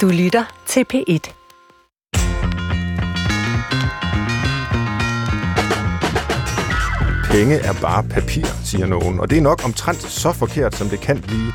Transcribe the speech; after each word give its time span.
Du 0.00 0.08
lytter 0.08 0.44
til 0.66 0.84
P1. 0.92 1.32
Penge 7.30 7.56
er 7.56 7.72
bare 7.80 8.02
papir, 8.02 8.44
siger 8.64 8.86
nogen, 8.86 9.20
og 9.20 9.30
det 9.30 9.38
er 9.38 9.42
nok 9.42 9.64
omtrent 9.64 10.02
så 10.02 10.32
forkert, 10.32 10.74
som 10.74 10.88
det 10.88 11.00
kan 11.00 11.20
blive. 11.22 11.52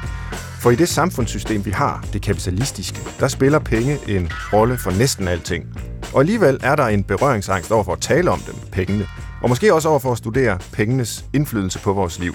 For 0.62 0.71
i 0.71 0.75
det 0.75 0.89
samfundssystem, 0.89 1.65
vi 1.65 1.71
har, 1.71 2.05
det 2.13 2.21
kapitalistiske, 2.21 3.00
der 3.20 3.28
spiller 3.28 3.60
penge 3.60 3.98
en 4.07 4.32
rolle 4.54 4.78
for 4.78 4.92
næsten 4.92 5.28
alting. 5.28 5.66
Og 6.14 6.20
alligevel 6.20 6.60
er 6.64 6.76
der 6.76 6.86
en 6.86 7.04
berøringsangst 7.04 7.71
over 7.71 7.84
for 7.84 7.94
at 7.94 8.02
tale 8.02 8.32
om 8.32 8.40
dem, 8.40 8.56
pengene, 8.71 9.08
og 9.42 9.50
måske 9.50 9.74
også 9.74 9.90
over 9.90 10.00
for 10.00 10.12
at 10.12 10.18
studere 10.18 10.60
pengenes 10.74 11.26
indflydelse 11.34 11.80
på 11.80 11.94
vores 11.94 12.20
liv. 12.20 12.34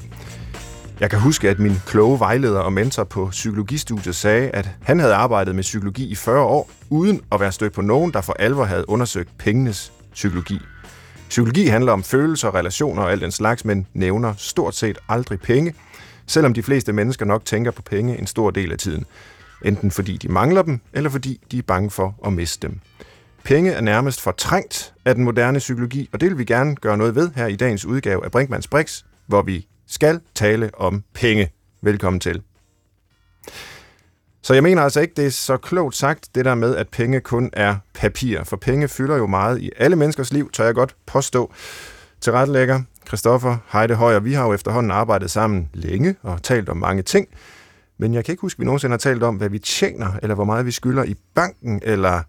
Jeg 1.01 1.11
kan 1.11 1.19
huske, 1.19 1.51
at 1.51 1.59
min 1.59 1.77
kloge 1.87 2.21
vejleder 2.21 2.61
og 2.61 2.73
mentor 2.73 3.05
på 3.05 3.29
psykologistudiet 3.31 4.17
sagde, 4.17 4.51
at 4.51 4.71
han 4.83 4.99
havde 4.99 5.15
arbejdet 5.15 5.55
med 5.55 5.63
psykologi 5.63 6.07
i 6.07 6.15
40 6.15 6.41
år, 6.41 6.71
uden 6.91 7.21
at 7.33 7.41
være 7.41 7.53
stødt 7.53 7.73
på 7.73 7.83
nogen, 7.83 8.13
der 8.13 8.21
for 8.21 8.33
alvor 8.39 8.65
havde 8.65 8.89
undersøgt 8.89 9.39
pengenes 9.39 9.93
psykologi. 10.13 10.61
Psykologi 11.29 11.67
handler 11.67 11.93
om 11.93 12.03
følelser, 12.03 12.55
relationer 12.55 13.03
og 13.03 13.13
alt 13.13 13.23
den 13.23 13.31
slags, 13.31 13.65
men 13.65 13.87
nævner 13.95 14.35
stort 14.37 14.75
set 14.75 14.99
aldrig 15.09 15.41
penge, 15.41 15.75
selvom 16.27 16.55
de 16.55 16.63
fleste 16.63 16.93
mennesker 16.93 17.27
nok 17.27 17.45
tænker 17.45 17.71
på 17.71 17.83
penge 17.83 18.19
en 18.19 18.27
stor 18.27 18.51
del 18.51 18.73
af 18.73 18.79
tiden. 18.79 19.05
Enten 19.65 19.91
fordi 19.91 20.17
de 20.17 20.29
mangler 20.29 20.63
dem, 20.63 20.81
eller 20.93 21.11
fordi 21.11 21.41
de 21.51 21.59
er 21.59 21.63
bange 21.63 21.91
for 21.91 22.15
at 22.27 22.33
miste 22.33 22.69
dem. 22.69 22.81
Penge 23.45 23.73
er 23.73 23.81
nærmest 23.81 24.21
fortrængt 24.21 24.95
af 25.05 25.15
den 25.15 25.25
moderne 25.25 25.59
psykologi, 25.59 26.09
og 26.13 26.21
det 26.21 26.31
vil 26.31 26.39
vi 26.39 26.45
gerne 26.45 26.77
gøre 26.77 26.99
noget 26.99 27.15
ved 27.15 27.31
her 27.37 27.47
i 27.47 27.57
dagens 27.57 27.85
udgave 27.85 28.25
af 28.25 28.31
Brinkmanns 28.31 28.69
Brix, 28.69 29.03
hvor 29.27 29.43
vi 29.43 29.67
skal 29.87 30.21
tale 30.35 30.71
om 30.75 31.05
penge. 31.15 31.51
Velkommen 31.83 32.21
til. 32.21 32.43
Så 34.43 34.55
jeg 34.55 34.63
mener 34.63 34.83
altså 34.83 35.01
ikke, 35.01 35.15
det 35.17 35.27
er 35.27 35.31
så 35.31 35.57
klogt 35.57 35.97
sagt, 35.97 36.29
det 36.35 36.45
der 36.45 36.55
med, 36.55 36.77
at 36.77 36.89
penge 36.89 37.21
kun 37.21 37.51
er 37.53 37.77
papir. 37.95 38.45
For 38.45 38.57
penge 38.57 38.89
fylder 38.89 39.17
jo 39.17 39.27
meget 39.27 39.61
i 39.61 39.71
alle 39.77 39.97
menneskers 39.97 40.33
liv, 40.33 40.51
tør 40.53 40.65
jeg 40.65 40.75
godt 40.75 40.97
påstå. 41.07 41.53
Til 42.21 42.33
retlægger, 42.33 42.83
Christoffer 43.07 43.57
Heide 43.73 43.95
Højer, 43.95 44.21
vi 44.21 44.33
har 44.33 44.47
jo 44.47 44.53
efterhånden 44.53 44.91
arbejdet 44.91 45.31
sammen 45.31 45.69
længe 45.75 46.17
og 46.23 46.43
talt 46.43 46.69
om 46.69 46.77
mange 46.77 47.03
ting. 47.03 47.29
Men 47.99 48.15
jeg 48.15 48.25
kan 48.25 48.33
ikke 48.33 48.41
huske, 48.41 48.59
at 48.59 48.61
vi 48.61 48.65
nogensinde 48.65 48.93
har 48.93 48.99
talt 48.99 49.23
om, 49.23 49.37
hvad 49.37 49.49
vi 49.49 49.59
tjener, 49.59 50.13
eller 50.23 50.35
hvor 50.35 50.45
meget 50.45 50.67
vi 50.67 50.71
skylder 50.71 51.05
i 51.05 51.15
banken, 51.35 51.81
eller 51.83 52.23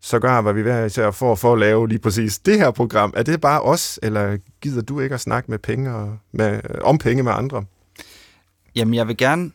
så 0.00 0.18
gør, 0.18 0.40
hvad 0.40 0.52
vi 0.52 0.62
hver 0.62 0.84
især 0.84 1.10
får 1.10 1.34
for 1.34 1.52
at 1.52 1.58
lave 1.58 1.88
lige 1.88 1.98
præcis 1.98 2.38
det 2.38 2.58
her 2.58 2.70
program. 2.70 3.12
Er 3.16 3.22
det 3.22 3.40
bare 3.40 3.60
os, 3.60 3.98
eller 4.02 4.38
gider 4.60 4.82
du 4.82 5.00
ikke 5.00 5.14
at 5.14 5.20
snakke 5.20 5.50
med 5.50 5.58
penge 5.58 5.94
og 5.94 6.18
med, 6.32 6.60
om 6.82 6.98
penge 6.98 7.22
med 7.22 7.32
andre? 7.32 7.64
Jamen, 8.76 8.94
jeg 8.94 9.08
vil 9.08 9.16
gerne 9.16 9.50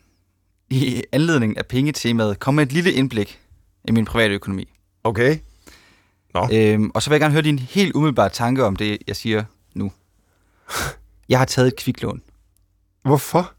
i 0.70 1.02
anledning 1.12 1.58
af 1.58 1.66
pengetemaet 1.66 2.40
komme 2.40 2.56
med 2.56 2.66
et 2.66 2.72
lille 2.72 2.92
indblik 2.92 3.40
i 3.84 3.92
min 3.92 4.04
private 4.04 4.34
økonomi. 4.34 4.68
Okay. 5.04 5.38
Nå. 6.34 6.48
Øhm, 6.52 6.90
og 6.94 7.02
så 7.02 7.10
vil 7.10 7.14
jeg 7.14 7.20
gerne 7.20 7.32
høre 7.32 7.42
din 7.42 7.58
helt 7.58 7.94
umiddelbare 7.94 8.28
tanke 8.28 8.64
om 8.64 8.76
det, 8.76 8.98
jeg 9.06 9.16
siger 9.16 9.44
nu. 9.74 9.92
Jeg 11.28 11.38
har 11.38 11.44
taget 11.44 11.68
et 11.68 11.76
kviklån. 11.76 12.22
Hvorfor? 13.02 13.52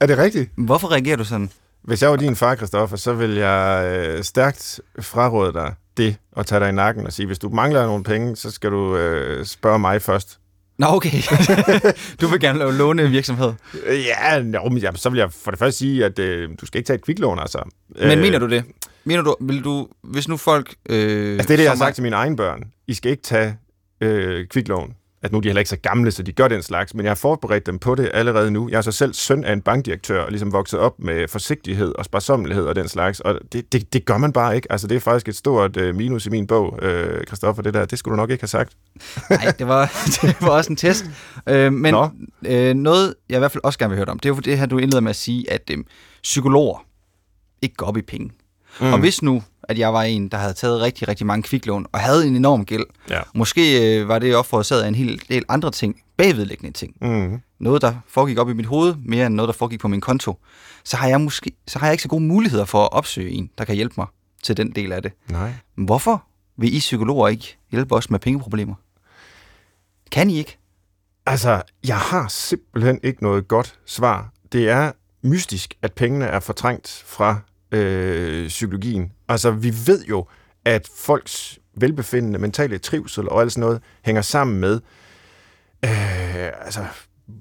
Er 0.00 0.06
det 0.06 0.18
rigtigt? 0.18 0.50
Hvorfor 0.56 0.92
reagerer 0.92 1.16
du 1.16 1.24
sådan? 1.24 1.50
Hvis 1.84 2.02
jeg 2.02 2.10
var 2.10 2.16
din 2.16 2.36
far, 2.36 2.56
Christoffer, 2.56 2.96
så 2.96 3.12
vil 3.12 3.30
jeg 3.30 3.92
øh, 3.92 4.24
stærkt 4.24 4.80
fraråde 5.00 5.52
dig 5.52 5.74
det 5.96 6.16
og 6.32 6.46
tage 6.46 6.60
dig 6.60 6.68
i 6.68 6.72
nakken 6.72 7.06
og 7.06 7.12
sige, 7.12 7.26
hvis 7.26 7.38
du 7.38 7.48
mangler 7.48 7.86
nogle 7.86 8.04
penge, 8.04 8.36
så 8.36 8.50
skal 8.50 8.70
du 8.70 8.96
øh, 8.96 9.46
spørge 9.46 9.78
mig 9.78 10.02
først. 10.02 10.38
Nå, 10.78 10.86
okay. 10.86 11.22
du 12.20 12.26
vil 12.26 12.40
gerne 12.40 12.58
lave 12.58 12.72
låne 12.72 13.02
en 13.02 13.12
virksomhed. 13.12 13.52
Ja, 13.86 14.38
jo, 14.38 14.68
men 14.68 14.78
ja, 14.78 14.90
så 14.94 15.10
vil 15.10 15.18
jeg 15.18 15.32
for 15.32 15.50
det 15.50 15.58
første 15.58 15.78
sige, 15.78 16.04
at 16.04 16.18
øh, 16.18 16.48
du 16.60 16.66
skal 16.66 16.78
ikke 16.78 16.86
tage 16.86 16.94
et 16.94 17.04
kviklån, 17.04 17.38
altså. 17.38 17.68
Men 17.88 18.10
øh, 18.10 18.18
mener 18.18 18.38
du 18.38 18.48
det? 18.48 18.64
Mener 19.04 19.22
du, 19.22 19.36
vil 19.40 19.64
du, 19.64 19.88
hvis 20.02 20.28
nu 20.28 20.36
folk... 20.36 20.74
Øh, 20.88 21.32
altså, 21.32 21.48
det 21.48 21.52
er 21.52 21.56
det, 21.56 21.64
jeg 21.64 21.70
har 21.70 21.76
sagt 21.76 21.94
til 21.94 22.02
mine 22.02 22.16
egne 22.16 22.36
børn. 22.36 22.62
I 22.86 22.94
skal 22.94 23.10
ikke 23.10 23.22
tage 23.22 23.56
øh, 24.00 24.46
kviklån 24.46 24.94
at 25.24 25.32
nu 25.32 25.38
er 25.38 25.42
de 25.42 25.48
heller 25.48 25.60
ikke 25.60 25.68
så 25.68 25.76
gamle, 25.76 26.10
så 26.10 26.22
de 26.22 26.32
gør 26.32 26.48
den 26.48 26.62
slags, 26.62 26.94
men 26.94 27.04
jeg 27.04 27.10
har 27.10 27.14
forberedt 27.14 27.66
dem 27.66 27.78
på 27.78 27.94
det 27.94 28.10
allerede 28.14 28.50
nu. 28.50 28.68
Jeg 28.68 28.76
er 28.76 28.80
så 28.80 28.92
selv 28.92 29.14
søn 29.14 29.44
af 29.44 29.52
en 29.52 29.60
bankdirektør, 29.60 30.22
og 30.22 30.30
ligesom 30.30 30.52
vokset 30.52 30.80
op 30.80 30.98
med 30.98 31.28
forsigtighed 31.28 31.94
og 31.98 32.04
sparsommelighed 32.04 32.66
og 32.66 32.76
den 32.76 32.88
slags, 32.88 33.20
og 33.20 33.38
det, 33.52 33.72
det, 33.72 33.92
det 33.92 34.04
gør 34.04 34.18
man 34.18 34.32
bare 34.32 34.56
ikke. 34.56 34.72
Altså, 34.72 34.86
det 34.86 34.96
er 34.96 35.00
faktisk 35.00 35.28
et 35.28 35.36
stort 35.36 35.76
øh, 35.76 35.94
minus 35.94 36.26
i 36.26 36.30
min 36.30 36.46
bog, 36.46 36.78
øh, 36.82 37.24
Christoffer, 37.26 37.62
det 37.62 37.74
der. 37.74 37.84
Det 37.84 37.98
skulle 37.98 38.12
du 38.12 38.16
nok 38.16 38.30
ikke 38.30 38.42
have 38.42 38.48
sagt. 38.48 38.76
Nej, 39.30 39.52
det 39.58 39.68
var, 39.68 39.92
det 40.22 40.36
var 40.40 40.50
også 40.50 40.72
en 40.72 40.76
test. 40.76 41.04
Øh, 41.48 41.72
men 41.72 41.94
øh, 42.46 42.74
noget, 42.74 43.14
jeg 43.28 43.36
i 43.36 43.38
hvert 43.38 43.52
fald 43.52 43.64
også 43.64 43.78
gerne 43.78 43.90
vil 43.90 43.96
høre 43.96 44.08
om, 44.08 44.18
det 44.18 44.28
er 44.28 44.34
jo 44.34 44.40
det 44.40 44.58
her, 44.58 44.66
du 44.66 44.78
indleder 44.78 45.00
med 45.00 45.10
at 45.10 45.16
sige, 45.16 45.52
at 45.52 45.70
øh, 45.70 45.78
psykologer 46.22 46.84
ikke 47.62 47.74
går 47.74 47.86
op 47.86 47.96
i 47.96 48.02
penge. 48.02 48.30
Mm. 48.80 48.92
Og 48.92 48.98
hvis 48.98 49.22
nu 49.22 49.42
at 49.68 49.78
jeg 49.78 49.92
var 49.92 50.02
en, 50.02 50.28
der 50.28 50.38
havde 50.38 50.54
taget 50.54 50.80
rigtig, 50.80 51.08
rigtig 51.08 51.26
mange 51.26 51.42
kviklån 51.42 51.86
og 51.92 52.00
havde 52.00 52.26
en 52.26 52.36
enorm 52.36 52.64
gæld. 52.64 52.84
Ja. 53.10 53.20
Måske 53.34 53.98
øh, 53.98 54.08
var 54.08 54.18
det 54.18 54.36
også 54.36 54.50
forårsaget 54.50 54.82
af 54.82 54.88
en 54.88 54.94
hel 54.94 55.22
del 55.28 55.44
andre 55.48 55.70
ting, 55.70 56.00
bagvedliggende 56.16 56.72
ting. 56.72 56.96
Mm. 57.00 57.40
Noget, 57.58 57.82
der 57.82 57.94
foregik 58.08 58.38
op 58.38 58.50
i 58.50 58.52
mit 58.52 58.66
hoved, 58.66 58.94
mere 59.04 59.26
end 59.26 59.34
noget, 59.34 59.46
der 59.46 59.52
foregik 59.52 59.80
på 59.80 59.88
min 59.88 60.00
konto. 60.00 60.38
Så 60.84 60.96
har 60.96 61.08
jeg 61.08 61.20
måske 61.20 61.52
så 61.66 61.78
har 61.78 61.86
jeg 61.86 61.92
ikke 61.92 62.02
så 62.02 62.08
gode 62.08 62.22
muligheder 62.22 62.64
for 62.64 62.82
at 62.82 62.92
opsøge 62.92 63.30
en, 63.30 63.50
der 63.58 63.64
kan 63.64 63.74
hjælpe 63.74 63.94
mig 63.98 64.06
til 64.42 64.56
den 64.56 64.70
del 64.70 64.92
af 64.92 65.02
det. 65.02 65.12
Nej. 65.28 65.52
Hvorfor 65.76 66.24
vil 66.56 66.76
I 66.76 66.78
psykologer 66.78 67.28
ikke 67.28 67.58
hjælpe 67.70 67.94
os 67.94 68.10
med 68.10 68.18
pengeproblemer? 68.18 68.74
Kan 70.12 70.30
I 70.30 70.38
ikke? 70.38 70.58
Altså, 71.26 71.62
jeg 71.86 71.98
har 71.98 72.28
simpelthen 72.28 73.00
ikke 73.02 73.22
noget 73.22 73.48
godt 73.48 73.78
svar. 73.86 74.32
Det 74.52 74.68
er 74.68 74.92
mystisk, 75.22 75.74
at 75.82 75.92
pengene 75.92 76.24
er 76.24 76.40
fortrængt 76.40 77.04
fra 77.06 77.40
øh, 77.74 78.48
psykologien. 78.48 79.12
Altså, 79.28 79.50
vi 79.50 79.74
ved 79.86 80.04
jo, 80.04 80.26
at 80.64 80.88
folks 80.96 81.58
velbefindende, 81.76 82.38
mentale 82.38 82.78
trivsel 82.78 83.28
og 83.28 83.40
alt 83.40 83.52
sådan 83.52 83.60
noget 83.60 83.82
hænger 84.04 84.22
sammen 84.22 84.60
med 84.60 84.80
øh, 85.84 86.50
altså, 86.64 86.84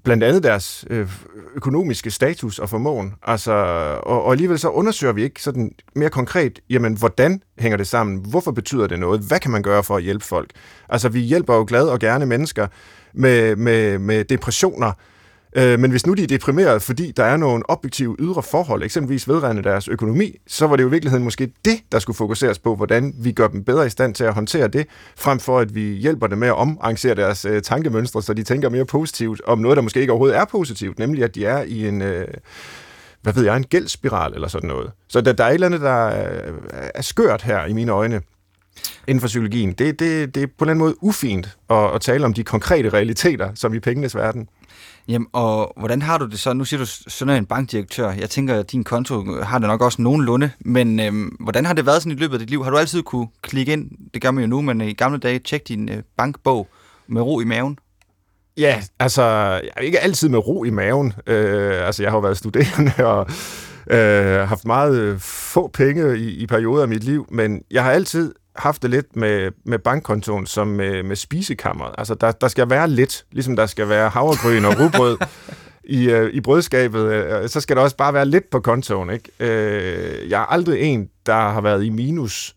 blandt 0.03 0.23
andet 0.23 0.43
deres 0.43 0.85
øh, 0.89 1.09
økonomiske 1.55 2.11
status 2.11 2.59
og 2.59 2.69
formåen. 2.69 3.13
Altså, 3.23 3.51
og, 4.03 4.23
og 4.23 4.31
alligevel 4.31 4.59
så 4.59 4.69
undersøger 4.69 5.13
vi 5.13 5.23
ikke 5.23 5.43
sådan 5.43 5.71
mere 5.95 6.09
konkret, 6.09 6.59
jamen, 6.69 6.97
hvordan 6.97 7.41
hænger 7.59 7.77
det 7.77 7.87
sammen? 7.87 8.25
Hvorfor 8.29 8.51
betyder 8.51 8.87
det 8.87 8.99
noget? 8.99 9.21
Hvad 9.21 9.39
kan 9.39 9.51
man 9.51 9.63
gøre 9.63 9.83
for 9.83 9.97
at 9.97 10.03
hjælpe 10.03 10.25
folk? 10.25 10.51
Altså, 10.89 11.09
vi 11.09 11.19
hjælper 11.19 11.55
jo 11.55 11.65
glade 11.67 11.91
og 11.91 11.99
gerne 11.99 12.25
mennesker 12.25 12.67
med, 13.13 13.55
med, 13.55 13.99
med 13.99 14.23
depressioner, 14.23 14.91
Øh, 15.55 15.79
men 15.79 15.91
hvis 15.91 16.05
nu 16.05 16.13
de 16.13 16.23
er 16.23 16.27
deprimeret, 16.27 16.81
fordi 16.81 17.11
der 17.11 17.23
er 17.23 17.37
nogle 17.37 17.69
objektive 17.69 18.15
ydre 18.19 18.43
forhold, 18.43 18.83
eksempelvis 18.83 19.27
vedrørende 19.27 19.63
deres 19.63 19.87
økonomi, 19.87 20.37
så 20.47 20.67
var 20.67 20.75
det 20.75 20.83
jo 20.83 20.87
i 20.87 20.91
virkeligheden 20.91 21.23
måske 21.23 21.51
det, 21.65 21.79
der 21.91 21.99
skulle 21.99 22.17
fokuseres 22.17 22.59
på, 22.59 22.75
hvordan 22.75 23.13
vi 23.17 23.31
gør 23.31 23.47
dem 23.47 23.63
bedre 23.63 23.85
i 23.85 23.89
stand 23.89 24.15
til 24.15 24.23
at 24.23 24.33
håndtere 24.33 24.67
det, 24.67 24.87
frem 25.17 25.39
for 25.39 25.59
at 25.59 25.75
vi 25.75 25.81
hjælper 25.81 26.27
dem 26.27 26.37
med 26.37 26.47
at 26.47 26.55
omarrangere 26.55 27.15
deres 27.15 27.45
øh, 27.45 27.61
tankemønstre, 27.61 28.21
så 28.21 28.33
de 28.33 28.43
tænker 28.43 28.69
mere 28.69 28.85
positivt 28.85 29.41
om 29.45 29.59
noget, 29.59 29.75
der 29.75 29.81
måske 29.81 29.99
ikke 29.99 30.11
overhovedet 30.11 30.37
er 30.37 30.45
positivt, 30.45 30.99
nemlig 30.99 31.23
at 31.23 31.35
de 31.35 31.45
er 31.45 31.63
i 31.63 31.87
en... 31.87 32.01
Øh, 32.01 32.27
hvad 33.21 33.33
ved 33.33 33.43
jeg, 33.43 33.57
en 33.57 33.63
gældsspiral 33.63 34.33
eller 34.33 34.47
sådan 34.47 34.67
noget. 34.67 34.91
Så 35.07 35.21
der, 35.21 35.33
der 35.33 35.43
er 35.43 35.47
et 35.49 35.53
eller 35.53 35.67
andet, 35.67 35.81
der 35.81 36.07
er, 36.07 36.51
er 36.95 37.01
skørt 37.01 37.41
her 37.41 37.65
i 37.65 37.73
mine 37.73 37.91
øjne 37.91 38.21
inden 39.07 39.19
for 39.21 39.27
psykologien. 39.27 39.71
Det, 39.71 39.99
det, 39.99 40.35
det 40.35 40.43
er 40.43 40.47
på 40.47 40.65
en 40.65 40.69
eller 40.69 40.71
anden 40.71 40.77
måde 40.77 41.03
ufint 41.03 41.57
at, 41.69 41.95
at 41.95 42.01
tale 42.01 42.25
om 42.25 42.33
de 42.33 42.43
konkrete 42.43 42.89
realiteter, 42.89 43.49
som 43.55 43.73
i 43.73 43.79
pengenes 43.79 44.15
verden. 44.15 44.47
Jamen, 45.07 45.27
og 45.33 45.73
hvordan 45.77 46.01
har 46.01 46.17
du 46.17 46.25
det 46.25 46.39
så? 46.39 46.53
Nu 46.53 46.65
siger 46.65 46.79
du 46.79 46.85
sådan 46.85 47.37
en 47.37 47.45
bankdirektør. 47.45 48.11
Jeg 48.11 48.29
tænker, 48.29 48.59
at 48.59 48.71
din 48.71 48.83
konto 48.83 49.41
har 49.43 49.59
det 49.59 49.67
nok 49.67 49.81
også 49.81 50.01
nogenlunde. 50.01 50.51
Men 50.59 50.99
øhm, 50.99 51.37
hvordan 51.39 51.65
har 51.65 51.73
det 51.73 51.85
været 51.85 52.01
sådan 52.01 52.17
i 52.17 52.21
løbet 52.21 52.33
af 52.33 52.39
dit 52.39 52.49
liv? 52.49 52.63
Har 52.63 52.71
du 52.71 52.77
altid 52.77 53.03
kunne 53.03 53.27
klikke 53.41 53.73
ind, 53.73 53.91
det 54.13 54.21
gør 54.21 54.31
man 54.31 54.43
jo 54.43 54.47
nu, 54.47 54.61
men 54.61 54.81
i 54.81 54.93
gamle 54.93 55.19
dage, 55.19 55.39
tjekke 55.39 55.63
din 55.63 55.89
øh, 55.89 56.03
bankbog 56.17 56.67
med 57.07 57.21
ro 57.21 57.39
i 57.39 57.45
maven? 57.45 57.77
Ja, 58.57 58.83
altså, 58.99 59.23
jeg 59.63 59.69
er 59.77 59.81
ikke 59.81 59.99
altid 59.99 60.29
med 60.29 60.39
ro 60.47 60.63
i 60.63 60.69
maven. 60.69 61.13
Øh, 61.27 61.87
altså, 61.87 62.03
jeg 62.03 62.11
har 62.11 62.17
jo 62.17 62.21
været 62.21 62.37
studerende 62.37 62.91
og 63.13 63.27
øh, 63.87 64.47
haft 64.47 64.65
meget 64.65 64.95
øh, 64.95 65.19
få 65.19 65.67
penge 65.67 66.19
i, 66.19 66.29
i 66.29 66.47
perioder 66.47 66.81
af 66.81 66.87
mit 66.87 67.03
liv, 67.03 67.27
men 67.31 67.61
jeg 67.71 67.83
har 67.83 67.91
altid 67.91 68.33
haft 68.55 68.81
det 68.81 68.89
lidt 68.89 69.15
med, 69.15 69.51
med 69.63 69.79
bankkontoen 69.79 70.45
som 70.45 70.67
med, 70.67 71.03
med 71.03 71.15
spisekammeret. 71.15 71.95
Altså, 71.97 72.15
der, 72.15 72.31
der 72.31 72.47
skal 72.47 72.69
være 72.69 72.89
lidt, 72.89 73.25
ligesom 73.31 73.55
der 73.55 73.65
skal 73.65 73.89
være 73.89 74.09
havregryn 74.09 74.65
og 74.65 74.79
rugbrød 74.79 75.17
i, 75.83 76.09
øh, 76.09 76.33
i 76.33 76.41
brødskabet, 76.41 77.13
øh, 77.13 77.49
så 77.49 77.61
skal 77.61 77.75
der 77.75 77.81
også 77.81 77.95
bare 77.95 78.13
være 78.13 78.25
lidt 78.25 78.49
på 78.49 78.59
kontoen. 78.59 79.09
Ikke? 79.09 79.31
Øh, 79.39 80.29
jeg 80.29 80.41
er 80.41 80.45
aldrig 80.45 80.81
en, 80.81 81.09
der 81.25 81.33
har 81.33 81.61
været 81.61 81.83
i 81.83 81.89
minus. 81.89 82.55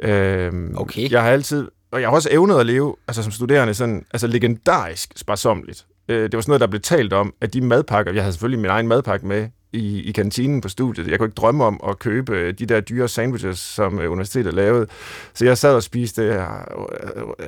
Øh, 0.00 0.52
okay. 0.74 1.10
Jeg 1.10 1.22
har 1.22 1.30
altid, 1.30 1.68
og 1.90 2.00
jeg 2.00 2.08
har 2.08 2.14
også 2.14 2.28
evnet 2.32 2.60
at 2.60 2.66
leve 2.66 2.96
altså 3.08 3.22
som 3.22 3.32
studerende 3.32 3.74
sådan, 3.74 4.04
altså 4.12 4.26
legendarisk 4.26 5.12
sparsomligt. 5.16 5.86
Øh, 6.08 6.22
det 6.22 6.34
var 6.34 6.40
sådan 6.40 6.50
noget, 6.50 6.60
der 6.60 6.66
blev 6.66 6.80
talt 6.80 7.12
om, 7.12 7.34
at 7.40 7.54
de 7.54 7.60
madpakker, 7.60 8.12
jeg 8.12 8.22
havde 8.22 8.32
selvfølgelig 8.32 8.60
min 8.60 8.70
egen 8.70 8.88
madpakke 8.88 9.26
med 9.26 9.48
i, 9.72 10.02
i 10.02 10.12
kantinen 10.12 10.60
på 10.60 10.68
studiet. 10.68 11.08
Jeg 11.08 11.18
kunne 11.18 11.26
ikke 11.26 11.34
drømme 11.34 11.64
om 11.64 11.80
at 11.88 11.98
købe 11.98 12.36
øh, 12.36 12.54
de 12.58 12.66
der 12.66 12.80
dyre 12.80 13.08
sandwiches, 13.08 13.58
som 13.58 14.00
øh, 14.00 14.12
universitetet 14.12 14.54
lavede. 14.54 14.86
Så 15.34 15.44
jeg 15.44 15.58
sad 15.58 15.74
og 15.74 15.82
spiste, 15.82 16.22
øh, 16.22 16.30
øh 16.30 16.36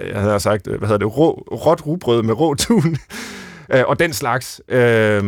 jeg 0.08 0.20
havde 0.20 0.32
altså 0.32 0.44
sagt, 0.44 0.66
øh, 0.66 0.78
hvad 0.78 0.88
hedder 0.88 1.06
det, 1.06 1.16
rå, 1.16 1.46
råt 1.52 1.87
rugbrød 1.87 2.22
med 2.22 2.34
rå 2.34 2.55
tun, 2.55 2.96
og 3.88 3.99
den 3.99 4.12
slags. 4.12 4.60
Øh, 4.69 5.22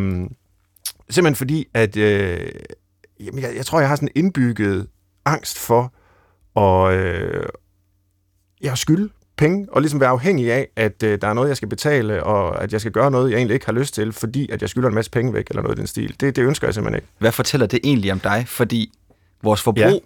simpelthen 1.11 1.35
fordi, 1.35 1.67
at 1.75 1.97
jamen, 1.97 3.43
jeg, 3.43 3.53
jeg 3.57 3.67
tror, 3.67 3.81
jeg 3.81 3.89
har 3.89 3.97
sådan 3.97 4.09
indbygget 4.15 4.87
angst 5.25 5.59
for 5.59 5.93
at, 6.61 6.95
øh, 6.95 7.45
jeg 8.61 8.79
skylde 8.79 9.09
penge, 9.41 9.67
og 9.73 9.81
ligesom 9.81 10.01
være 10.01 10.09
afhængig 10.09 10.53
af, 10.53 10.69
at 10.77 11.03
øh, 11.03 11.21
der 11.21 11.29
er 11.29 11.33
noget, 11.33 11.49
jeg 11.49 11.57
skal 11.57 11.69
betale, 11.69 12.25
og 12.25 12.63
at 12.63 12.73
jeg 12.73 12.81
skal 12.81 12.93
gøre 12.93 13.11
noget, 13.11 13.31
jeg 13.31 13.37
egentlig 13.37 13.55
ikke 13.55 13.67
har 13.67 13.73
lyst 13.73 13.95
til, 13.95 14.13
fordi 14.13 14.51
at 14.51 14.63
jeg 14.63 14.69
skylder 14.69 14.89
en 14.89 14.95
masse 14.95 15.11
penge 15.11 15.35
væk, 15.35 15.47
eller 15.49 15.63
noget 15.63 15.77
i 15.77 15.81
den 15.81 15.87
stil. 15.87 16.17
Det, 16.21 16.37
det 16.37 16.43
ønsker 16.43 16.67
jeg 16.67 16.75
simpelthen 16.75 16.99
ikke. 16.99 17.09
Hvad 17.19 17.33
fortæller 17.33 17.67
det 17.67 17.81
egentlig 17.85 18.13
om 18.13 18.21
dig? 18.21 18.45
Fordi 18.49 18.93
vores 19.43 19.63
forbrug 19.63 19.83
ja. 19.85 19.99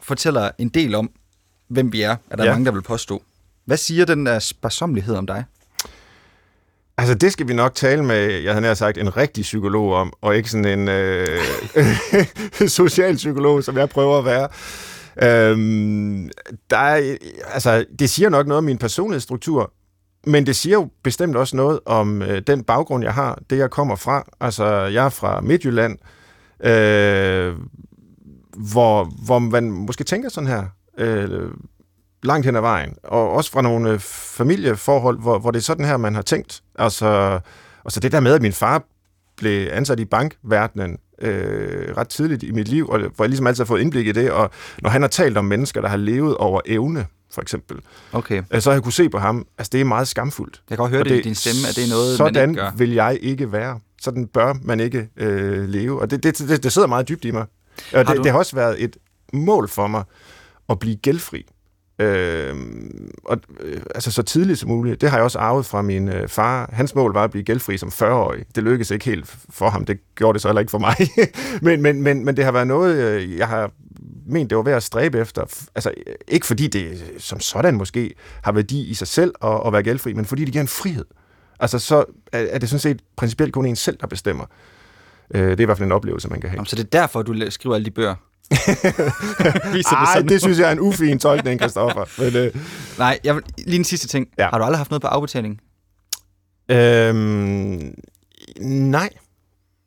fortæller 0.00 0.50
en 0.58 0.68
del 0.68 0.94
om, 0.94 1.10
hvem 1.68 1.92
vi 1.92 2.02
er, 2.02 2.16
er 2.30 2.36
der 2.36 2.44
ja. 2.44 2.50
mange, 2.50 2.64
der 2.64 2.72
vil 2.72 2.82
påstå. 2.82 3.22
Hvad 3.64 3.76
siger 3.76 4.04
den 4.04 4.26
der 4.26 4.38
sparsomlighed 4.38 5.16
om 5.16 5.26
dig? 5.26 5.44
Altså, 6.98 7.14
det 7.14 7.32
skal 7.32 7.48
vi 7.48 7.54
nok 7.54 7.74
tale 7.74 8.04
med, 8.04 8.16
jeg 8.16 8.54
havde 8.54 8.74
sagt, 8.74 8.98
en 8.98 9.16
rigtig 9.16 9.42
psykolog 9.42 9.94
om, 9.94 10.12
og 10.20 10.36
ikke 10.36 10.50
sådan 10.50 10.78
en 10.78 10.88
øh, 10.88 11.26
social 12.78 13.16
psykolog, 13.16 13.64
som 13.64 13.78
jeg 13.78 13.88
prøver 13.88 14.18
at 14.18 14.24
være. 14.24 14.48
Øhm, 15.22 16.30
der 16.70 16.76
er, 16.76 17.16
altså, 17.46 17.84
det 17.98 18.10
siger 18.10 18.28
nok 18.28 18.46
noget 18.46 18.58
om 18.58 18.64
min 18.64 18.78
personlighedsstruktur, 18.78 19.72
men 20.26 20.46
det 20.46 20.56
siger 20.56 20.74
jo 20.74 20.88
bestemt 21.02 21.36
også 21.36 21.56
noget 21.56 21.80
om 21.86 22.22
øh, 22.22 22.42
den 22.46 22.64
baggrund, 22.64 23.04
jeg 23.04 23.14
har, 23.14 23.38
det 23.50 23.58
jeg 23.58 23.70
kommer 23.70 23.96
fra. 23.96 24.24
Altså, 24.40 24.64
jeg 24.66 25.04
er 25.04 25.08
fra 25.08 25.40
Midtjylland, 25.40 25.98
øh, 26.60 27.54
hvor, 28.72 29.24
hvor 29.24 29.38
man 29.38 29.70
måske 29.70 30.04
tænker 30.04 30.28
sådan 30.28 30.48
her, 30.48 30.64
øh, 30.98 31.50
langt 32.22 32.46
hen 32.46 32.56
ad 32.56 32.60
vejen, 32.60 32.96
og 33.02 33.30
også 33.30 33.50
fra 33.50 33.62
nogle 33.62 33.90
øh, 33.90 33.98
familieforhold, 33.98 35.20
hvor, 35.20 35.38
hvor 35.38 35.50
det 35.50 35.58
er 35.58 35.62
sådan 35.62 35.84
her, 35.84 35.96
man 35.96 36.14
har 36.14 36.22
tænkt. 36.22 36.62
Altså, 36.78 37.40
altså 37.84 38.00
det 38.00 38.12
der 38.12 38.20
med, 38.20 38.34
at 38.34 38.42
min 38.42 38.52
far 38.52 38.82
blev 39.36 39.68
ansat 39.72 40.00
i 40.00 40.04
bankverdenen 40.04 40.98
øh, 41.24 41.96
ret 41.96 42.08
tidligt 42.08 42.42
i 42.42 42.50
mit 42.50 42.68
liv, 42.68 42.88
og 42.88 42.98
hvor 42.98 43.24
jeg 43.24 43.28
ligesom 43.28 43.46
altid 43.46 43.64
har 43.64 43.66
fået 43.66 43.80
indblik 43.80 44.06
i 44.06 44.12
det, 44.12 44.30
og 44.30 44.50
når 44.82 44.90
han 44.90 45.00
har 45.00 45.08
talt 45.08 45.36
om 45.36 45.44
mennesker, 45.44 45.80
der 45.80 45.88
har 45.88 45.96
levet 45.96 46.36
over 46.36 46.60
evne, 46.66 47.06
for 47.30 47.42
eksempel, 47.42 47.78
okay. 48.12 48.42
Øh, 48.50 48.60
så 48.60 48.70
har 48.70 48.74
jeg 48.74 48.82
kunne 48.82 48.92
se 48.92 49.08
på 49.08 49.18
ham, 49.18 49.46
altså 49.58 49.70
det 49.72 49.80
er 49.80 49.84
meget 49.84 50.08
skamfuldt. 50.08 50.62
Jeg 50.70 50.76
kan 50.76 50.82
godt 50.82 50.90
høre 50.90 51.00
og 51.00 51.08
det, 51.08 51.18
i 51.18 51.22
din 51.22 51.34
stemme, 51.34 51.68
at 51.68 51.76
det 51.76 51.84
er 51.84 51.88
noget, 51.88 52.16
sådan 52.16 52.34
man 52.34 52.50
ikke 52.50 52.62
gør. 52.62 52.72
vil 52.76 52.92
jeg 52.92 53.18
ikke 53.20 53.52
være. 53.52 53.80
Sådan 54.00 54.26
bør 54.26 54.54
man 54.62 54.80
ikke 54.80 55.08
øh, 55.16 55.68
leve, 55.68 56.00
og 56.00 56.10
det, 56.10 56.22
det, 56.22 56.38
det, 56.38 56.62
det 56.62 56.72
sidder 56.72 56.88
meget 56.88 57.08
dybt 57.08 57.24
i 57.24 57.30
mig. 57.30 57.46
Og 57.92 58.06
det, 58.06 58.16
det 58.16 58.30
har 58.30 58.38
også 58.38 58.56
været 58.56 58.84
et 58.84 58.96
mål 59.32 59.68
for 59.68 59.86
mig 59.86 60.02
at 60.68 60.78
blive 60.78 60.96
gældfri. 60.96 61.46
Øh, 61.98 62.56
og, 63.24 63.40
øh, 63.60 63.82
altså 63.94 64.10
så 64.10 64.22
tidligt 64.22 64.58
som 64.58 64.68
muligt. 64.68 65.00
Det 65.00 65.10
har 65.10 65.16
jeg 65.16 65.24
også 65.24 65.38
arvet 65.38 65.66
fra 65.66 65.82
min 65.82 66.08
øh, 66.08 66.28
far. 66.28 66.70
Hans 66.72 66.94
mål 66.94 67.12
var 67.14 67.24
at 67.24 67.30
blive 67.30 67.44
gældfri 67.44 67.78
som 67.78 67.88
40-årig. 67.88 68.44
Det 68.54 68.62
lykkedes 68.62 68.90
ikke 68.90 69.04
helt 69.04 69.36
for 69.50 69.68
ham. 69.68 69.84
Det 69.84 69.98
gjorde 70.14 70.32
det 70.32 70.42
så 70.42 70.48
heller 70.48 70.60
ikke 70.60 70.70
for 70.70 70.78
mig. 70.78 70.96
men, 71.66 71.82
men, 71.82 72.02
men, 72.02 72.24
men 72.24 72.36
det 72.36 72.44
har 72.44 72.52
været 72.52 72.66
noget, 72.66 72.96
øh, 72.96 73.36
jeg 73.36 73.48
har 73.48 73.70
ment, 74.26 74.50
det 74.50 74.56
var 74.56 74.62
værd 74.64 74.76
at 74.76 74.82
stræbe 74.82 75.18
efter. 75.18 75.66
Altså 75.74 75.92
ikke 76.28 76.46
fordi 76.46 76.66
det 76.66 76.84
øh, 76.86 77.20
som 77.20 77.40
sådan 77.40 77.74
måske 77.74 78.14
har 78.42 78.52
værdi 78.52 78.90
i 78.90 78.94
sig 78.94 79.08
selv 79.08 79.34
at, 79.44 79.60
at 79.66 79.72
være 79.72 79.82
gældfri, 79.82 80.12
men 80.12 80.24
fordi 80.24 80.44
det 80.44 80.52
giver 80.52 80.62
en 80.62 80.68
frihed. 80.68 81.04
Altså 81.60 81.78
så 81.78 82.04
er, 82.32 82.46
er 82.50 82.58
det 82.58 82.68
sådan 82.68 82.80
set 82.80 83.02
principielt 83.16 83.52
kun 83.52 83.66
en 83.66 83.76
selv, 83.76 83.96
der 84.00 84.06
bestemmer. 84.06 84.44
Øh, 85.34 85.50
det 85.50 85.60
er 85.60 85.60
i 85.60 85.64
hvert 85.64 85.78
fald 85.78 85.86
en 85.86 85.92
oplevelse, 85.92 86.28
man 86.28 86.40
kan 86.40 86.50
have. 86.50 86.56
Jamen, 86.56 86.66
så 86.66 86.76
det 86.76 86.84
er 86.84 87.00
derfor, 87.00 87.22
du 87.22 87.50
skriver 87.50 87.74
alle 87.74 87.84
de 87.84 87.90
bøger? 87.90 88.14
Viser 89.72 89.96
Ej, 89.96 90.20
det, 90.20 90.28
det 90.28 90.40
synes 90.40 90.58
jeg 90.58 90.68
er 90.68 90.72
en 90.72 90.80
ufin 90.80 91.18
tolkning, 91.18 91.60
Christoffer. 91.60 92.22
Men, 92.22 92.36
øh... 92.36 92.54
Nej, 92.98 93.18
jeg 93.24 93.34
vil, 93.34 93.42
lige 93.58 93.78
en 93.78 93.84
sidste 93.84 94.08
ting. 94.08 94.28
Ja. 94.38 94.48
Har 94.48 94.58
du 94.58 94.64
aldrig 94.64 94.78
haft 94.78 94.90
noget 94.90 95.02
på 95.02 95.08
afbetaling? 95.08 95.60
Øhm, 96.70 97.94
nej, 98.60 99.10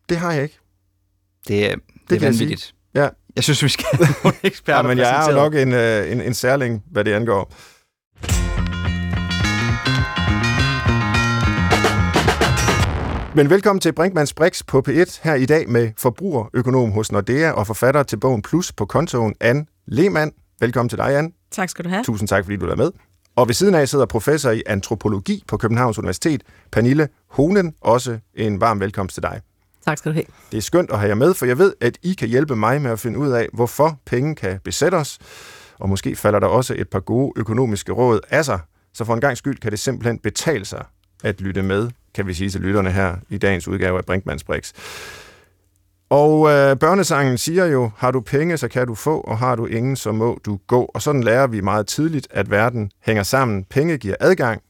det 0.09 0.18
har 0.18 0.31
jeg 0.31 0.44
ikke. 0.44 0.59
Det, 1.48 1.65
er, 1.65 1.75
det, 1.75 2.09
det 2.09 2.15
er 2.15 2.19
vanvittigt. 2.19 2.74
Ja. 2.95 3.09
Jeg 3.36 3.44
synes, 3.44 3.63
vi 3.63 3.69
skal 3.69 3.86
have 3.94 4.07
nogle 4.24 4.38
eksperter 4.44 4.77
ja, 4.77 4.88
men 4.88 4.98
jeg 4.98 5.25
er 5.25 5.31
jo 5.31 5.36
nok 5.36 5.56
en, 5.56 5.74
øh, 5.74 6.12
en, 6.12 6.21
en 6.21 6.33
særling, 6.33 6.83
hvad 6.92 7.04
det 7.04 7.13
angår. 7.13 7.54
Men 13.37 13.49
velkommen 13.49 13.79
til 13.79 13.93
Brinkmanns 13.93 14.33
Brix 14.33 14.63
på 14.67 14.83
P1 14.87 15.19
her 15.23 15.33
i 15.33 15.45
dag 15.45 15.69
med 15.69 15.91
forbrugerøkonom 15.97 16.91
hos 16.91 17.11
Nordea 17.11 17.51
og 17.51 17.67
forfatter 17.67 18.03
til 18.03 18.17
bogen 18.17 18.41
Plus 18.41 18.71
på 18.71 18.85
kontoen, 18.85 19.35
Anne 19.39 19.65
Lehmann. 19.85 20.31
Velkommen 20.59 20.89
til 20.89 20.97
dig, 20.97 21.17
Anne. 21.17 21.31
Tak 21.51 21.69
skal 21.69 21.85
du 21.85 21.89
have. 21.89 22.03
Tusind 22.03 22.27
tak, 22.27 22.43
fordi 22.43 22.57
du 22.57 22.65
er 22.65 22.75
med. 22.75 22.91
Og 23.35 23.47
ved 23.47 23.53
siden 23.53 23.75
af 23.75 23.89
sidder 23.89 24.05
professor 24.05 24.51
i 24.51 24.63
antropologi 24.65 25.43
på 25.47 25.57
Københavns 25.57 25.97
Universitet, 25.97 26.43
Pernille 26.71 27.07
Honen. 27.29 27.75
Også 27.81 28.19
en 28.33 28.61
varm 28.61 28.79
velkomst 28.79 29.13
til 29.13 29.23
dig. 29.23 29.41
Tak 29.85 29.97
skal 29.97 30.11
du 30.11 30.13
have. 30.13 30.25
Det 30.51 30.57
er 30.57 30.61
skønt 30.61 30.91
at 30.91 30.99
have 30.99 31.09
jer 31.09 31.15
med, 31.15 31.33
for 31.33 31.45
jeg 31.45 31.57
ved, 31.57 31.73
at 31.81 31.97
I 32.03 32.13
kan 32.13 32.27
hjælpe 32.27 32.55
mig 32.55 32.81
med 32.81 32.91
at 32.91 32.99
finde 32.99 33.19
ud 33.19 33.29
af, 33.29 33.47
hvorfor 33.53 33.99
penge 34.05 34.35
kan 34.35 34.59
besætte 34.63 34.95
os. 34.95 35.19
Og 35.79 35.89
måske 35.89 36.15
falder 36.15 36.39
der 36.39 36.47
også 36.47 36.75
et 36.77 36.89
par 36.89 36.99
gode 36.99 37.33
økonomiske 37.35 37.91
råd 37.91 38.19
af 38.29 38.45
sig. 38.45 38.59
Så 38.93 39.05
for 39.05 39.13
en 39.13 39.21
gang 39.21 39.37
skyld 39.37 39.57
kan 39.57 39.71
det 39.71 39.79
simpelthen 39.79 40.19
betale 40.19 40.65
sig 40.65 40.85
at 41.23 41.41
lytte 41.41 41.61
med 41.61 41.89
kan 42.13 42.27
vi 42.27 42.33
sige 42.33 42.50
til 42.50 42.62
lytterne 42.62 42.92
her 42.92 43.15
i 43.30 43.38
dagens 43.38 43.68
udgave 43.68 43.98
af 43.98 44.06
Brinkmanns 44.06 44.44
Brix. 44.44 44.74
Og 46.09 46.50
øh, 46.50 46.77
børnesangen 46.77 47.38
siger 47.38 47.65
jo, 47.65 47.92
har 47.98 48.12
du 48.12 48.21
penge, 48.21 48.57
så 48.57 48.68
kan 48.68 48.88
du 48.88 48.95
få, 48.95 49.19
og 49.21 49.38
har 49.38 49.56
du 49.56 49.65
ingen, 49.65 49.95
så 49.95 50.12
må 50.12 50.39
du 50.45 50.59
gå. 50.68 50.92
Og 50.94 51.01
sådan 51.01 51.24
lærer 51.24 51.48
vi 51.48 51.62
meget 51.62 51.88
tidligt, 51.88 52.27
at 52.31 52.51
verden 52.51 52.92
hænger 53.06 53.24
sammen. 53.24 53.63
Penge 53.63 53.98
giver 53.98 54.15
adgang 54.19 54.62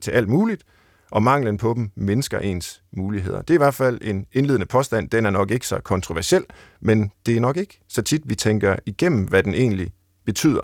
til 0.00 0.10
alt 0.10 0.28
muligt, 0.28 0.62
og 1.10 1.22
manglen 1.22 1.56
på 1.56 1.74
dem 1.76 1.90
mindsker 1.96 2.38
ens 2.38 2.82
muligheder. 2.96 3.42
Det 3.42 3.50
er 3.50 3.54
i 3.54 3.64
hvert 3.64 3.74
fald 3.74 3.98
en 4.02 4.26
indledende 4.32 4.66
påstand. 4.66 5.10
Den 5.10 5.26
er 5.26 5.30
nok 5.30 5.50
ikke 5.50 5.66
så 5.66 5.80
kontroversiel, 5.80 6.44
men 6.80 7.10
det 7.26 7.36
er 7.36 7.40
nok 7.40 7.56
ikke 7.56 7.80
så 7.88 8.02
tit, 8.02 8.22
vi 8.24 8.34
tænker 8.34 8.76
igennem, 8.86 9.24
hvad 9.24 9.42
den 9.42 9.54
egentlig 9.54 9.92
betyder. 10.24 10.60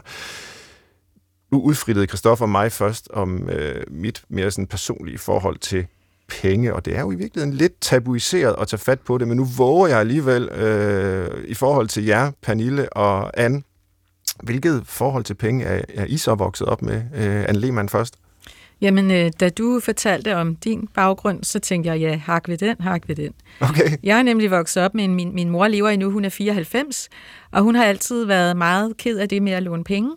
Nu 1.53 1.61
udfrittede 1.61 2.07
Christoffer 2.07 2.47
mig 2.47 2.73
først 2.73 3.09
om 3.13 3.49
øh, 3.51 3.85
mit 3.89 4.23
mere 4.29 4.51
sådan 4.51 4.67
personlige 4.67 5.19
forhold 5.19 5.59
til 5.59 5.87
penge, 6.29 6.75
og 6.75 6.85
det 6.85 6.97
er 6.97 7.01
jo 7.01 7.13
i 7.13 7.15
virkeligheden 7.15 7.55
lidt 7.55 7.81
tabuiseret 7.81 8.55
at 8.59 8.69
tage 8.69 8.81
fat 8.81 9.01
på 9.01 9.19
det, 9.19 9.29
men 9.29 9.37
nu 9.37 9.45
våger 9.45 9.87
jeg 9.87 9.99
alligevel 9.99 10.49
øh, 10.49 11.45
i 11.45 11.55
forhold 11.55 11.89
til 11.89 12.05
jer, 12.05 12.31
Pernille 12.43 12.93
og 12.93 13.41
Anne, 13.41 13.63
hvilket 14.43 14.83
forhold 14.85 15.25
til 15.25 15.35
penge 15.35 15.65
er, 15.65 15.83
er 15.95 16.05
I 16.05 16.17
så 16.17 16.35
vokset 16.35 16.67
op 16.67 16.83
med? 16.83 16.95
Øh, 16.95 17.45
Anne 17.49 17.61
Lehmann 17.61 17.89
først. 17.89 18.15
Jamen, 18.81 19.11
øh, 19.11 19.31
da 19.41 19.49
du 19.49 19.81
fortalte 19.81 20.37
om 20.37 20.57
din 20.57 20.89
baggrund, 20.95 21.45
så 21.45 21.59
tænkte 21.59 21.91
jeg, 21.91 22.01
ja, 22.01 22.17
hak 22.17 22.49
ved 22.49 22.59
den, 22.59 22.77
hak 22.81 23.09
ved 23.09 23.17
den. 23.17 23.33
Okay. 23.61 23.97
Jeg 24.03 24.19
er 24.19 24.23
nemlig 24.23 24.51
vokset 24.51 24.83
op 24.83 24.95
med 24.95 25.05
en, 25.05 25.15
min, 25.15 25.35
min 25.35 25.49
mor 25.49 25.69
lever 25.69 25.89
endnu, 25.89 26.11
hun 26.11 26.25
er 26.25 26.29
94, 26.29 27.09
og 27.51 27.63
hun 27.63 27.75
har 27.75 27.85
altid 27.85 28.25
været 28.25 28.57
meget 28.57 28.97
ked 28.97 29.19
af 29.19 29.29
det 29.29 29.43
med 29.43 29.53
at 29.53 29.63
låne 29.63 29.85
penge. 29.85 30.11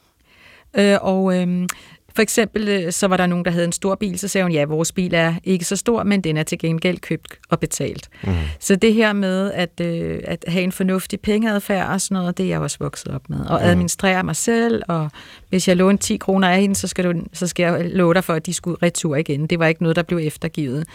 Øh, 0.77 0.97
og 1.01 1.37
øh, 1.37 1.67
for 2.15 2.21
eksempel, 2.21 2.67
øh, 2.67 2.91
så 2.91 3.07
var 3.07 3.17
der 3.17 3.27
nogen, 3.27 3.45
der 3.45 3.51
havde 3.51 3.65
en 3.65 3.71
stor 3.71 3.95
bil, 3.95 4.19
så 4.19 4.27
sagde 4.27 4.45
hun, 4.45 4.51
ja, 4.51 4.65
vores 4.65 4.91
bil 4.91 5.13
er 5.13 5.33
ikke 5.43 5.65
så 5.65 5.75
stor, 5.75 6.03
men 6.03 6.21
den 6.21 6.37
er 6.37 6.43
til 6.43 6.59
gengæld 6.59 6.99
købt 6.99 7.39
og 7.49 7.59
betalt. 7.59 8.09
Mm. 8.23 8.33
Så 8.59 8.75
det 8.75 8.93
her 8.93 9.13
med 9.13 9.51
at, 9.51 9.81
øh, 9.81 10.19
at 10.23 10.45
have 10.47 10.63
en 10.63 10.71
fornuftig 10.71 11.19
pengeadfærd 11.19 11.89
og 11.89 12.01
sådan 12.01 12.15
noget, 12.15 12.37
det 12.37 12.43
er 12.43 12.47
jeg 12.47 12.59
også 12.59 12.77
vokset 12.79 13.07
op 13.07 13.29
med. 13.29 13.39
Og 13.39 13.59
mm. 13.59 13.69
administrere 13.69 14.23
mig 14.23 14.35
selv, 14.35 14.83
og 14.87 15.11
hvis 15.49 15.67
jeg 15.67 15.77
lånte 15.77 16.03
10 16.03 16.17
kroner 16.17 16.47
af 16.47 16.61
hende, 16.61 16.75
så 16.75 16.87
skal, 16.87 17.05
du, 17.05 17.21
så 17.33 17.47
skal 17.47 17.63
jeg 17.63 17.89
love 17.89 18.13
dig 18.13 18.23
for, 18.23 18.33
at 18.33 18.45
de 18.45 18.53
skulle 18.53 18.77
retur 18.83 19.15
igen. 19.15 19.47
Det 19.47 19.59
var 19.59 19.67
ikke 19.67 19.83
noget, 19.83 19.95
der 19.95 20.03
blev 20.03 20.19
eftergivet. 20.23 20.87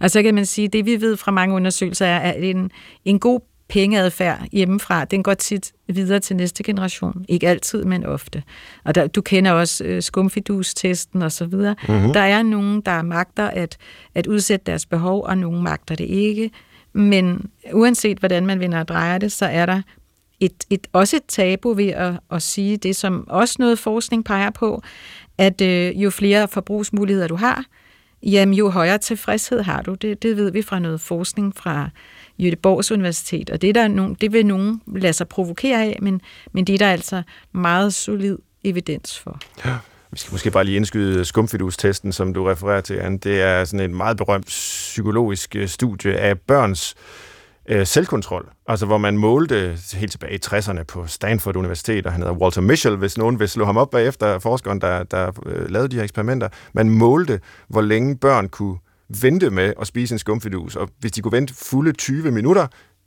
Og 0.00 0.10
så 0.10 0.22
kan 0.22 0.34
man 0.34 0.46
sige, 0.46 0.68
det 0.68 0.86
vi 0.86 1.00
ved 1.00 1.16
fra 1.16 1.30
mange 1.30 1.54
undersøgelser 1.54 2.06
er, 2.06 2.18
at 2.18 2.44
en, 2.44 2.70
en 3.04 3.18
god 3.18 3.40
pengeadfærd 3.74 4.46
hjemmefra, 4.52 5.04
den 5.04 5.22
går 5.22 5.34
tit 5.34 5.72
videre 5.88 6.20
til 6.20 6.36
næste 6.36 6.62
generation. 6.62 7.24
Ikke 7.28 7.48
altid, 7.48 7.84
men 7.84 8.06
ofte. 8.06 8.42
Og 8.84 8.94
der, 8.94 9.06
du 9.06 9.20
kender 9.20 9.52
også 9.52 9.84
øh, 9.84 10.02
skumfidus-testen 10.02 11.22
og 11.22 11.32
så 11.32 11.46
videre. 11.46 11.76
Mm-hmm. 11.88 12.12
Der 12.12 12.20
er 12.20 12.42
nogen, 12.42 12.80
der 12.80 13.02
magter 13.02 13.46
at, 13.46 13.76
at 14.14 14.26
udsætte 14.26 14.66
deres 14.66 14.86
behov, 14.86 15.24
og 15.24 15.38
nogen 15.38 15.62
magter 15.62 15.94
det 15.94 16.04
ikke. 16.04 16.50
Men 16.92 17.50
uanset 17.72 18.18
hvordan 18.18 18.46
man 18.46 18.60
vinder 18.60 18.80
og 18.80 18.88
drejer 18.88 19.18
det, 19.18 19.32
så 19.32 19.46
er 19.46 19.66
der 19.66 19.82
et, 20.40 20.64
et, 20.70 20.86
også 20.92 21.16
et 21.16 21.24
tabu 21.28 21.74
ved 21.74 21.88
at, 21.88 22.12
at 22.30 22.42
sige 22.42 22.76
det, 22.76 22.96
som 22.96 23.28
også 23.28 23.56
noget 23.58 23.78
forskning 23.78 24.24
peger 24.24 24.50
på, 24.50 24.82
at 25.38 25.60
øh, 25.60 26.02
jo 26.02 26.10
flere 26.10 26.48
forbrugsmuligheder 26.48 27.28
du 27.28 27.36
har, 27.36 27.64
jamen 28.22 28.54
jo 28.54 28.70
højere 28.70 28.98
tilfredshed 28.98 29.62
har 29.62 29.82
du. 29.82 29.94
Det, 29.94 30.22
det 30.22 30.36
ved 30.36 30.52
vi 30.52 30.62
fra 30.62 30.78
noget 30.78 31.00
forskning 31.00 31.56
fra 31.56 31.90
Jødeborgs 32.38 32.92
Universitet, 32.92 33.50
og 33.50 33.62
det, 33.62 33.68
er 33.68 33.72
der 33.72 33.88
nogen, 33.88 34.14
det 34.14 34.32
vil 34.32 34.46
nogen 34.46 34.80
lade 34.86 35.12
sig 35.12 35.28
provokere 35.28 35.82
af, 35.82 35.98
men, 36.02 36.20
men 36.52 36.64
det 36.64 36.74
er 36.74 36.78
der 36.78 36.90
altså 36.90 37.22
meget 37.52 37.94
solid 37.94 38.38
evidens 38.64 39.18
for. 39.18 39.40
Ja. 39.64 39.76
Vi 40.10 40.18
skal 40.18 40.32
måske 40.32 40.50
bare 40.50 40.64
lige 40.64 40.76
indskyde 40.76 41.24
skumfidus-testen, 41.24 42.12
som 42.12 42.34
du 42.34 42.44
refererer 42.44 42.80
til, 42.80 42.94
Anne. 42.94 43.18
Det 43.18 43.42
er 43.42 43.64
sådan 43.64 43.80
et 43.80 43.96
meget 43.96 44.16
berømt 44.16 44.46
psykologisk 44.46 45.56
øh, 45.56 45.68
studie 45.68 46.16
af 46.16 46.40
børns 46.40 46.94
øh, 47.68 47.86
selvkontrol. 47.86 48.48
Altså 48.68 48.86
hvor 48.86 48.98
man 48.98 49.18
målte 49.18 49.78
helt 49.94 50.10
tilbage 50.10 50.34
i 50.34 50.38
60'erne 50.46 50.82
på 50.82 51.06
Stanford 51.06 51.56
Universitet, 51.56 52.06
og 52.06 52.12
han 52.12 52.22
hedder 52.22 52.36
Walter 52.36 52.60
Mischel, 52.60 52.96
hvis 52.96 53.18
nogen 53.18 53.40
vil 53.40 53.48
slå 53.48 53.64
ham 53.64 53.76
op 53.76 53.90
bagefter, 53.90 54.38
forskeren, 54.38 54.80
der, 54.80 55.02
der 55.02 55.32
øh, 55.46 55.70
lavede 55.70 55.88
de 55.88 55.96
her 55.96 56.02
eksperimenter. 56.02 56.48
Man 56.72 56.90
målte, 56.90 57.40
hvor 57.68 57.80
længe 57.80 58.18
børn 58.18 58.48
kunne 58.48 58.78
vente 59.08 59.50
med 59.50 59.72
at 59.80 59.86
spise 59.86 60.14
en 60.14 60.18
skumfidus, 60.18 60.76
og 60.76 60.88
hvis 60.98 61.12
de 61.12 61.22
kunne 61.22 61.32
vente 61.32 61.54
fulde 61.54 61.92
20 61.92 62.30
minutter 62.30 62.66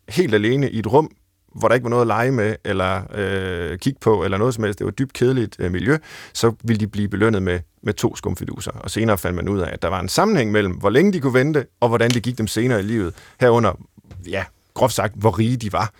helt 0.09 0.33
alene 0.33 0.71
i 0.71 0.79
et 0.79 0.87
rum 0.87 1.11
hvor 1.55 1.67
der 1.67 1.75
ikke 1.75 1.83
var 1.83 1.89
noget 1.89 2.01
at 2.01 2.07
lege 2.07 2.31
med, 2.31 2.55
eller 2.65 3.01
øh, 3.13 3.77
kigge 3.77 3.99
på, 4.01 4.23
eller 4.23 4.37
noget 4.37 4.53
som 4.53 4.63
helst. 4.63 4.79
Det 4.79 4.85
var 4.85 4.91
et 4.91 4.99
dybt 4.99 5.13
kedeligt 5.13 5.55
øh, 5.59 5.71
miljø. 5.71 5.97
Så 6.33 6.53
ville 6.63 6.79
de 6.79 6.87
blive 6.87 7.09
belønnet 7.09 7.43
med, 7.43 7.59
med 7.83 7.93
to 7.93 8.15
skumfiduser. 8.15 8.71
Og 8.71 8.91
senere 8.91 9.17
fandt 9.17 9.35
man 9.35 9.49
ud 9.49 9.59
af, 9.59 9.69
at 9.73 9.81
der 9.81 9.87
var 9.87 9.99
en 9.99 10.09
sammenhæng 10.09 10.51
mellem, 10.51 10.73
hvor 10.73 10.89
længe 10.89 11.13
de 11.13 11.19
kunne 11.19 11.33
vente, 11.33 11.65
og 11.79 11.87
hvordan 11.89 12.09
det 12.09 12.23
gik 12.23 12.37
dem 12.37 12.47
senere 12.47 12.79
i 12.79 12.83
livet. 12.83 13.13
Herunder, 13.39 13.73
ja, 14.29 14.45
groft 14.73 14.93
sagt, 14.93 15.13
hvor 15.15 15.39
rige 15.39 15.57
de 15.57 15.73
var. 15.73 15.93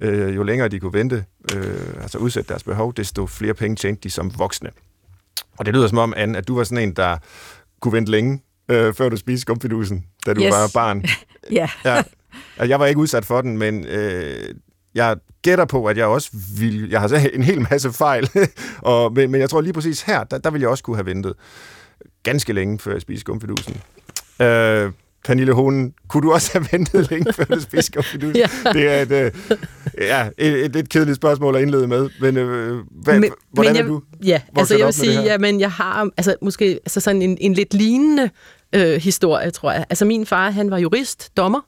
Øh, 0.00 0.36
jo 0.36 0.42
længere 0.42 0.68
de 0.68 0.80
kunne 0.80 0.92
vente, 0.92 1.24
øh, 1.54 2.02
altså 2.02 2.18
udsætte 2.18 2.48
deres 2.48 2.62
behov, 2.62 2.94
desto 2.94 3.26
flere 3.26 3.54
penge 3.54 3.76
tjente 3.76 4.00
de 4.02 4.10
som 4.10 4.38
voksne. 4.38 4.70
Og 5.58 5.66
det 5.66 5.74
lyder 5.74 5.88
som 5.88 5.98
om, 5.98 6.14
Anne, 6.16 6.38
at 6.38 6.48
du 6.48 6.56
var 6.56 6.64
sådan 6.64 6.88
en, 6.88 6.92
der 6.92 7.16
kunne 7.80 7.92
vente 7.92 8.10
længe, 8.10 8.40
øh, 8.68 8.94
før 8.94 9.08
du 9.08 9.16
spiste 9.16 9.40
skumfidusen, 9.42 10.04
da 10.26 10.34
du 10.34 10.40
Yes. 10.42 10.50
var 10.52 10.70
barn. 10.74 11.04
Ja. 11.50 11.68
ja. 11.84 11.96
Altså, 11.96 12.68
Jeg 12.68 12.80
var 12.80 12.86
ikke 12.86 13.00
udsat 13.00 13.24
for 13.24 13.40
den, 13.40 13.58
men 13.58 13.86
øh, 13.86 14.54
jeg 14.94 15.16
gætter 15.42 15.64
på, 15.64 15.86
at 15.86 15.96
jeg 15.96 16.06
også 16.06 16.30
vil... 16.58 16.88
Jeg 16.90 17.00
har 17.00 17.28
en 17.34 17.42
hel 17.42 17.66
masse 17.70 17.92
fejl, 17.92 18.28
og, 18.78 19.12
men, 19.12 19.30
men 19.30 19.40
jeg 19.40 19.50
tror 19.50 19.60
lige 19.60 19.72
præcis 19.72 20.02
her, 20.02 20.24
der, 20.24 20.38
der 20.38 20.50
ville 20.50 20.62
jeg 20.62 20.70
også 20.70 20.84
kunne 20.84 20.96
have 20.96 21.06
ventet 21.06 21.34
ganske 22.22 22.52
længe, 22.52 22.78
før 22.78 22.92
jeg 22.92 23.00
spiste 23.00 23.20
skumfidusen. 23.20 23.76
Øh, 24.42 24.92
Pernille 25.24 25.52
Honen, 25.52 25.94
kunne 26.08 26.22
du 26.22 26.32
også 26.32 26.50
have 26.52 26.66
ventet 26.72 27.10
længe, 27.10 27.32
før 27.32 27.44
du 27.44 27.60
spiste 27.60 27.92
skumfidusen? 27.92 28.36
Ja. 28.36 28.72
Det 28.72 28.88
er 28.88 29.02
et, 29.02 29.12
øh, 29.12 29.32
ja, 29.98 30.28
et, 30.38 30.64
et 30.64 30.72
lidt 30.72 30.88
kedeligt 30.88 31.16
spørgsmål 31.16 31.56
at 31.56 31.62
indlede 31.62 31.86
med, 31.86 32.10
men 32.20 32.36
øh, 32.36 32.78
hvad, 32.90 33.20
Men- 33.20 33.30
hvordan 33.52 33.72
men 33.72 33.76
er 33.76 33.80
jeg, 33.82 33.88
du? 33.88 34.02
Ja, 34.24 34.40
altså 34.56 34.76
jeg 34.76 34.86
vil 34.86 34.94
sige, 34.94 35.32
at 35.32 35.40
men 35.40 35.60
jeg 35.60 35.70
har 35.70 36.08
altså, 36.16 36.36
måske 36.42 36.64
altså 36.84 37.00
sådan 37.00 37.22
en, 37.22 37.38
en 37.40 37.54
lidt 37.54 37.74
lignende 37.74 38.30
øh, 38.74 39.00
historie, 39.00 39.50
tror 39.50 39.72
jeg. 39.72 39.84
Altså 39.90 40.04
min 40.04 40.26
far, 40.26 40.50
han 40.50 40.70
var 40.70 40.78
jurist, 40.78 41.36
dommer, 41.36 41.60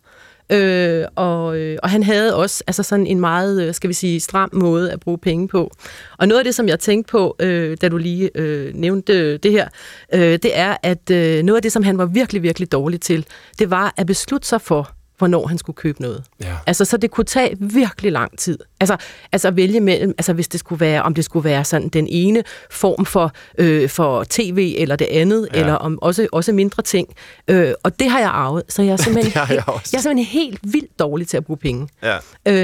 øh, 0.53 1.05
og, 1.17 1.59
øh, 1.59 1.79
og 1.83 1.91
han 1.91 2.03
havde 2.03 2.37
også 2.37 2.65
altså 2.67 2.83
sådan 2.83 3.07
en 3.07 3.21
meget, 3.21 3.63
øh, 3.63 3.75
skal 3.75 3.89
vi 3.89 3.95
sige, 3.95 4.21
stram 4.21 4.51
måde 4.53 4.93
at 4.93 5.01
bruge 5.01 5.19
penge 5.19 5.49
på. 5.49 5.71
Og 6.19 6.29
noget 6.29 6.39
af 6.39 6.45
det, 6.45 6.55
som 6.55 6.69
jeg 6.69 6.81
tænkte 6.81 7.11
på, 7.11 7.37
øh, 7.41 7.77
da 7.81 7.89
du 7.89 7.97
lige 7.97 8.31
øh, 8.35 8.75
nævnte 8.75 9.37
det 9.37 9.53
her, 9.53 9.69
øh, 10.15 10.21
det 10.21 10.59
er, 10.59 10.77
at 10.83 11.11
øh, 11.11 11.43
noget 11.43 11.57
af 11.57 11.63
det, 11.63 11.73
som 11.73 11.83
han 11.83 11.99
var 11.99 12.07
virkelig, 12.07 12.43
virkelig 12.43 12.73
dårlig 12.73 13.01
til, 13.01 13.27
det 13.59 13.71
var 13.71 13.95
at 13.97 14.07
beslutte 14.07 14.49
sig 14.49 14.61
for, 14.61 14.96
hvornår 15.19 15.47
han 15.47 15.59
skulle 15.59 15.77
købe 15.77 16.03
noget. 16.03 16.25
Ja. 16.43 16.57
Altså, 16.67 16.85
så 16.85 16.97
det 16.97 17.11
kunne 17.11 17.25
tage 17.25 17.57
virkelig 17.61 18.13
lang 18.13 18.39
tid. 18.39 18.59
Altså, 18.81 18.97
altså 19.33 19.51
vælge 19.51 19.81
mellem, 19.81 20.15
altså 20.19 20.33
hvis 20.33 20.49
det 20.49 20.61
skulle 20.61 20.81
være, 20.81 21.03
om 21.03 21.15
det 21.15 21.25
skulle 21.25 21.45
være 21.45 21.65
sådan 21.65 21.89
den 21.89 22.07
ene 22.11 22.43
form 22.71 23.05
for, 23.07 23.33
øh, 23.59 23.89
for 23.89 24.25
tv 24.31 24.75
eller 24.79 24.97
det 24.97 25.07
andet, 25.11 25.49
Ja. 25.55 25.61
eller 25.61 25.73
om 25.75 25.99
også, 26.03 26.27
også 26.33 26.53
mindre 26.53 26.83
ting. 26.83 27.09
Øh, 27.49 27.73
og 27.83 28.01
det 28.01 28.11
har 28.11 28.19
jeg 28.21 28.29
arvet, 28.31 28.63
så 28.69 28.83
jeg 28.83 28.93
er 28.93 28.97
simpelthen, 28.97 29.33
jeg 29.41 29.47
helt- 29.47 29.63
jeg 29.67 29.75
er 29.99 30.03
simpelthen 30.03 30.25
helt 30.25 30.59
vildt 30.63 30.99
dårlig 30.99 31.29
til 31.29 31.37
at 31.37 31.45
bruge 31.45 31.57
penge. 31.59 31.89
Ja. 32.03 32.17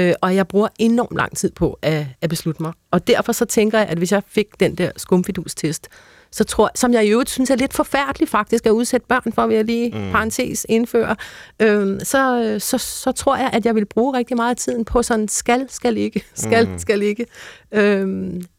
Øh, 0.09 0.13
og 0.21 0.35
jeg 0.35 0.47
bruger 0.47 0.67
enormt 0.79 1.17
lang 1.17 1.37
tid 1.37 1.51
på 1.51 1.79
at, 1.81 2.05
at 2.21 2.29
beslutte 2.29 2.63
mig. 2.63 2.73
Og 2.91 3.07
derfor 3.07 3.31
så 3.31 3.45
tænker 3.45 3.79
jeg, 3.79 3.87
at 3.87 3.97
hvis 3.97 4.11
jeg 4.11 4.21
fik 4.27 4.45
den 4.59 4.75
der 4.75 4.91
skumfidus-test, 4.97 5.87
så 6.33 6.43
tror 6.43 6.71
som 6.75 6.93
jeg 6.93 7.05
i 7.05 7.09
øvrigt 7.09 7.29
synes 7.29 7.49
er 7.49 7.55
lidt 7.55 7.73
forfærdeligt 7.73 8.31
faktisk 8.31 8.65
at 8.65 8.71
udsætte 8.71 9.07
børn 9.07 9.33
for, 9.33 9.47
vil 9.47 9.55
jeg 9.55 9.65
lige 9.65 9.89
mm. 9.89 10.11
parentes 10.11 10.65
indføre, 10.69 11.15
øh, 11.59 11.99
så, 12.03 12.55
så, 12.59 12.77
så 12.77 13.11
tror 13.11 13.35
jeg, 13.35 13.49
at 13.53 13.65
jeg 13.65 13.75
vil 13.75 13.85
bruge 13.85 14.17
rigtig 14.17 14.37
meget 14.37 14.49
af 14.49 14.55
tiden 14.55 14.85
på 14.85 15.03
sådan, 15.03 15.27
skal, 15.27 15.65
skal 15.69 15.97
ikke, 15.97 16.25
skal, 16.33 16.69
mm. 16.69 16.79
skal 16.79 17.01
ikke, 17.01 17.25
øh, 17.71 18.07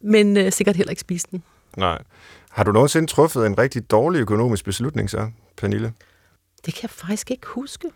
men 0.00 0.36
øh, 0.36 0.52
sikkert 0.52 0.76
heller 0.76 0.90
ikke 0.90 1.00
spise 1.00 1.26
den. 1.30 1.42
Nej. 1.76 2.02
Har 2.50 2.64
du 2.64 2.72
nogensinde 2.72 3.06
truffet 3.06 3.46
en 3.46 3.58
rigtig 3.58 3.90
dårlig 3.90 4.20
økonomisk 4.20 4.64
beslutning 4.64 5.10
så, 5.10 5.30
Pernille? 5.56 5.92
Det 6.66 6.74
kan 6.74 6.82
jeg 6.82 6.90
faktisk 6.90 7.30
ikke 7.30 7.46
huske. 7.46 7.88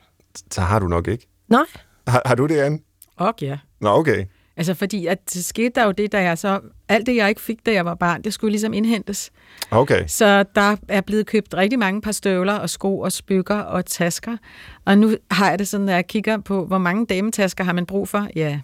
Så 0.50 0.60
har 0.60 0.78
du 0.78 0.88
nok 0.88 1.08
ikke. 1.08 1.28
Nej. 1.48 1.64
Har, 2.06 2.22
har 2.26 2.34
du 2.34 2.46
det, 2.46 2.58
Anne? 2.58 2.78
Og 3.16 3.34
ja. 3.40 3.58
Nå, 3.80 3.88
okay. 3.88 4.24
Altså 4.58 4.74
fordi, 4.74 5.06
at 5.06 5.34
det 5.34 5.44
skete 5.44 5.70
der 5.74 5.84
jo 5.84 5.92
det, 5.92 6.12
da 6.12 6.22
jeg 6.22 6.38
så... 6.38 6.60
Alt 6.88 7.06
det, 7.06 7.16
jeg 7.16 7.28
ikke 7.28 7.40
fik, 7.40 7.66
da 7.66 7.72
jeg 7.72 7.84
var 7.84 7.94
barn, 7.94 8.22
det 8.22 8.32
skulle 8.32 8.50
ligesom 8.50 8.72
indhentes. 8.72 9.30
Okay. 9.70 10.04
Så 10.06 10.44
der 10.54 10.76
er 10.88 11.00
blevet 11.00 11.26
købt 11.26 11.54
rigtig 11.54 11.78
mange 11.78 12.00
par 12.00 12.12
støvler 12.12 12.52
og 12.54 12.70
sko 12.70 12.98
og 12.98 13.12
spykker 13.12 13.54
og 13.58 13.86
tasker. 13.86 14.36
Og 14.84 14.98
nu 14.98 15.16
har 15.30 15.50
jeg 15.50 15.58
det 15.58 15.68
sådan, 15.68 15.88
at 15.88 15.94
jeg 15.94 16.06
kigger 16.06 16.38
på, 16.38 16.66
hvor 16.66 16.78
mange 16.78 17.06
dametasker 17.06 17.64
har 17.64 17.72
man 17.72 17.86
brug 17.86 18.08
for? 18.08 18.28
Ja, 18.36 18.60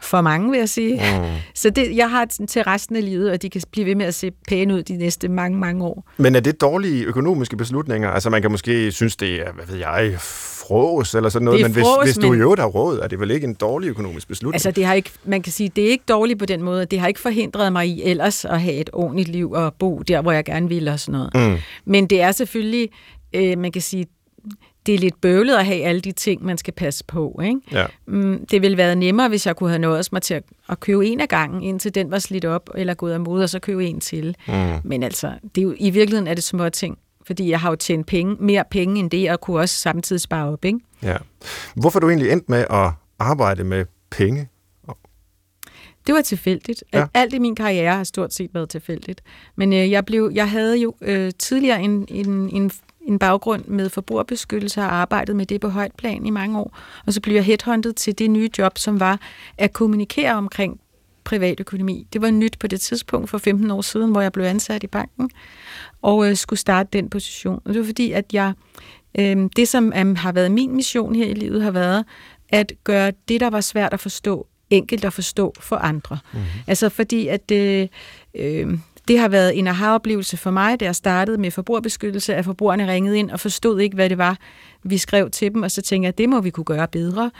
for 0.00 0.20
mange, 0.20 0.50
vil 0.50 0.58
jeg 0.58 0.68
sige. 0.68 0.94
Mm. 0.94 1.24
Så 1.54 1.70
det, 1.70 1.96
jeg 1.96 2.10
har 2.10 2.26
til 2.48 2.62
resten 2.62 2.96
af 2.96 3.04
livet, 3.04 3.30
at 3.30 3.42
de 3.42 3.50
kan 3.50 3.62
blive 3.72 3.86
ved 3.86 3.94
med 3.94 4.06
at 4.06 4.14
se 4.14 4.30
pæne 4.48 4.74
ud 4.74 4.82
de 4.82 4.96
næste 4.96 5.28
mange, 5.28 5.58
mange 5.58 5.84
år. 5.84 6.10
Men 6.16 6.34
er 6.34 6.40
det 6.40 6.60
dårlige 6.60 7.04
økonomiske 7.04 7.56
beslutninger? 7.56 8.10
Altså, 8.10 8.30
man 8.30 8.42
kan 8.42 8.50
måske 8.50 8.92
synes, 8.92 9.16
det 9.16 9.34
er, 9.34 9.52
hvad 9.52 9.66
ved 9.66 9.76
jeg, 9.76 10.14
frås 10.68 11.14
eller 11.14 11.28
sådan 11.30 11.44
noget, 11.44 11.62
men 11.62 11.72
hvis, 11.72 11.82
frås, 11.82 12.04
hvis 12.04 12.16
du 12.18 12.34
i 12.34 12.36
øvrigt 12.36 12.60
har 12.60 12.68
råd, 12.68 12.98
er 12.98 13.08
det 13.08 13.20
vel 13.20 13.30
ikke 13.30 13.46
en 13.46 13.54
dårlig 13.54 13.88
økonomisk 13.88 14.28
beslutning? 14.28 14.54
Altså, 14.54 14.70
det 14.70 14.84
har 14.84 14.94
ikke, 14.94 15.10
man 15.24 15.42
kan 15.42 15.52
sige, 15.52 15.70
det 15.76 15.84
er 15.84 15.90
ikke 15.90 16.04
dårligt 16.08 16.38
på 16.38 16.46
den 16.46 16.62
måde. 16.62 16.84
Det 16.84 17.00
har 17.00 17.08
ikke 17.08 17.20
forhindret 17.20 17.72
mig 17.72 17.88
i 17.88 18.02
ellers 18.02 18.44
at 18.44 18.60
have 18.60 18.74
et 18.74 18.90
ordentligt 18.92 19.28
liv 19.28 19.52
og 19.52 19.74
bo 19.74 19.98
der, 19.98 20.22
hvor 20.22 20.32
jeg 20.32 20.44
gerne 20.44 20.68
vil 20.68 20.88
og 20.88 21.00
sådan 21.00 21.12
noget. 21.12 21.50
Mm. 21.50 21.58
Men 21.84 22.06
det 22.06 22.20
er 22.20 22.32
selvfølgelig, 22.32 22.88
øh, 23.34 23.58
man 23.58 23.72
kan 23.72 23.82
sige, 23.82 24.06
det 24.86 24.94
er 24.94 24.98
lidt 24.98 25.20
bøvlet 25.20 25.56
at 25.56 25.66
have 25.66 25.84
alle 25.84 26.00
de 26.00 26.12
ting, 26.12 26.44
man 26.44 26.58
skal 26.58 26.74
passe 26.74 27.04
på. 27.04 27.40
Ikke? 27.44 27.60
Ja. 27.72 27.86
Mm, 28.06 28.46
det 28.50 28.62
ville 28.62 28.76
være 28.76 28.96
nemmere, 28.96 29.28
hvis 29.28 29.46
jeg 29.46 29.56
kunne 29.56 29.70
have 29.70 29.78
nået 29.78 30.08
mig 30.12 30.22
til 30.22 30.34
at, 30.34 30.42
at 30.68 30.80
købe 30.80 31.06
en 31.06 31.20
af 31.20 31.28
gangen, 31.28 31.62
indtil 31.62 31.94
den 31.94 32.10
var 32.10 32.18
slidt 32.18 32.44
op, 32.44 32.70
eller 32.74 32.94
gået 32.94 33.12
af 33.12 33.20
mode, 33.20 33.42
og 33.42 33.48
så 33.48 33.58
købe 33.58 33.86
en 33.86 34.00
til. 34.00 34.36
Mm. 34.48 34.54
Men 34.84 35.02
altså, 35.02 35.32
det 35.54 35.60
er 35.60 35.62
jo, 35.62 35.74
i 35.78 35.90
virkeligheden 35.90 36.26
er 36.26 36.34
det 36.34 36.44
små 36.44 36.68
ting, 36.68 36.98
fordi 37.26 37.50
jeg 37.50 37.60
har 37.60 37.70
jo 37.70 37.76
tjent 37.76 38.06
penge, 38.06 38.36
mere 38.40 38.64
penge 38.70 39.00
end 39.00 39.10
det, 39.10 39.30
og 39.30 39.40
kunne 39.40 39.60
også 39.60 39.74
samtidig 39.74 40.20
spare 40.20 40.52
op. 40.52 40.64
Ikke? 40.64 40.78
ja. 41.02 41.16
Hvorfor 41.74 41.98
er 41.98 42.00
du 42.00 42.08
egentlig 42.08 42.32
endt 42.32 42.48
med 42.48 42.64
at 42.70 42.90
arbejde 43.18 43.64
med 43.64 43.84
penge? 44.10 44.48
Det 46.08 46.14
var 46.14 46.22
tilfældigt. 46.22 46.84
Ja. 46.92 46.98
Ja. 46.98 47.06
Alt 47.14 47.34
i 47.34 47.38
min 47.38 47.54
karriere 47.54 47.96
har 47.96 48.04
stort 48.04 48.34
set 48.34 48.50
været 48.54 48.68
tilfældigt. 48.68 49.22
Men 49.56 49.72
øh, 49.72 49.90
jeg, 49.90 50.04
blev, 50.04 50.30
jeg 50.34 50.50
havde 50.50 50.76
jo 50.76 50.94
øh, 51.00 51.32
tidligere 51.38 51.82
en, 51.82 52.06
en, 52.08 52.50
en, 52.50 52.70
en 53.08 53.18
baggrund 53.18 53.64
med 53.64 53.88
forbrugerbeskyttelse 53.88 54.80
og 54.80 54.94
arbejdet 54.94 55.36
med 55.36 55.46
det 55.46 55.60
på 55.60 55.68
højt 55.68 55.92
plan 55.98 56.26
i 56.26 56.30
mange 56.30 56.58
år. 56.58 56.78
Og 57.06 57.12
så 57.12 57.20
blev 57.20 57.34
jeg 57.34 57.44
headhunted 57.44 57.92
til 57.92 58.18
det 58.18 58.30
nye 58.30 58.50
job, 58.58 58.78
som 58.78 59.00
var 59.00 59.20
at 59.58 59.72
kommunikere 59.72 60.34
omkring 60.34 60.80
privatøkonomi. 61.24 62.06
Det 62.12 62.22
var 62.22 62.30
nyt 62.30 62.58
på 62.58 62.66
det 62.66 62.80
tidspunkt 62.80 63.30
for 63.30 63.38
15 63.38 63.70
år 63.70 63.82
siden, 63.82 64.10
hvor 64.10 64.20
jeg 64.20 64.32
blev 64.32 64.44
ansat 64.44 64.82
i 64.82 64.86
banken 64.86 65.30
og 66.02 66.30
øh, 66.30 66.36
skulle 66.36 66.60
starte 66.60 66.88
den 66.92 67.10
position. 67.10 67.60
Og 67.64 67.74
det 67.74 67.80
var 67.80 67.86
fordi, 67.86 68.12
at 68.12 68.24
jeg, 68.32 68.52
øh, 69.18 69.36
det 69.56 69.68
som 69.68 69.92
øh, 69.96 70.16
har 70.16 70.32
været 70.32 70.50
min 70.50 70.76
mission 70.76 71.14
her 71.14 71.26
i 71.26 71.34
livet, 71.34 71.62
har 71.62 71.70
været 71.70 72.04
at 72.48 72.72
gøre 72.84 73.12
det, 73.28 73.40
der 73.40 73.50
var 73.50 73.60
svært 73.60 73.92
at 73.92 74.00
forstå, 74.00 74.46
enkelt 74.70 75.04
at 75.04 75.12
forstå 75.12 75.54
for 75.60 75.76
andre. 75.76 76.18
Mm-hmm. 76.32 76.46
Altså 76.66 76.88
fordi, 76.88 77.28
at 77.28 77.50
øh, 77.50 77.88
øh, 78.34 78.78
det 79.08 79.18
har 79.18 79.28
været 79.28 79.58
en 79.58 79.66
aha-oplevelse 79.66 80.36
for 80.36 80.50
mig, 80.50 80.80
da 80.80 80.84
jeg 80.84 80.96
startede 80.96 81.38
med 81.38 81.50
forbrugerbeskyttelse, 81.50 82.34
at 82.34 82.44
forbrugerne 82.44 82.92
ringede 82.92 83.18
ind 83.18 83.30
og 83.30 83.40
forstod 83.40 83.80
ikke, 83.80 83.94
hvad 83.94 84.10
det 84.10 84.18
var, 84.18 84.38
vi 84.82 84.98
skrev 84.98 85.30
til 85.30 85.54
dem, 85.54 85.62
og 85.62 85.70
så 85.70 85.82
tænkte 85.82 86.04
jeg, 86.04 86.08
at 86.08 86.18
det 86.18 86.28
må 86.28 86.40
vi 86.40 86.50
kunne 86.50 86.64
gøre 86.64 86.88
bedre. 86.88 87.30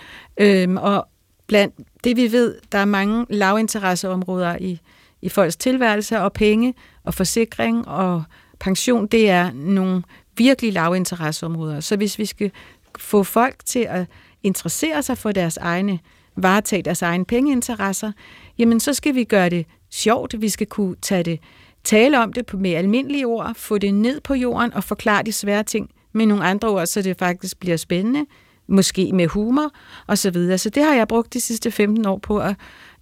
Øhm, 0.41 0.77
og 0.77 1.09
blandt 1.47 1.75
det, 2.05 2.17
vi 2.17 2.33
ved, 2.33 2.55
der 2.73 2.79
er 2.79 2.85
mange 2.85 3.27
lavinteresseområder 3.31 4.57
i, 4.61 4.81
i 5.23 5.29
folks 5.29 5.57
tilværelse, 5.57 6.21
og 6.21 6.33
penge 6.33 6.75
og 7.05 7.15
forsikring 7.15 7.89
og 7.89 8.23
pension, 8.61 9.07
det 9.07 9.31
er 9.31 9.53
nogle 9.53 10.03
virkelig 10.37 10.73
lavinteresseområder. 10.73 11.81
Så 11.81 11.97
hvis 11.97 12.19
vi 12.19 12.27
skal 12.27 12.51
få 12.99 13.23
folk 13.23 13.57
til 13.65 13.87
at 13.89 14.07
interessere 14.43 15.03
sig 15.03 15.19
for 15.19 15.33
deres 15.33 15.57
egne, 15.57 15.99
varetage 16.37 16.83
deres 16.83 17.03
egne 17.03 17.25
pengeinteresser, 17.25 18.13
jamen 18.59 18.81
så 18.81 18.95
skal 18.95 19.15
vi 19.15 19.25
gøre 19.25 19.51
det 19.51 19.67
sjovt, 19.91 20.41
vi 20.41 20.49
skal 20.49 20.67
kunne 20.67 20.97
tage 21.03 21.23
det, 21.23 21.41
tale 21.85 22.23
om 22.23 22.33
det 22.33 22.47
på 22.47 22.57
med 22.57 22.73
almindelige 22.73 23.27
ord, 23.27 23.55
få 23.57 23.79
det 23.79 23.95
ned 23.95 24.21
på 24.21 24.35
jorden 24.35 24.75
og 24.75 24.85
forklare 24.85 25.23
de 25.23 25.33
svære 25.33 25.63
ting 25.63 25.91
med 26.13 26.27
nogle 26.27 26.45
andre 26.45 26.69
ord, 26.69 26.87
så 26.87 27.03
det 27.03 27.19
faktisk 27.19 27.61
bliver 27.61 27.77
spændende, 27.77 28.27
måske 28.69 29.13
med 29.13 29.27
humor 29.27 29.71
og 30.07 30.19
så 30.19 30.31
videre. 30.31 30.59
Så 30.59 30.71
det 30.71 30.83
har 30.83 30.95
jeg 30.95 31.09
brugt 31.09 31.35
de 31.35 31.41
sidste 31.41 31.71
15 31.71 32.07
år 32.07 32.19
på 32.19 32.39
at 32.39 32.55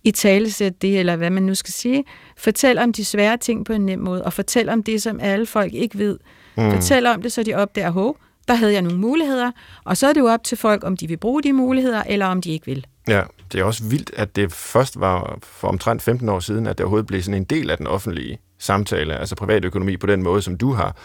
i 0.05 0.11
talesætte 0.11 0.79
det, 0.83 0.99
eller 0.99 1.17
hvad 1.17 1.31
man 1.31 1.43
nu 1.43 1.55
skal 1.55 1.73
sige. 1.73 2.05
Fortæl 2.37 2.79
om 2.79 2.93
de 2.93 3.05
svære 3.05 3.37
ting 3.37 3.65
på 3.65 3.73
en 3.73 3.87
nem 3.87 3.99
måde, 3.99 4.25
og 4.25 4.33
fortæl 4.33 4.69
om 4.69 4.83
det, 4.83 5.03
som 5.03 5.21
alle 5.21 5.47
folk 5.47 5.75
ikke 5.75 5.99
ved. 5.99 6.19
Mm. 6.57 6.71
Fortæl 6.73 7.07
om 7.07 7.23
det, 7.23 7.33
så 7.33 7.43
de 7.43 7.55
opdager, 7.55 7.91
hov, 7.91 8.19
der 8.49 8.55
havde 8.55 8.73
jeg 8.73 8.83
nogle 8.83 8.99
muligheder, 8.99 9.51
og 9.85 9.97
så 9.97 10.07
er 10.07 10.13
det 10.13 10.21
jo 10.21 10.27
op 10.27 10.45
til 10.45 10.59
folk, 10.59 10.85
om 10.85 10.97
de 10.97 11.09
vil 11.09 11.17
bruge 11.17 11.43
de 11.43 11.53
muligheder, 11.53 12.03
eller 12.03 12.27
om 12.27 12.43
de 12.43 12.51
ikke 12.51 12.67
vil. 12.67 12.87
Ja, 13.09 13.23
det 13.53 13.61
er 13.61 13.65
også 13.65 13.85
vildt, 13.85 14.11
at 14.17 14.37
det 14.37 14.53
først 14.53 15.01
var 15.01 15.39
for 15.43 15.69
omtrent 15.69 16.03
15 16.03 16.29
år 16.29 16.41
siden, 16.41 16.67
at 16.67 16.79
det 16.79 16.85
overhovedet 16.85 17.07
blev 17.07 17.23
sådan 17.23 17.35
en 17.41 17.45
del 17.45 17.71
af 17.71 17.77
den 17.79 17.87
offentlige 17.87 18.39
samtale, 18.59 19.17
altså 19.17 19.35
privatøkonomi 19.37 19.97
på 19.97 20.07
den 20.07 20.23
måde, 20.23 20.43
som 20.43 20.57
du 20.59 20.73
har 20.73 20.97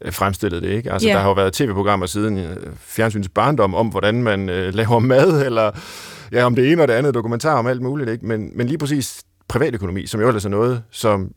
øh, 0.00 0.12
fremstillet 0.12 0.62
det, 0.62 0.68
ikke? 0.70 0.92
Altså, 0.92 1.08
Ja. 1.08 1.14
der 1.14 1.20
har 1.20 1.28
jo 1.28 1.34
været 1.34 1.52
tv-programmer 1.52 2.06
siden 2.06 2.38
øh, 2.38 2.56
fjernsyns 2.78 3.28
barndom 3.28 3.74
om, 3.74 3.88
hvordan 3.88 4.22
man 4.22 4.48
øh, 4.48 4.74
laver 4.74 4.98
mad, 4.98 5.46
eller 5.46 5.70
ja, 6.32 6.44
om 6.44 6.54
det 6.54 6.72
ene 6.72 6.82
og 6.82 6.88
det 6.88 6.94
andet 6.94 7.14
dokumentar 7.14 7.54
om 7.58 7.66
alt 7.66 7.82
muligt, 7.82 8.10
ikke? 8.10 8.26
Men, 8.26 8.50
men 8.54 8.66
lige 8.66 8.78
præcis 8.78 9.22
privatøkonomi, 9.48 10.06
som 10.06 10.20
jo 10.20 10.26
ellers 10.28 10.44
er 10.44 10.48
noget, 10.48 10.82
som 10.90 11.30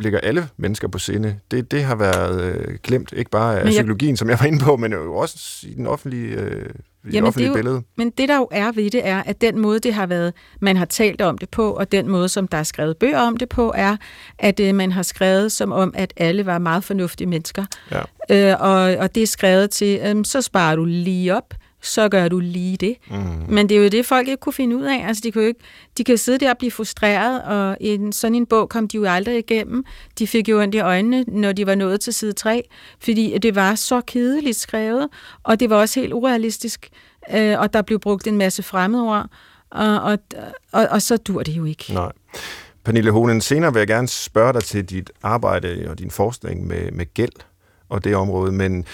ligger 0.00 0.18
alle 0.20 0.48
mennesker 0.56 0.88
på 0.88 0.98
sinde, 0.98 1.36
det, 1.50 1.70
det 1.70 1.84
har 1.84 1.94
været 1.96 2.40
øh, 2.40 2.78
glemt, 2.82 3.12
ikke 3.16 3.30
bare 3.30 3.52
af 3.52 3.64
Men 3.64 3.66
jeg- 3.66 3.78
psykologien, 3.80 4.16
som 4.16 4.30
jeg 4.30 4.36
var 4.40 4.46
inde 4.46 4.64
på, 4.64 4.76
men 4.76 4.92
jo 4.92 5.14
også 5.16 5.66
i 5.68 5.74
den 5.74 5.86
offentlige 5.86 6.34
øh, 6.36 6.66
i 7.06 7.10
Jamen, 7.12 7.32
det 7.32 7.46
jo, 7.46 7.54
billede. 7.54 7.82
Men 7.96 8.10
det, 8.10 8.28
der 8.28 8.36
jo 8.36 8.48
er 8.50 8.72
ved 8.72 8.90
det, 8.90 9.06
er, 9.08 9.22
at 9.22 9.40
den 9.40 9.58
måde, 9.58 9.78
det 9.78 9.94
har 9.94 10.06
været, 10.06 10.32
man 10.60 10.76
har 10.76 10.84
talt 10.84 11.20
om 11.20 11.38
det 11.38 11.48
på, 11.48 11.70
og 11.72 11.92
den 11.92 12.08
måde, 12.08 12.28
som 12.28 12.48
der 12.48 12.58
er 12.58 12.62
skrevet 12.62 12.96
bøger 12.96 13.20
om 13.20 13.36
det 13.36 13.48
på, 13.48 13.72
er, 13.76 13.96
at 14.38 14.60
øh, 14.60 14.74
man 14.74 14.92
har 14.92 15.02
skrevet 15.02 15.52
som 15.52 15.72
om, 15.72 15.94
at 15.96 16.12
alle 16.16 16.46
var 16.46 16.58
meget 16.58 16.84
fornuftige 16.84 17.28
mennesker. 17.28 17.64
Ja. 17.90 18.02
Øh, 18.50 18.60
og, 18.60 18.96
og 18.96 19.14
det 19.14 19.22
er 19.22 19.26
skrevet 19.26 19.70
til, 19.70 20.00
øh, 20.04 20.24
så 20.24 20.42
sparer 20.42 20.76
du 20.76 20.84
lige 20.84 21.36
op, 21.36 21.54
så 21.86 22.08
gør 22.08 22.28
du 22.28 22.38
lige 22.38 22.76
det. 22.76 22.96
Mm. 23.10 23.16
Men 23.48 23.68
det 23.68 23.76
er 23.76 23.82
jo 23.82 23.88
det, 23.88 24.06
folk 24.06 24.28
ikke 24.28 24.40
kunne 24.40 24.52
finde 24.52 24.76
ud 24.76 24.82
af. 24.82 25.04
Altså, 25.08 25.20
de, 25.24 25.32
kan 25.32 25.42
jo 25.42 25.48
ikke, 25.48 25.60
de 25.98 26.04
kan 26.04 26.18
sidde 26.18 26.38
der 26.38 26.50
og 26.50 26.58
blive 26.58 26.70
frustreret, 26.70 27.42
og 27.42 27.76
i 27.80 27.88
en, 27.88 28.12
sådan 28.12 28.34
en 28.34 28.46
bog 28.46 28.68
kom 28.68 28.88
de 28.88 28.96
jo 28.96 29.04
aldrig 29.04 29.38
igennem. 29.38 29.84
De 30.18 30.26
fik 30.26 30.48
jo 30.48 30.62
ondt 30.62 30.74
i 30.74 30.78
øjnene, 30.78 31.24
når 31.28 31.52
de 31.52 31.66
var 31.66 31.74
nået 31.74 32.00
til 32.00 32.12
side 32.12 32.32
3, 32.32 32.68
fordi 33.00 33.38
det 33.38 33.54
var 33.54 33.74
så 33.74 34.00
kedeligt 34.00 34.56
skrevet, 34.56 35.08
og 35.42 35.60
det 35.60 35.70
var 35.70 35.76
også 35.76 36.00
helt 36.00 36.12
urealistisk, 36.12 36.88
øh, 37.34 37.60
og 37.60 37.72
der 37.72 37.82
blev 37.82 38.00
brugt 38.00 38.26
en 38.26 38.38
masse 38.38 38.62
fremmedord, 38.62 39.26
og, 39.70 40.00
og, 40.00 40.18
og, 40.72 40.86
og 40.90 41.02
så 41.02 41.16
dur 41.16 41.42
det 41.42 41.52
jo 41.52 41.64
ikke. 41.64 41.92
Nej. 41.92 42.12
Pernille 42.84 43.10
Honen, 43.10 43.40
senere 43.40 43.72
vil 43.72 43.80
jeg 43.80 43.86
gerne 43.86 44.08
spørge 44.08 44.52
dig 44.52 44.62
til 44.62 44.84
dit 44.84 45.10
arbejde 45.22 45.86
og 45.88 45.98
din 45.98 46.10
forskning 46.10 46.66
med, 46.66 46.90
med 46.92 47.14
gæld 47.14 47.32
og 47.88 48.04
det 48.04 48.16
område, 48.16 48.52
men 48.52 48.84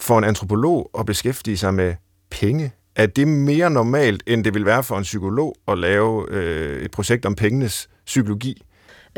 for 0.00 0.18
en 0.18 0.24
antropolog 0.24 0.90
at 0.98 1.06
beskæftige 1.06 1.56
sig 1.56 1.74
med 1.74 1.94
penge, 2.40 2.72
er 2.96 3.06
det 3.06 3.28
mere 3.28 3.70
normalt, 3.70 4.22
end 4.26 4.44
det 4.44 4.54
vil 4.54 4.66
være 4.66 4.82
for 4.82 4.96
en 4.98 5.02
psykolog 5.02 5.56
at 5.68 5.78
lave 5.78 6.26
øh, 6.30 6.82
et 6.82 6.90
projekt 6.90 7.26
om 7.26 7.34
pengenes 7.34 7.88
psykologi? 8.06 8.62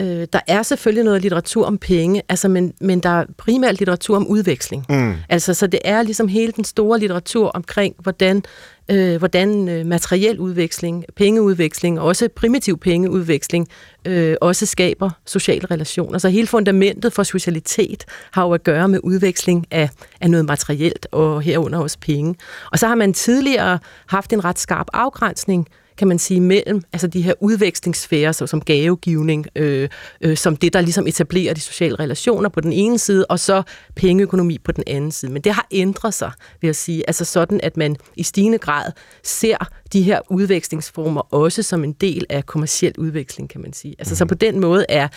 Øh, 0.01 0.27
der 0.33 0.41
er 0.47 0.63
selvfølgelig 0.63 1.05
noget 1.05 1.23
litteratur 1.23 1.67
om 1.67 1.79
penge, 1.79 2.23
altså, 2.29 2.49
men, 2.49 2.73
men 2.81 3.01
der 3.01 3.09
er 3.09 3.25
primært 3.39 3.79
litteratur 3.79 4.17
om 4.17 4.27
udveksling. 4.27 4.87
Mm. 4.89 5.15
Altså, 5.29 5.55
så 5.55 5.67
det 5.67 5.81
er 5.85 6.03
ligesom 6.03 6.29
hele 6.29 6.53
den 6.53 6.65
store 6.65 6.99
litteratur 6.99 7.49
omkring, 7.49 7.95
hvordan 7.99 8.43
øh, 8.91 9.17
hvordan 9.17 9.69
øh, 9.69 9.87
materiel 9.87 10.39
udveksling, 10.39 11.05
pengeudveksling, 11.17 12.01
også 12.01 12.29
primitiv 12.37 12.79
pengeudveksling, 12.79 13.69
øh, 14.05 14.37
også 14.41 14.67
skaber 14.67 15.11
sociale 15.27 15.67
relationer. 15.71 16.19
Så 16.19 16.29
hele 16.29 16.47
fundamentet 16.47 17.13
for 17.13 17.23
socialitet 17.23 18.05
har 18.31 18.45
jo 18.45 18.53
at 18.53 18.65
gøre 18.65 18.89
med 18.89 19.01
udveksling 19.03 19.67
af, 19.71 19.91
af 20.21 20.31
noget 20.31 20.47
materielt, 20.47 21.07
og 21.13 21.43
herunder 21.43 21.79
også 21.79 21.99
penge. 22.01 22.35
Og 22.73 22.79
så 22.79 22.87
har 22.87 22.95
man 22.95 23.13
tidligere 23.13 23.79
haft 24.07 24.33
en 24.33 24.45
ret 24.45 24.59
skarp 24.59 24.87
afgrænsning 24.93 25.69
kan 25.99 26.09
man 26.09 26.19
sige, 26.19 26.41
mellem 26.41 26.83
altså 26.93 27.07
de 27.07 27.23
her 27.23 27.35
udvekslingssfærer, 27.41 28.33
så 28.33 28.47
som 28.47 28.61
gavegivning, 28.61 29.47
øh, 29.57 29.89
øh, 30.21 30.37
som 30.37 30.57
det, 30.57 30.73
der 30.73 30.81
ligesom 30.81 31.07
etablerer 31.07 31.55
de 31.55 31.61
sociale 31.61 31.97
relationer 31.97 32.49
på 32.49 32.61
den 32.61 32.73
ene 32.73 32.99
side, 32.99 33.27
og 33.27 33.41
så 33.41 33.63
pengeøkonomi 33.97 34.59
på 34.59 34.73
den 34.73 34.85
anden 34.87 35.13
side. 35.13 35.33
Men 35.33 35.43
det 35.43 35.53
har 35.53 35.67
ændret 35.71 36.15
sig, 36.15 36.31
vil 36.61 36.69
jeg 36.69 36.77
sige. 36.77 37.03
Altså 37.07 37.25
sådan, 37.25 37.61
at 37.63 37.77
man 37.77 37.97
i 38.17 38.23
stigende 38.23 38.59
grad 38.59 38.93
ser 39.23 39.57
de 39.93 40.03
her 40.03 40.21
udvekslingsformer 40.31 41.35
også 41.35 41.63
som 41.63 41.85
en 41.85 41.93
del 41.93 42.27
af 42.31 42.47
kommersiel 42.47 42.93
udveksling, 42.99 43.51
kan 43.51 43.61
man 43.61 43.73
sige. 43.73 43.95
Altså 43.99 44.13
mm. 44.13 44.17
så 44.17 44.25
mhm. 44.25 44.29
på 44.29 44.35
den 44.35 44.61
måde 44.61 44.87
er, 44.89 45.09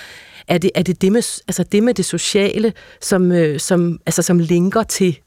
er 0.48 0.58
det, 0.58 0.72
er 0.76 0.84
det, 0.84 1.02
det, 1.02 1.12
med, 1.12 1.42
altså 1.48 1.64
det 1.64 1.84
med 1.84 1.94
det 1.94 2.06
sociale, 2.06 2.74
som, 3.02 3.32
øh, 3.32 3.60
som, 3.60 4.00
altså 4.06 4.22
som 4.22 4.40
linker 4.40 4.84
til 4.84 5.20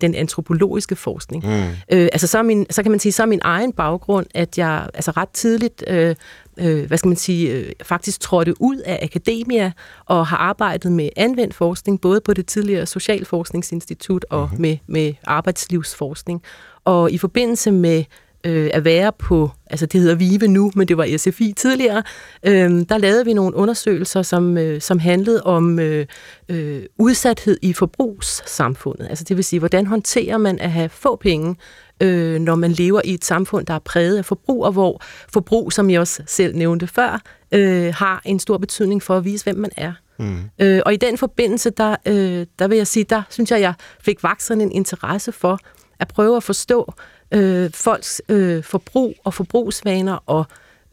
den 0.00 0.14
antropologiske 0.14 0.96
forskning. 0.96 1.44
Mm. 1.46 1.52
Øh, 1.92 2.08
altså 2.12 2.26
så, 2.26 2.42
min, 2.42 2.66
så 2.70 2.82
kan 2.82 2.90
man 2.90 3.00
sige, 3.00 3.12
så 3.12 3.22
er 3.22 3.26
min 3.26 3.40
egen 3.42 3.72
baggrund, 3.72 4.26
at 4.34 4.58
jeg 4.58 4.88
altså 4.94 5.10
ret 5.10 5.28
tidligt 5.28 5.84
øh, 5.86 6.16
øh, 6.60 6.86
hvad 6.86 6.98
skal 6.98 7.08
man 7.08 7.16
sige, 7.16 7.52
øh, 7.52 7.72
faktisk 7.82 8.20
trådte 8.20 8.62
ud 8.62 8.76
af 8.76 8.98
akademia 9.02 9.72
og 10.06 10.26
har 10.26 10.36
arbejdet 10.36 10.92
med 10.92 11.08
anvendt 11.16 11.54
forskning, 11.54 12.00
både 12.00 12.20
på 12.20 12.34
det 12.34 12.46
tidligere 12.46 12.86
Socialforskningsinstitut 12.86 14.26
og 14.30 14.42
mm-hmm. 14.42 14.60
med, 14.60 14.76
med 14.86 15.14
arbejdslivsforskning. 15.24 16.42
Og 16.84 17.10
i 17.10 17.18
forbindelse 17.18 17.70
med 17.70 18.04
øh, 18.44 18.70
at 18.72 18.84
være 18.84 19.12
på, 19.18 19.50
altså 19.66 19.86
det 19.86 20.00
hedder 20.00 20.14
VIVE 20.14 20.48
nu, 20.48 20.72
men 20.74 20.88
det 20.88 20.96
var 20.96 21.16
SFI 21.16 21.52
tidligere, 21.52 22.02
øh, 22.46 22.70
der 22.88 22.98
lavede 22.98 23.24
vi 23.24 23.32
nogle 23.32 23.56
undersøgelser, 23.56 24.22
som, 24.22 24.58
øh, 24.58 24.80
som 24.80 24.98
handlede 24.98 25.42
om 25.42 25.78
øh, 25.78 26.06
øh, 26.48 26.82
udsathed 26.98 27.58
i 27.62 27.72
forbrugssamfundet. 27.72 29.06
Altså 29.08 29.24
det 29.24 29.36
vil 29.36 29.44
sige, 29.44 29.60
hvordan 29.60 29.86
håndterer 29.86 30.38
man 30.38 30.58
at 30.58 30.70
have 30.70 30.88
få 30.88 31.16
penge, 31.16 31.56
øh, 32.02 32.40
når 32.40 32.54
man 32.54 32.72
lever 32.72 33.00
i 33.04 33.14
et 33.14 33.24
samfund, 33.24 33.66
der 33.66 33.74
er 33.74 33.78
præget 33.78 34.18
af 34.18 34.24
forbrug, 34.24 34.64
og 34.64 34.72
hvor 34.72 35.02
forbrug, 35.32 35.72
som 35.72 35.90
jeg 35.90 36.00
også 36.00 36.22
selv 36.26 36.56
nævnte 36.56 36.86
før, 36.86 37.22
øh, 37.52 37.94
har 37.94 38.22
en 38.24 38.38
stor 38.38 38.58
betydning 38.58 39.02
for 39.02 39.16
at 39.16 39.24
vise, 39.24 39.44
hvem 39.44 39.56
man 39.56 39.70
er. 39.76 39.92
Mm. 40.18 40.38
Øh, 40.58 40.80
og 40.86 40.94
i 40.94 40.96
den 40.96 41.18
forbindelse, 41.18 41.70
der, 41.70 41.96
øh, 42.06 42.46
der 42.58 42.68
vil 42.68 42.76
jeg 42.76 42.86
sige, 42.86 43.04
der 43.04 43.22
synes 43.30 43.50
jeg, 43.50 43.60
jeg 43.60 43.74
fik 44.00 44.22
vokset 44.22 44.62
en 44.62 44.72
interesse 44.72 45.32
for 45.32 45.58
at 46.00 46.08
prøve 46.08 46.36
at 46.36 46.42
forstå, 46.42 46.94
øh, 47.32 47.70
folks 47.74 48.22
øh, 48.28 48.64
forbrug 48.64 49.14
og 49.24 49.34
forbrugsvaner 49.34 50.18
og, 50.26 50.44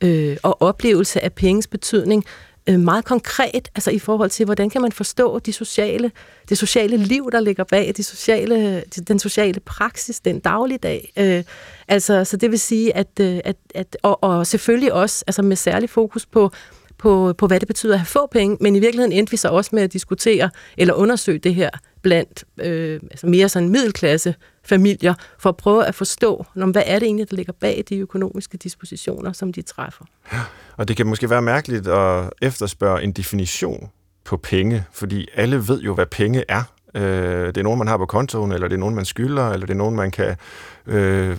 øh, 0.03 0.37
og 0.43 0.61
oplevelse 0.61 1.23
af 1.23 1.33
penges 1.33 1.67
betydning 1.67 2.25
øh, 2.69 2.79
meget 2.79 3.05
konkret, 3.05 3.69
altså 3.75 3.91
i 3.91 3.99
forhold 3.99 4.29
til, 4.29 4.45
hvordan 4.45 4.69
kan 4.69 4.81
man 4.81 4.91
forstå 4.91 5.39
de 5.39 5.53
sociale, 5.53 6.11
det 6.49 6.57
sociale 6.57 6.97
liv, 6.97 7.31
der 7.31 7.39
ligger 7.39 7.63
bag, 7.63 7.93
de 7.97 8.03
sociale, 8.03 8.83
den 9.07 9.19
sociale 9.19 9.59
praksis, 9.59 10.19
den 10.19 10.39
dagligdag. 10.39 11.13
Øh, 11.17 11.43
altså, 11.87 12.23
så 12.23 12.37
det 12.37 12.51
vil 12.51 12.59
sige, 12.59 12.95
at, 12.95 13.07
øh, 13.19 13.39
at, 13.45 13.57
at 13.75 13.97
og, 14.03 14.23
og 14.23 14.47
selvfølgelig 14.47 14.93
også 14.93 15.23
altså 15.27 15.41
med 15.41 15.55
særlig 15.55 15.89
fokus 15.89 16.25
på 16.25 16.51
på, 16.97 17.33
på, 17.37 17.47
hvad 17.47 17.59
det 17.59 17.67
betyder 17.67 17.93
at 17.93 17.99
have 17.99 18.05
få 18.05 18.27
penge, 18.31 18.57
men 18.61 18.75
i 18.75 18.79
virkeligheden 18.79 19.11
endte 19.11 19.31
vi 19.31 19.37
så 19.37 19.49
også 19.49 19.69
med 19.73 19.83
at 19.83 19.93
diskutere 19.93 20.49
eller 20.77 20.93
undersøge 20.93 21.39
det 21.39 21.55
her 21.55 21.69
blandt 22.01 22.43
øh, 22.59 22.99
altså 23.11 23.27
mere 23.27 23.49
sådan 23.49 23.69
middelklasse 23.69 24.35
familier, 24.65 25.13
for 25.39 25.49
at 25.49 25.57
prøve 25.57 25.85
at 25.85 25.95
forstå, 25.95 26.45
hvad 26.53 26.83
er 26.85 26.99
det 26.99 27.05
egentlig, 27.05 27.29
der 27.29 27.35
ligger 27.35 27.53
bag 27.53 27.83
de 27.89 27.97
økonomiske 27.97 28.57
dispositioner, 28.57 29.33
som 29.33 29.53
de 29.53 29.61
træffer. 29.61 30.05
Ja, 30.33 30.39
og 30.77 30.87
det 30.87 30.97
kan 30.97 31.07
måske 31.07 31.29
være 31.29 31.41
mærkeligt 31.41 31.87
at 31.87 32.29
efterspørge 32.41 33.03
en 33.03 33.11
definition 33.11 33.89
på 34.25 34.37
penge, 34.37 34.83
fordi 34.91 35.27
alle 35.35 35.67
ved 35.67 35.81
jo, 35.81 35.93
hvad 35.93 36.05
penge 36.05 36.43
er. 36.49 36.63
Øh, 36.95 37.47
det 37.47 37.57
er 37.57 37.63
nogen, 37.63 37.77
man 37.77 37.87
har 37.87 37.97
på 37.97 38.05
kontoen, 38.05 38.51
eller 38.51 38.67
det 38.67 38.75
er 38.75 38.79
nogen, 38.79 38.95
man 38.95 39.05
skylder, 39.05 39.49
eller 39.49 39.65
det 39.65 39.73
er 39.73 39.77
nogen, 39.77 39.95
man 39.95 40.11
kan 40.11 40.35
øh, 40.87 41.37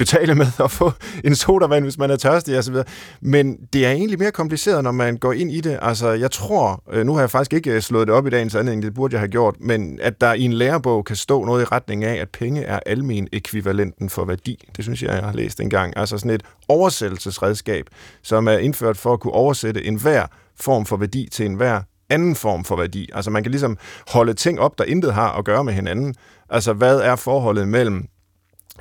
betale 0.00 0.34
med 0.34 0.46
at 0.64 0.70
få 0.70 0.92
en 1.24 1.34
sodavand, 1.34 1.84
hvis 1.84 1.98
man 1.98 2.10
er 2.10 2.16
tørstig 2.16 2.58
osv. 2.58 2.76
Men 3.20 3.56
det 3.72 3.86
er 3.86 3.90
egentlig 3.90 4.18
mere 4.18 4.32
kompliceret, 4.32 4.84
når 4.84 4.92
man 4.92 5.16
går 5.16 5.32
ind 5.32 5.52
i 5.52 5.60
det. 5.60 5.78
Altså, 5.82 6.10
jeg 6.10 6.30
tror, 6.30 6.82
øh, 6.92 7.06
nu 7.06 7.14
har 7.14 7.20
jeg 7.20 7.30
faktisk 7.30 7.52
ikke 7.52 7.70
øh, 7.70 7.82
slået 7.82 8.06
det 8.06 8.14
op 8.14 8.26
i 8.26 8.30
dagens 8.30 8.54
anledning, 8.54 8.82
det 8.82 8.94
burde 8.94 9.14
jeg 9.14 9.20
have 9.20 9.28
gjort, 9.28 9.54
men 9.60 9.98
at 10.02 10.20
der 10.20 10.32
i 10.32 10.42
en 10.42 10.52
lærebog 10.52 11.04
kan 11.04 11.16
stå 11.16 11.44
noget 11.44 11.62
i 11.62 11.64
retning 11.64 12.04
af, 12.04 12.14
at 12.14 12.28
penge 12.28 12.62
er 12.62 12.80
almen 12.86 13.28
ekvivalenten 13.32 14.10
for 14.10 14.24
værdi. 14.24 14.68
Det 14.76 14.84
synes 14.84 15.02
jeg, 15.02 15.10
jeg 15.10 15.22
har 15.22 15.32
læst 15.32 15.60
engang. 15.60 15.92
Altså 15.96 16.18
sådan 16.18 16.30
et 16.30 16.42
oversættelsesredskab, 16.68 17.86
som 18.22 18.48
er 18.48 18.58
indført 18.58 18.96
for 18.96 19.12
at 19.12 19.20
kunne 19.20 19.32
oversætte 19.32 19.84
enhver 19.84 20.26
form 20.60 20.86
for 20.86 20.96
værdi 20.96 21.28
til 21.32 21.46
enhver 21.46 21.80
anden 22.10 22.36
form 22.36 22.64
for 22.64 22.76
værdi. 22.76 23.08
Altså 23.14 23.30
man 23.30 23.42
kan 23.42 23.50
ligesom 23.50 23.78
holde 24.08 24.34
ting 24.34 24.60
op, 24.60 24.78
der 24.78 24.84
intet 24.84 25.14
har 25.14 25.32
at 25.32 25.44
gøre 25.44 25.64
med 25.64 25.72
hinanden. 25.72 26.14
Altså 26.50 26.72
hvad 26.72 27.00
er 27.00 27.16
forholdet 27.16 27.68
mellem 27.68 28.08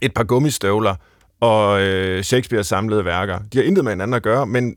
et 0.01 0.13
par 0.13 0.23
gummistøvler 0.23 0.95
og 1.39 1.81
øh, 1.81 2.23
Shakespeares 2.23 2.67
samlede 2.67 3.05
værker. 3.05 3.39
De 3.53 3.57
har 3.57 3.65
intet 3.65 3.83
med 3.83 3.91
hinanden 3.91 4.13
at 4.13 4.23
gøre, 4.23 4.47
men 4.47 4.75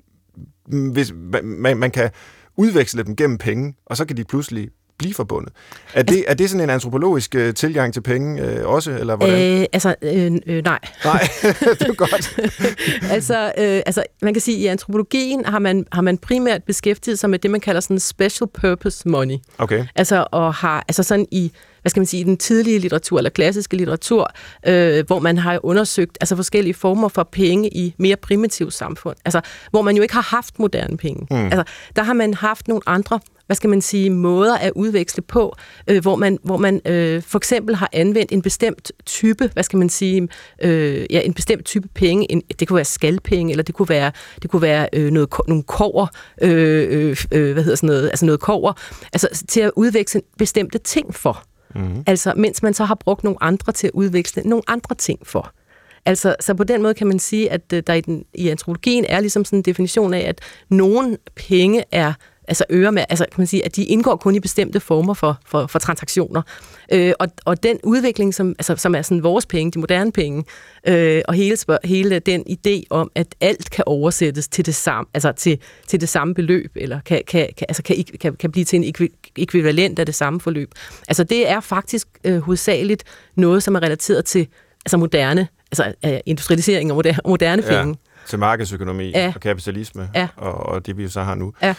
hvis, 0.92 1.12
man, 1.42 1.76
man 1.76 1.90
kan 1.90 2.10
udveksle 2.56 3.02
dem 3.02 3.16
gennem 3.16 3.38
penge, 3.38 3.74
og 3.86 3.96
så 3.96 4.04
kan 4.04 4.16
de 4.16 4.24
pludselig 4.24 4.68
blive 4.98 5.14
forbundet. 5.14 5.52
Er 5.94 6.02
det, 6.02 6.24
er 6.28 6.34
det 6.34 6.50
sådan 6.50 6.64
en 6.64 6.70
antropologisk 6.70 7.34
øh, 7.34 7.54
tilgang 7.54 7.94
til 7.94 8.00
penge 8.00 8.42
øh, 8.42 8.68
også, 8.68 8.90
eller 8.90 9.16
hvordan? 9.16 9.60
Øh, 9.60 9.66
altså, 9.72 9.94
øh, 10.02 10.32
øh, 10.46 10.64
nej. 10.64 10.78
Nej, 11.04 11.28
det 11.78 11.88
er 11.88 11.94
godt. 11.94 12.38
altså, 13.16 13.44
øh, 13.58 13.82
altså, 13.86 14.02
man 14.22 14.34
kan 14.34 14.40
sige, 14.40 14.56
at 14.56 14.62
i 14.62 14.66
antropologien 14.66 15.44
har 15.44 15.58
man, 15.58 15.86
har 15.92 16.02
man 16.02 16.18
primært 16.18 16.64
beskæftiget 16.64 17.18
sig 17.18 17.30
med 17.30 17.38
det, 17.38 17.50
man 17.50 17.60
kalder 17.60 17.80
sådan 17.80 17.98
special 17.98 18.48
purpose 18.60 19.08
money. 19.08 19.36
Okay. 19.58 19.86
Altså, 19.94 20.26
og 20.32 20.54
har, 20.54 20.84
altså 20.88 21.02
sådan 21.02 21.26
i 21.30 21.52
hvad 21.82 21.90
skal 21.90 22.00
man 22.00 22.06
sige, 22.06 22.24
den 22.24 22.36
tidlige 22.36 22.78
litteratur 22.78 23.18
eller 23.18 23.30
klassiske 23.30 23.76
litteratur, 23.76 24.30
øh, 24.66 25.06
hvor 25.06 25.18
man 25.18 25.38
har 25.38 25.60
undersøgt 25.62 26.18
altså 26.20 26.36
forskellige 26.36 26.74
former 26.74 27.08
for 27.08 27.22
penge 27.22 27.68
i 27.68 27.94
mere 27.98 28.16
primitivt 28.16 28.74
samfund. 28.74 29.16
Altså, 29.24 29.40
hvor 29.70 29.82
man 29.82 29.96
jo 29.96 30.02
ikke 30.02 30.14
har 30.14 30.36
haft 30.36 30.58
moderne 30.58 30.96
penge. 30.96 31.26
Mm. 31.30 31.36
Altså, 31.36 31.64
der 31.96 32.02
har 32.02 32.12
man 32.12 32.34
haft 32.34 32.68
nogle 32.68 32.82
andre 32.86 33.20
hvad 33.46 33.56
skal 33.56 33.70
man 33.70 33.80
sige, 33.80 34.10
måder 34.10 34.58
at 34.58 34.72
udveksle 34.76 35.22
på, 35.22 35.56
øh, 35.88 36.02
hvor 36.02 36.16
man, 36.16 36.38
hvor 36.42 36.56
man 36.56 36.80
øh, 36.86 37.22
for 37.22 37.38
eksempel 37.38 37.74
har 37.74 37.90
anvendt 37.92 38.32
en 38.32 38.42
bestemt 38.42 38.92
type, 39.06 39.50
hvad 39.52 39.62
skal 39.62 39.78
man 39.78 39.88
sige, 39.88 40.28
øh, 40.62 41.06
ja, 41.10 41.20
en 41.20 41.34
bestemt 41.34 41.64
type 41.64 41.88
penge. 41.94 42.32
En, 42.32 42.42
det 42.60 42.68
kunne 42.68 42.76
være 42.76 42.84
skalpenge, 42.84 43.50
eller 43.50 43.62
det 43.62 43.74
kunne 43.74 43.88
være, 43.88 44.12
det 44.42 44.50
kunne 44.50 44.62
være 44.62 44.88
øh, 44.92 45.10
noget, 45.10 45.28
nogle 45.48 45.62
kover, 45.62 46.06
øh, 46.42 47.08
øh, 47.10 47.16
øh, 47.32 47.52
hvad 47.52 47.62
hedder 47.62 47.76
sådan 47.76 47.86
noget, 47.86 48.08
altså 48.08 48.26
noget 48.26 48.40
kover, 48.40 48.72
altså 49.12 49.44
til 49.48 49.60
at 49.60 49.70
udveksle 49.76 50.22
bestemte 50.38 50.78
ting 50.78 51.14
for. 51.14 51.44
Mm. 51.74 52.04
Altså, 52.06 52.32
mens 52.36 52.62
man 52.62 52.74
så 52.74 52.84
har 52.84 52.94
brugt 52.94 53.24
nogle 53.24 53.42
andre 53.42 53.72
til 53.72 53.86
at 53.86 53.90
udveksle 53.94 54.42
nogle 54.42 54.62
andre 54.66 54.94
ting 54.94 55.26
for. 55.26 55.52
Altså, 56.04 56.36
så 56.40 56.54
på 56.54 56.64
den 56.64 56.82
måde 56.82 56.94
kan 56.94 57.06
man 57.06 57.18
sige, 57.18 57.50
at 57.50 57.72
øh, 57.72 57.82
der 57.86 57.94
i, 57.94 58.00
den, 58.00 58.24
i 58.34 58.48
antropologien 58.48 59.04
er 59.08 59.20
ligesom 59.20 59.44
sådan 59.44 59.58
en 59.58 59.62
definition 59.62 60.14
af, 60.14 60.28
at 60.28 60.40
nogen 60.68 61.16
penge 61.34 61.84
er 61.90 62.12
altså 62.52 62.64
øre 62.70 62.92
med, 62.92 63.04
altså 63.08 63.24
kan 63.24 63.40
man 63.40 63.46
sige, 63.46 63.64
at 63.64 63.76
de 63.76 63.84
indgår 63.84 64.16
kun 64.16 64.34
i 64.34 64.40
bestemte 64.40 64.80
former 64.80 65.14
for, 65.14 65.38
for, 65.46 65.66
for 65.66 65.78
transaktioner. 65.78 66.42
Øh, 66.92 67.12
og, 67.18 67.28
og 67.44 67.62
den 67.62 67.78
udvikling, 67.84 68.34
som, 68.34 68.48
altså, 68.48 68.76
som 68.76 68.94
er 68.94 69.02
sådan 69.02 69.22
vores 69.22 69.46
penge, 69.46 69.70
de 69.70 69.78
moderne 69.78 70.12
penge, 70.12 70.44
øh, 70.86 71.22
og 71.28 71.34
hele, 71.34 71.56
hele 71.84 72.18
den 72.18 72.44
idé 72.50 72.82
om, 72.90 73.10
at 73.14 73.26
alt 73.40 73.70
kan 73.70 73.84
oversættes 73.86 74.48
til 74.48 74.66
det 74.66 74.74
samme, 74.74 75.08
altså 75.14 75.32
til, 75.32 75.58
til 75.86 76.00
det 76.00 76.08
samme 76.08 76.34
beløb, 76.34 76.72
eller 76.76 77.00
kan, 77.00 77.22
kan, 77.26 77.48
kan, 77.56 77.66
altså 77.68 77.82
kan, 77.82 78.04
kan, 78.20 78.36
kan 78.36 78.52
blive 78.52 78.64
til 78.64 78.76
en 78.76 79.08
ekvivalent 79.36 79.98
af 79.98 80.06
det 80.06 80.14
samme 80.14 80.40
forløb. 80.40 80.70
Altså 81.08 81.24
det 81.24 81.50
er 81.50 81.60
faktisk 81.60 82.08
øh, 82.24 82.38
hovedsageligt 82.38 83.04
noget, 83.36 83.62
som 83.62 83.74
er 83.74 83.82
relateret 83.82 84.24
til 84.24 84.46
altså 84.84 84.96
moderne, 84.96 85.48
altså 85.72 85.94
øh, 86.06 86.20
industrialisering 86.26 86.90
og 86.90 86.96
moderne, 86.96 87.18
moderne 87.24 87.62
penge. 87.62 87.88
Ja 87.88 88.12
til 88.26 88.38
markedsøkonomi 88.38 89.10
ja. 89.10 89.32
og 89.34 89.40
kapitalisme, 89.40 90.10
ja. 90.14 90.28
og, 90.36 90.54
og 90.54 90.86
det 90.86 90.98
vi 90.98 91.08
så 91.08 91.22
har 91.22 91.34
nu. 91.34 91.52
Ja. 91.62 91.74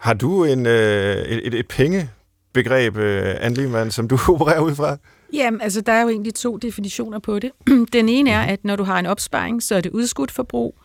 Har 0.00 0.14
du 0.14 0.44
en, 0.44 0.66
øh, 0.66 1.16
et, 1.16 1.54
et, 1.54 1.68
pengebegreb, 1.68 2.96
øh, 2.96 3.34
Anne 3.40 3.56
Lehmann, 3.56 3.90
som 3.90 4.08
du 4.08 4.18
opererer 4.34 4.60
ud 4.60 4.74
fra? 4.74 4.96
Jamen, 5.32 5.60
altså, 5.60 5.80
der 5.80 5.92
er 5.92 6.02
jo 6.02 6.08
egentlig 6.08 6.34
to 6.34 6.56
definitioner 6.56 7.18
på 7.18 7.38
det. 7.38 7.50
Den 7.92 8.08
ene 8.08 8.30
er, 8.30 8.40
at 8.40 8.64
når 8.64 8.76
du 8.76 8.84
har 8.84 8.98
en 8.98 9.06
opsparing, 9.06 9.62
så 9.62 9.74
er 9.74 9.80
det 9.80 9.92
udskudt 9.92 10.30
forbrug, 10.30 10.78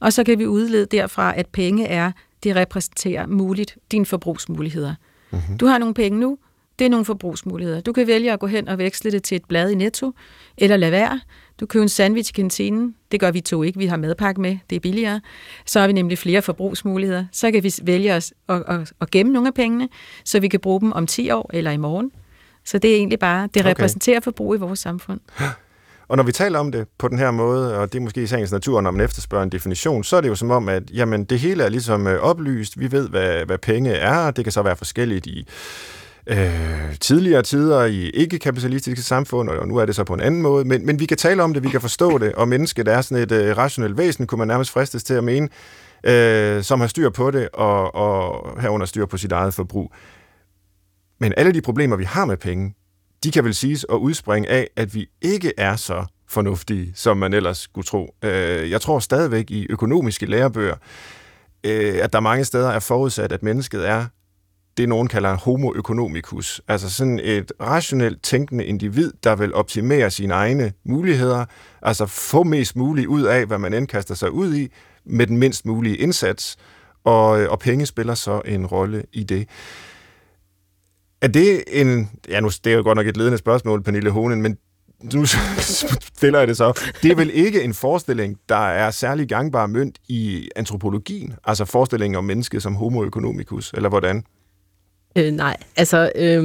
og 0.00 0.12
så 0.12 0.24
kan 0.24 0.38
vi 0.38 0.46
udlede 0.46 0.86
derfra, 0.86 1.38
at 1.38 1.46
penge 1.46 1.86
er, 1.86 2.12
det 2.44 2.56
repræsenterer 2.56 3.26
muligt 3.26 3.78
dine 3.92 4.06
forbrugsmuligheder. 4.06 4.94
Mm-hmm. 5.30 5.58
Du 5.58 5.66
har 5.66 5.78
nogle 5.78 5.94
penge 5.94 6.20
nu, 6.20 6.38
det 6.78 6.84
er 6.84 6.88
nogle 6.88 7.04
forbrugsmuligheder. 7.04 7.80
Du 7.80 7.92
kan 7.92 8.06
vælge 8.06 8.32
at 8.32 8.40
gå 8.40 8.46
hen 8.46 8.68
og 8.68 8.78
veksle 8.78 9.10
det 9.10 9.22
til 9.22 9.36
et 9.36 9.44
blad 9.48 9.70
i 9.70 9.74
Netto, 9.74 10.12
eller 10.58 10.76
lade 10.76 10.92
være. 10.92 11.20
Du 11.60 11.66
køber 11.66 11.82
en 11.82 11.88
sandwich 11.88 12.30
i 12.30 12.32
kantinen. 12.32 12.94
Det 13.12 13.20
gør 13.20 13.30
vi 13.30 13.40
to 13.40 13.62
ikke. 13.62 13.78
Vi 13.78 13.86
har 13.86 13.96
madpakke 13.96 14.40
med. 14.40 14.58
Det 14.70 14.76
er 14.76 14.80
billigere. 14.80 15.20
Så 15.66 15.80
har 15.80 15.86
vi 15.86 15.92
nemlig 15.92 16.18
flere 16.18 16.42
forbrugsmuligheder. 16.42 17.24
Så 17.32 17.50
kan 17.50 17.62
vi 17.62 17.74
vælge 17.82 18.14
os 18.14 18.32
at, 18.48 18.62
at, 18.68 18.92
at 19.00 19.10
gemme 19.10 19.32
nogle 19.32 19.48
af 19.48 19.54
pengene, 19.54 19.88
så 20.24 20.40
vi 20.40 20.48
kan 20.48 20.60
bruge 20.60 20.80
dem 20.80 20.92
om 20.92 21.06
10 21.06 21.30
år 21.30 21.50
eller 21.52 21.70
i 21.70 21.76
morgen. 21.76 22.10
Så 22.64 22.78
det 22.78 22.90
er 22.92 22.96
egentlig 22.96 23.18
bare, 23.18 23.48
det 23.54 23.64
repræsenterer 23.64 24.16
okay. 24.16 24.24
forbrug 24.24 24.54
i 24.54 24.58
vores 24.58 24.78
samfund. 24.78 25.20
Og 26.08 26.16
når 26.16 26.24
vi 26.24 26.32
taler 26.32 26.58
om 26.58 26.72
det 26.72 26.86
på 26.98 27.08
den 27.08 27.18
her 27.18 27.30
måde, 27.30 27.78
og 27.78 27.92
det 27.92 27.98
er 27.98 28.02
måske 28.02 28.22
i 28.22 28.26
sagens 28.26 28.52
natur, 28.52 28.80
når 28.80 28.90
man 28.90 29.00
efterspørger 29.00 29.44
en 29.44 29.52
definition, 29.52 30.04
så 30.04 30.16
er 30.16 30.20
det 30.20 30.28
jo 30.28 30.34
som 30.34 30.50
om, 30.50 30.68
at 30.68 30.82
jamen, 30.90 31.24
det 31.24 31.38
hele 31.38 31.64
er 31.64 31.68
ligesom 31.68 32.06
øh, 32.06 32.20
oplyst. 32.20 32.80
Vi 32.80 32.92
ved, 32.92 33.08
hvad, 33.08 33.44
hvad 33.44 33.58
penge 33.58 33.90
er. 33.90 34.30
Det 34.30 34.44
kan 34.44 34.52
så 34.52 34.62
være 34.62 34.76
forskelligt 34.76 35.26
i 35.26 35.46
øh, 36.28 36.96
tidligere 37.00 37.42
tider 37.42 37.84
i 37.84 38.10
ikke-kapitalistiske 38.10 39.02
samfund, 39.02 39.48
og 39.48 39.68
nu 39.68 39.76
er 39.76 39.86
det 39.86 39.94
så 39.94 40.04
på 40.04 40.14
en 40.14 40.20
anden 40.20 40.42
måde, 40.42 40.64
men, 40.64 40.86
men 40.86 41.00
vi 41.00 41.06
kan 41.06 41.16
tale 41.16 41.42
om 41.42 41.54
det, 41.54 41.62
vi 41.62 41.68
kan 41.68 41.80
forstå 41.80 42.18
det, 42.18 42.32
og 42.32 42.48
mennesket 42.48 42.88
er 42.88 43.00
sådan 43.00 43.22
et 43.22 43.32
øh, 43.32 43.56
rationelt 43.56 43.98
væsen, 43.98 44.26
kunne 44.26 44.38
man 44.38 44.48
nærmest 44.48 44.70
fristes 44.70 45.04
til 45.04 45.14
at 45.14 45.24
mene, 45.24 45.48
øh, 46.04 46.62
som 46.62 46.80
har 46.80 46.86
styr 46.86 47.10
på 47.10 47.30
det, 47.30 47.48
og, 47.52 47.94
og 47.94 48.60
herunder 48.60 48.86
styr 48.86 49.06
på 49.06 49.16
sit 49.16 49.32
eget 49.32 49.54
forbrug. 49.54 49.92
Men 51.20 51.32
alle 51.36 51.52
de 51.52 51.60
problemer, 51.60 51.96
vi 51.96 52.04
har 52.04 52.24
med 52.24 52.36
penge, 52.36 52.74
de 53.24 53.30
kan 53.30 53.44
vel 53.44 53.54
siges 53.54 53.86
at 53.92 53.96
udspringe 53.96 54.48
af, 54.48 54.68
at 54.76 54.94
vi 54.94 55.06
ikke 55.22 55.52
er 55.58 55.76
så 55.76 56.04
fornuftige, 56.28 56.92
som 56.94 57.16
man 57.16 57.34
ellers 57.34 57.58
skulle 57.58 57.84
tro. 57.84 58.14
Øh, 58.24 58.70
jeg 58.70 58.80
tror 58.80 58.98
stadigvæk 58.98 59.50
i 59.50 59.66
økonomiske 59.70 60.26
lærebøger, 60.26 60.76
øh, 61.64 61.94
at 62.02 62.12
der 62.12 62.20
mange 62.20 62.44
steder 62.44 62.70
er 62.70 62.80
forudsat, 62.80 63.32
at 63.32 63.42
mennesket 63.42 63.88
er 63.88 64.06
det, 64.78 64.88
nogen 64.88 65.08
kalder 65.08 65.36
homo 65.36 65.72
economicus. 65.72 66.60
Altså 66.68 66.90
sådan 66.90 67.20
et 67.22 67.52
rationelt 67.60 68.22
tænkende 68.22 68.64
individ, 68.64 69.12
der 69.24 69.36
vil 69.36 69.54
optimere 69.54 70.10
sine 70.10 70.34
egne 70.34 70.72
muligheder, 70.84 71.44
altså 71.82 72.06
få 72.06 72.42
mest 72.42 72.76
muligt 72.76 73.06
ud 73.06 73.22
af, 73.22 73.46
hvad 73.46 73.58
man 73.58 73.74
end 73.74 73.86
kaster 73.86 74.14
sig 74.14 74.30
ud 74.30 74.54
i, 74.54 74.68
med 75.04 75.26
den 75.26 75.36
mindst 75.36 75.66
mulige 75.66 75.96
indsats, 75.96 76.56
og, 77.04 77.40
øh, 77.40 77.50
og 77.50 77.58
penge 77.58 77.86
spiller 77.86 78.14
så 78.14 78.40
en 78.44 78.66
rolle 78.66 79.02
i 79.12 79.24
det. 79.24 79.48
Er 81.22 81.28
det 81.28 81.64
en... 81.66 82.10
Ja, 82.28 82.40
nu 82.40 82.48
det 82.64 82.72
er 82.72 82.76
jo 82.76 82.82
godt 82.82 82.96
nok 82.96 83.06
et 83.06 83.16
ledende 83.16 83.38
spørgsmål, 83.38 83.82
Pernille 83.82 84.10
Honen, 84.10 84.42
men 84.42 84.56
nu 85.02 85.26
stiller 86.16 86.38
jeg 86.38 86.48
det 86.48 86.56
så. 86.56 86.80
Det 87.02 87.10
er 87.10 87.14
vel 87.16 87.30
ikke 87.34 87.62
en 87.62 87.74
forestilling, 87.74 88.38
der 88.48 88.66
er 88.66 88.90
særlig 88.90 89.28
gangbar 89.28 89.66
mønt 89.66 89.98
i 90.08 90.48
antropologien, 90.56 91.34
altså 91.44 91.64
forestillingen 91.64 92.16
om 92.16 92.24
mennesket 92.24 92.62
som 92.62 92.74
homo 92.74 93.04
economicus, 93.04 93.72
eller 93.76 93.88
hvordan? 93.88 94.24
Øh, 95.16 95.32
nej, 95.32 95.56
altså, 95.76 96.12
øh, 96.14 96.44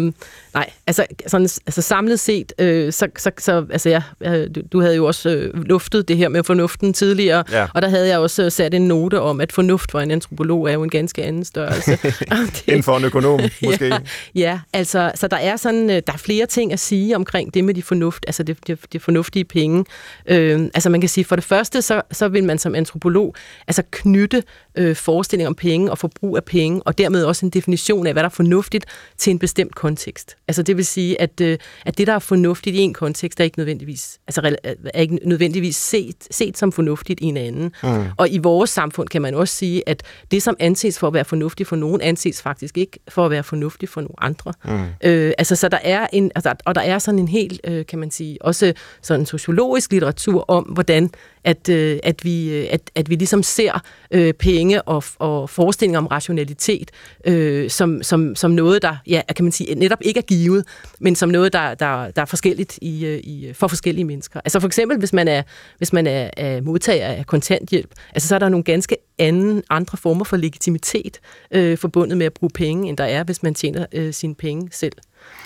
nej, 0.54 0.70
altså, 0.88 1.06
sådan, 1.28 1.50
altså 1.66 1.82
samlet 1.82 2.20
set, 2.20 2.54
øh, 2.60 2.94
så, 2.94 3.08
så, 3.18 3.32
så, 3.38 3.66
altså 3.72 3.90
ja, 3.90 4.46
du, 4.48 4.62
du 4.72 4.82
havde 4.82 4.96
jo 4.96 5.06
også 5.06 5.30
øh, 5.30 5.64
luftet 5.64 6.08
det 6.08 6.18
her 6.18 6.30
med 6.30 6.44
fornuften 6.44 6.94
tidligere, 6.94 7.44
ja. 7.52 7.68
og 7.74 7.82
der 7.82 7.90
havde 7.90 8.08
jeg 8.08 8.20
også 8.20 8.44
øh, 8.44 8.52
sat 8.52 8.74
en 8.74 8.88
note 8.88 9.22
om, 9.22 9.42
at 9.42 9.52
fornuft 9.52 9.92
for 9.92 10.00
en 10.00 10.12
antropolog 10.12 10.70
er 10.70 10.74
jo 10.74 10.84
en 10.84 10.90
ganske 10.90 11.24
anden 11.24 11.46
størrelse. 11.46 11.92
det, 12.02 12.64
End 12.68 12.84
for 12.84 12.98
en 12.98 13.04
økonom, 13.04 13.40
måske? 13.66 13.88
Ja, 13.88 14.00
ja 14.36 14.60
altså, 14.74 15.12
så 15.16 15.28
der 15.28 15.38
er 15.38 15.56
sådan, 15.56 15.90
øh, 15.90 16.02
der 16.08 16.14
er 16.14 16.18
flere 16.18 16.46
ting 16.46 16.74
at 16.74 16.80
sige 16.80 17.16
omkring 17.16 17.54
det 17.54 17.64
med 17.64 17.74
de 17.74 17.84
fornuft, 17.84 18.24
altså 18.28 18.44
det, 18.44 18.68
det, 18.68 18.80
det 18.94 19.02
fornuftige 19.02 19.46
penge. 19.46 19.86
Øh, 20.26 20.62
altså 20.74 20.90
man 20.90 21.02
kan 21.02 21.10
sige, 21.10 21.26
for 21.26 21.36
det 21.36 21.46
første, 21.46 21.82
så, 21.82 22.02
så 22.12 22.28
vil 22.28 22.44
man 22.44 22.58
som 22.58 22.76
antropolog 22.76 23.36
altså 23.68 23.84
knytte 23.92 24.44
øh, 24.76 24.96
forestilling 24.96 25.48
om 25.48 25.56
penge 25.56 25.92
og 25.92 25.98
forbrug 25.98 26.38
af 26.38 26.44
penge, 26.44 26.82
og 26.84 26.98
dermed 26.98 27.24
også 27.24 27.46
en 27.46 27.50
definition 27.50 28.08
af, 28.08 28.14
hvad 28.14 28.24
der 28.24 28.30
er 28.30 28.34
fornuftigt 28.34 28.86
til 29.18 29.32
en 29.32 29.40
bestemt 29.40 29.76
kontekst. 29.76 30.38
Altså 30.48 30.64
det 30.64 30.78
vil 30.78 30.86
sige, 30.86 31.22
at, 31.22 31.42
øh, 31.42 31.58
at 31.86 31.98
det, 31.98 32.08
der 32.08 32.14
er 32.14 32.20
fornuftigt 32.20 32.76
i 32.76 32.80
en 32.80 32.94
kontekst, 32.94 33.40
er 33.40 33.44
ikke 33.44 33.60
nødvendigvis, 33.60 34.20
altså, 34.28 34.56
er 34.94 35.02
ikke 35.02 35.20
nødvendigvis 35.26 35.76
set, 35.76 36.28
set 36.32 36.58
som 36.58 36.72
fornuftigt 36.72 37.20
i 37.20 37.26
en 37.26 37.38
anden. 37.38 37.72
Mm. 37.84 38.06
Og 38.18 38.30
i 38.30 38.38
vores 38.38 38.70
samfund 38.70 39.10
kan 39.10 39.22
man 39.22 39.36
også 39.36 39.56
sige, 39.56 39.90
at 39.90 40.04
det, 40.32 40.44
som 40.44 40.56
anses 40.60 41.00
for 41.00 41.08
at 41.08 41.14
være 41.14 41.26
fornuftigt 41.26 41.70
for 41.70 41.76
nogen, 41.76 42.02
anses 42.02 42.42
faktisk 42.42 42.78
ikke 42.78 43.00
for 43.10 43.26
at 43.26 43.32
være 43.32 43.44
fornuftigt 43.44 43.92
for 43.92 44.02
nogle 44.02 44.16
andre. 44.18 44.54
Mm. 44.66 45.10
Øh, 45.10 45.34
altså, 45.38 45.56
så 45.56 45.70
der 45.70 45.80
er 45.84 46.08
en, 46.14 46.32
altså, 46.36 46.54
og 46.66 46.76
der 46.76 46.82
er 46.82 47.00
sådan 47.00 47.20
en 47.20 47.28
helt, 47.28 47.62
øh, 47.64 47.86
kan 47.86 48.00
man 48.00 48.12
sige, 48.12 48.38
også 48.42 48.74
sådan 49.02 49.26
sociologisk 49.26 49.92
litteratur 49.92 50.46
om, 50.48 50.64
hvordan 50.64 51.10
at, 51.44 51.70
øh, 51.70 52.00
at, 52.04 52.26
vi, 52.26 52.50
øh, 52.54 52.68
at, 52.72 52.92
at 52.96 53.10
vi 53.10 53.16
ligesom 53.16 53.44
ser 53.44 53.80
øh, 54.12 54.34
penge 54.34 54.82
og, 54.82 55.04
og 55.20 55.50
forestillinger 55.50 56.00
om 56.00 56.08
rationalitet 56.08 56.92
øh, 57.26 57.70
som, 57.70 58.04
som, 58.04 58.36
som 58.36 58.52
noget, 58.52 58.82
der 58.82 58.96
ja, 59.08 59.22
kan 59.36 59.46
man 59.46 59.52
sige, 59.52 59.76
netop 59.76 60.00
ikke 60.02 60.18
er 60.18 60.22
givet, 60.22 60.66
men 61.00 61.16
som 61.16 61.30
noget, 61.30 61.54
der, 61.54 61.74
der, 61.74 62.12
der 62.12 62.22
er 62.22 62.26
forskelligt 62.26 62.80
i, 62.82 63.06
øh, 63.06 63.20
i, 63.24 63.46
øh, 63.46 63.56
for 63.56 63.68
forskellige 63.68 64.06
mennesker. 64.06 64.40
Altså 64.46 64.60
for 64.60 64.68
eksempel, 64.68 64.98
hvis 64.98 65.14
man 65.14 65.28
er, 65.28 65.44
hvis 65.78 65.94
man 65.94 66.08
er, 66.08 66.30
er 66.38 66.62
modtager 66.62 67.08
af 67.08 67.26
kontanthjælp, 67.26 67.90
altså 68.14 68.28
så 68.28 68.36
er 68.36 68.40
der 68.40 68.50
nogle 68.50 68.64
ganske 68.64 68.98
anden, 69.20 69.64
andre 69.70 69.98
former 69.98 70.24
for 70.24 70.38
legitimitet 70.38 71.20
øh, 71.52 71.78
forbundet 71.78 72.18
med 72.18 72.26
at 72.26 72.34
bruge 72.34 72.50
penge, 72.50 72.90
end 72.90 72.98
der 72.98 73.04
er, 73.04 73.24
hvis 73.24 73.44
man 73.44 73.54
tjener 73.54 73.86
øh, 73.92 74.14
sine 74.14 74.36
penge 74.36 74.70
selv. 74.72 74.94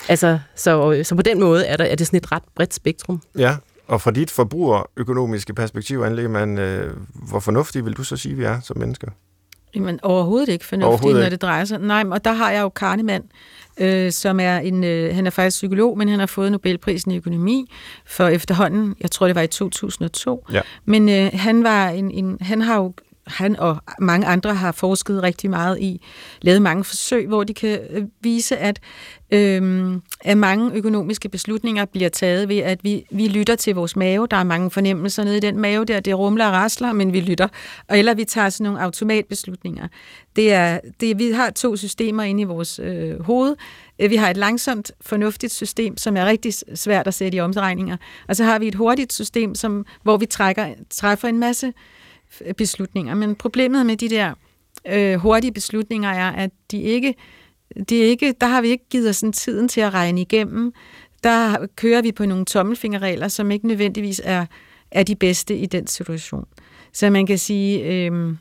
Altså, 0.08 0.38
så, 0.54 1.02
så 1.02 1.14
på 1.14 1.22
den 1.22 1.40
måde 1.40 1.66
er, 1.66 1.76
der, 1.76 1.84
er 1.84 1.94
det 1.94 2.06
sådan 2.06 2.16
et 2.16 2.32
ret 2.32 2.42
bredt 2.54 2.74
spektrum. 2.74 3.22
Ja, 3.38 3.56
og 3.88 4.00
fra 4.00 4.10
dit 4.10 4.30
forbrugerøkonomiske 4.30 5.54
perspektiv, 5.54 6.00
anlægger 6.00 6.30
man, 6.30 6.58
øh, 6.58 6.96
hvor 7.14 7.40
fornuftige 7.40 7.84
vil 7.84 7.92
du 7.92 8.04
så 8.04 8.16
sige, 8.16 8.34
vi 8.34 8.44
er 8.44 8.60
som 8.60 8.78
mennesker? 8.78 9.10
Jamen 9.74 10.00
overhovedet 10.02 10.48
ikke 10.48 10.64
fornuftigt, 10.64 10.88
overhovedet 10.88 11.22
når 11.22 11.28
det 11.28 11.42
drejer 11.42 11.64
sig. 11.64 11.78
Nej, 11.78 12.04
og 12.10 12.24
der 12.24 12.32
har 12.32 12.50
jeg 12.50 12.62
jo 12.62 12.68
Kahneman, 12.68 13.22
øh, 13.80 14.12
som 14.12 14.40
er 14.40 14.58
en, 14.58 14.84
øh, 14.84 15.14
han 15.14 15.26
er 15.26 15.30
faktisk 15.30 15.56
psykolog, 15.56 15.98
men 15.98 16.08
han 16.08 16.18
har 16.18 16.26
fået 16.26 16.52
Nobelprisen 16.52 17.10
i 17.10 17.16
økonomi 17.16 17.72
for 18.06 18.26
efterhånden, 18.26 18.94
jeg 19.00 19.10
tror 19.10 19.26
det 19.26 19.36
var 19.36 19.42
i 19.42 19.46
2002. 19.46 20.46
Ja. 20.52 20.60
Men 20.84 21.08
øh, 21.08 21.30
han 21.32 21.64
var 21.64 21.88
en, 21.88 22.10
en, 22.10 22.38
han 22.40 22.62
har 22.62 22.76
jo 22.76 22.92
han 23.28 23.56
og 23.56 23.76
mange 23.98 24.26
andre 24.26 24.54
har 24.54 24.72
forsket 24.72 25.22
rigtig 25.22 25.50
meget 25.50 25.78
i, 25.80 26.00
lavet 26.42 26.62
mange 26.62 26.84
forsøg, 26.84 27.26
hvor 27.26 27.44
de 27.44 27.54
kan 27.54 27.80
øh, 27.90 28.04
vise, 28.20 28.56
at, 28.56 28.80
øhm, 29.30 30.02
at 30.20 30.38
mange 30.38 30.72
økonomiske 30.74 31.28
beslutninger 31.28 31.84
bliver 31.84 32.08
taget 32.08 32.48
ved, 32.48 32.58
at 32.58 32.84
vi, 32.84 33.04
vi 33.10 33.28
lytter 33.28 33.56
til 33.56 33.74
vores 33.74 33.96
mave. 33.96 34.26
Der 34.26 34.36
er 34.36 34.44
mange 34.44 34.70
fornemmelser 34.70 35.24
nede 35.24 35.36
i 35.36 35.40
den 35.40 35.58
mave 35.58 35.84
der, 35.84 36.00
det 36.00 36.18
rumler 36.18 36.46
og 36.46 36.52
rasler, 36.52 36.92
men 36.92 37.12
vi 37.12 37.20
lytter. 37.20 37.48
Og 37.88 37.98
eller 37.98 38.14
vi 38.14 38.24
tager 38.24 38.48
sådan 38.48 38.64
nogle 38.64 38.82
automatbeslutninger. 38.82 39.88
Det 40.36 40.52
er, 40.52 40.80
det, 41.00 41.18
vi 41.18 41.30
har 41.30 41.50
to 41.50 41.76
systemer 41.76 42.22
inde 42.22 42.40
i 42.40 42.44
vores 42.44 42.78
øh, 42.78 43.20
hoved. 43.22 43.56
Vi 44.08 44.16
har 44.16 44.30
et 44.30 44.36
langsomt, 44.36 44.92
fornuftigt 45.00 45.52
system, 45.52 45.96
som 45.96 46.16
er 46.16 46.24
rigtig 46.24 46.54
svært 46.74 47.06
at 47.06 47.14
sætte 47.14 47.36
i 47.36 47.40
omregninger. 47.40 47.96
Og 48.28 48.36
så 48.36 48.44
har 48.44 48.58
vi 48.58 48.68
et 48.68 48.74
hurtigt 48.74 49.12
system, 49.12 49.54
som, 49.54 49.86
hvor 50.02 50.16
vi 50.16 50.26
trækker, 50.26 50.74
træffer 50.90 51.28
en 51.28 51.38
masse 51.38 51.72
beslutninger. 52.56 53.14
Men 53.14 53.34
problemet 53.34 53.86
med 53.86 53.96
de 53.96 54.08
der 54.08 54.34
øh, 54.86 55.14
hurtige 55.14 55.52
beslutninger 55.52 56.10
er, 56.10 56.30
at 56.30 56.50
de 56.70 56.82
ikke, 56.82 57.14
de 57.88 57.96
ikke, 57.96 58.34
der 58.40 58.46
har 58.46 58.60
vi 58.60 58.68
ikke 58.68 58.88
givet 58.90 59.08
os 59.08 59.24
tiden 59.34 59.68
til 59.68 59.80
at 59.80 59.94
regne 59.94 60.20
igennem. 60.20 60.72
Der 61.24 61.66
kører 61.76 62.02
vi 62.02 62.12
på 62.12 62.26
nogle 62.26 62.44
tommelfingerregler, 62.44 63.28
som 63.28 63.50
ikke 63.50 63.66
nødvendigvis 63.66 64.20
er, 64.24 64.46
er 64.90 65.02
de 65.02 65.16
bedste 65.16 65.56
i 65.56 65.66
den 65.66 65.86
situation. 65.86 66.46
Så 66.92 67.10
man 67.10 67.26
kan 67.26 67.38
sige, 67.38 67.84
øh, 67.84 68.34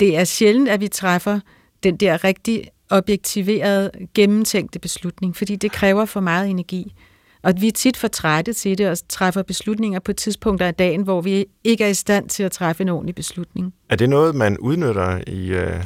det 0.00 0.16
er 0.16 0.24
sjældent, 0.24 0.68
at 0.68 0.80
vi 0.80 0.88
træffer 0.88 1.40
den 1.82 1.96
der 1.96 2.24
rigtig 2.24 2.70
objektiverede, 2.90 3.90
gennemtænkte 4.14 4.78
beslutning, 4.78 5.36
fordi 5.36 5.56
det 5.56 5.72
kræver 5.72 6.04
for 6.04 6.20
meget 6.20 6.50
energi. 6.50 6.94
Og 7.42 7.52
vi 7.60 7.68
er 7.68 7.72
tit 7.72 7.96
for 7.96 8.08
trætte 8.08 8.52
til 8.52 8.78
det 8.78 8.88
og 8.88 8.96
træffer 9.08 9.42
beslutninger 9.42 10.00
på 10.00 10.12
tidspunkter 10.12 10.66
af 10.66 10.74
dagen, 10.74 11.02
hvor 11.02 11.20
vi 11.20 11.46
ikke 11.64 11.84
er 11.84 11.88
i 11.88 11.94
stand 11.94 12.28
til 12.28 12.42
at 12.42 12.52
træffe 12.52 12.82
en 12.82 12.88
ordentlig 12.88 13.14
beslutning. 13.14 13.74
Er 13.88 13.96
det 13.96 14.10
noget, 14.10 14.34
man 14.34 14.58
udnytter 14.58 15.20
i, 15.26 15.48
øh, 15.48 15.84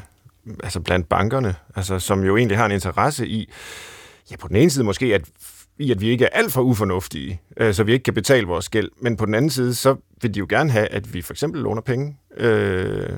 altså 0.63 0.81
blandt 0.81 1.09
bankerne, 1.09 1.55
altså, 1.77 1.99
som 1.99 2.25
jo 2.25 2.37
egentlig 2.37 2.59
har 2.59 2.67
en 2.67 2.73
interesse 2.73 3.29
i, 3.29 3.51
ja, 4.31 4.37
på 4.37 4.49
den 4.49 4.57
ene 4.57 4.71
side 4.71 4.85
måske, 4.85 5.15
at 5.15 5.23
i 5.79 5.91
at 5.91 6.01
vi 6.01 6.09
ikke 6.09 6.25
er 6.25 6.29
alt 6.33 6.53
for 6.53 6.63
ufornuftige, 6.63 7.41
øh, 7.57 7.75
så 7.75 7.85
vi 7.85 7.93
ikke 7.93 8.03
kan 8.03 8.15
betale 8.15 8.47
vores 8.47 8.69
gæld. 8.69 8.91
Men 9.01 9.17
på 9.17 9.27
den 9.27 9.35
anden 9.35 9.51
side, 9.51 9.75
så 9.75 9.97
vil 10.23 10.35
de 10.35 10.39
jo 10.39 10.47
gerne 10.49 10.71
have, 10.71 10.87
at 10.87 11.15
vi 11.15 11.23
for 11.23 11.33
eksempel 11.33 11.63
låner 11.63 11.83
penge. 11.83 12.17
Øh... 12.37 13.11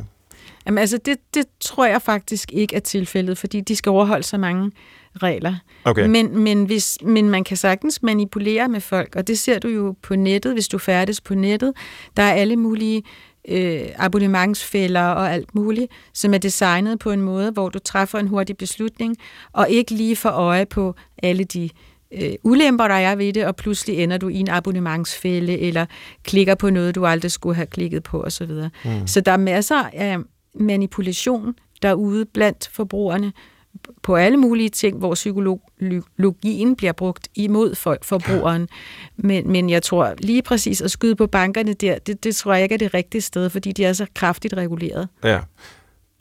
Jamen 0.67 0.79
altså, 0.79 0.99
det, 0.99 1.19
det 1.35 1.45
tror 1.61 1.87
jeg 1.87 2.03
faktisk 2.03 2.53
ikke 2.53 2.77
er 2.77 2.81
tilfældet, 2.81 3.39
fordi 3.39 3.61
de 3.61 3.77
skal 3.77 3.91
overholde 3.91 4.23
så 4.23 4.39
mange 4.39 4.71
regler. 5.17 5.55
Okay. 5.85 6.07
Men, 6.07 6.39
men, 6.39 6.65
hvis, 6.65 6.99
men 7.03 7.31
man 7.31 7.45
kan 7.45 7.57
sagtens 7.57 8.03
manipulere 8.03 8.69
med 8.69 8.81
folk, 8.81 9.17
og 9.17 9.27
det 9.27 9.39
ser 9.39 9.59
du 9.59 9.69
jo 9.69 9.95
på 10.03 10.17
nettet, 10.17 10.53
hvis 10.53 10.69
du 10.69 10.79
færdes 10.79 11.21
på 11.21 11.35
nettet. 11.35 11.73
Der 12.17 12.23
er 12.23 12.33
alle 12.33 12.57
mulige 12.57 13.03
øh, 13.49 13.81
abonnementsfælder 13.97 15.03
og 15.03 15.33
alt 15.33 15.55
muligt, 15.55 15.93
som 16.15 16.35
er 16.35 16.39
designet 16.39 16.99
på 16.99 17.11
en 17.11 17.21
måde, 17.21 17.51
hvor 17.51 17.69
du 17.69 17.79
træffer 17.79 18.19
en 18.19 18.29
hurtig 18.29 18.57
beslutning, 18.57 19.17
og 19.53 19.71
ikke 19.71 19.95
lige 19.95 20.17
får 20.17 20.31
øje 20.31 20.67
på 20.67 20.95
alle 21.23 21.45
de 21.45 21.71
øh, 22.13 22.33
ulemper, 22.43 22.89
der 22.89 22.95
er 22.95 23.15
ved 23.15 23.33
det, 23.33 23.47
og 23.47 23.57
pludselig 23.57 23.99
ender 23.99 24.19
du 24.19 24.29
i 24.29 24.37
en 24.37 24.49
abonnementsfælde, 24.49 25.59
eller 25.59 25.87
klikker 26.23 26.55
på 26.55 26.71
noget, 26.71 26.95
du 26.95 27.07
aldrig 27.07 27.31
skulle 27.31 27.57
have 27.57 27.67
klikket 27.67 28.03
på, 28.03 28.23
osv. 28.23 28.51
Mm. 28.85 29.07
Så 29.07 29.21
der 29.21 29.33
er 29.33 29.37
masser 29.37 29.85
af 29.93 30.19
manipulation 30.55 31.55
derude 31.83 32.25
blandt 32.25 32.71
forbrugerne, 32.73 33.33
på 34.03 34.17
alle 34.17 34.37
mulige 34.37 34.69
ting, 34.69 34.99
hvor 34.99 35.15
psykologien 35.15 36.77
bliver 36.77 36.93
brugt 36.93 37.29
imod 37.35 37.75
for, 37.75 37.97
forbrugeren. 38.03 38.69
Men, 39.17 39.53
men 39.53 39.71
jeg 39.71 39.83
tror 39.83 40.15
lige 40.19 40.43
præcis 40.43 40.81
at 40.81 40.91
skyde 40.91 41.17
på 41.17 41.27
bankerne 41.27 41.73
der, 41.73 41.99
det, 41.99 42.25
det 42.25 42.37
tror 42.37 42.55
jeg 42.55 42.63
ikke 42.63 42.75
er 42.75 42.79
det 42.79 42.95
rigtige 42.95 43.23
sted, 43.23 43.51
fordi 43.51 43.73
de 43.73 43.85
er 43.85 43.93
så 43.93 44.07
kraftigt 44.15 44.55
reguleret. 44.55 45.09
Ja. 45.25 45.41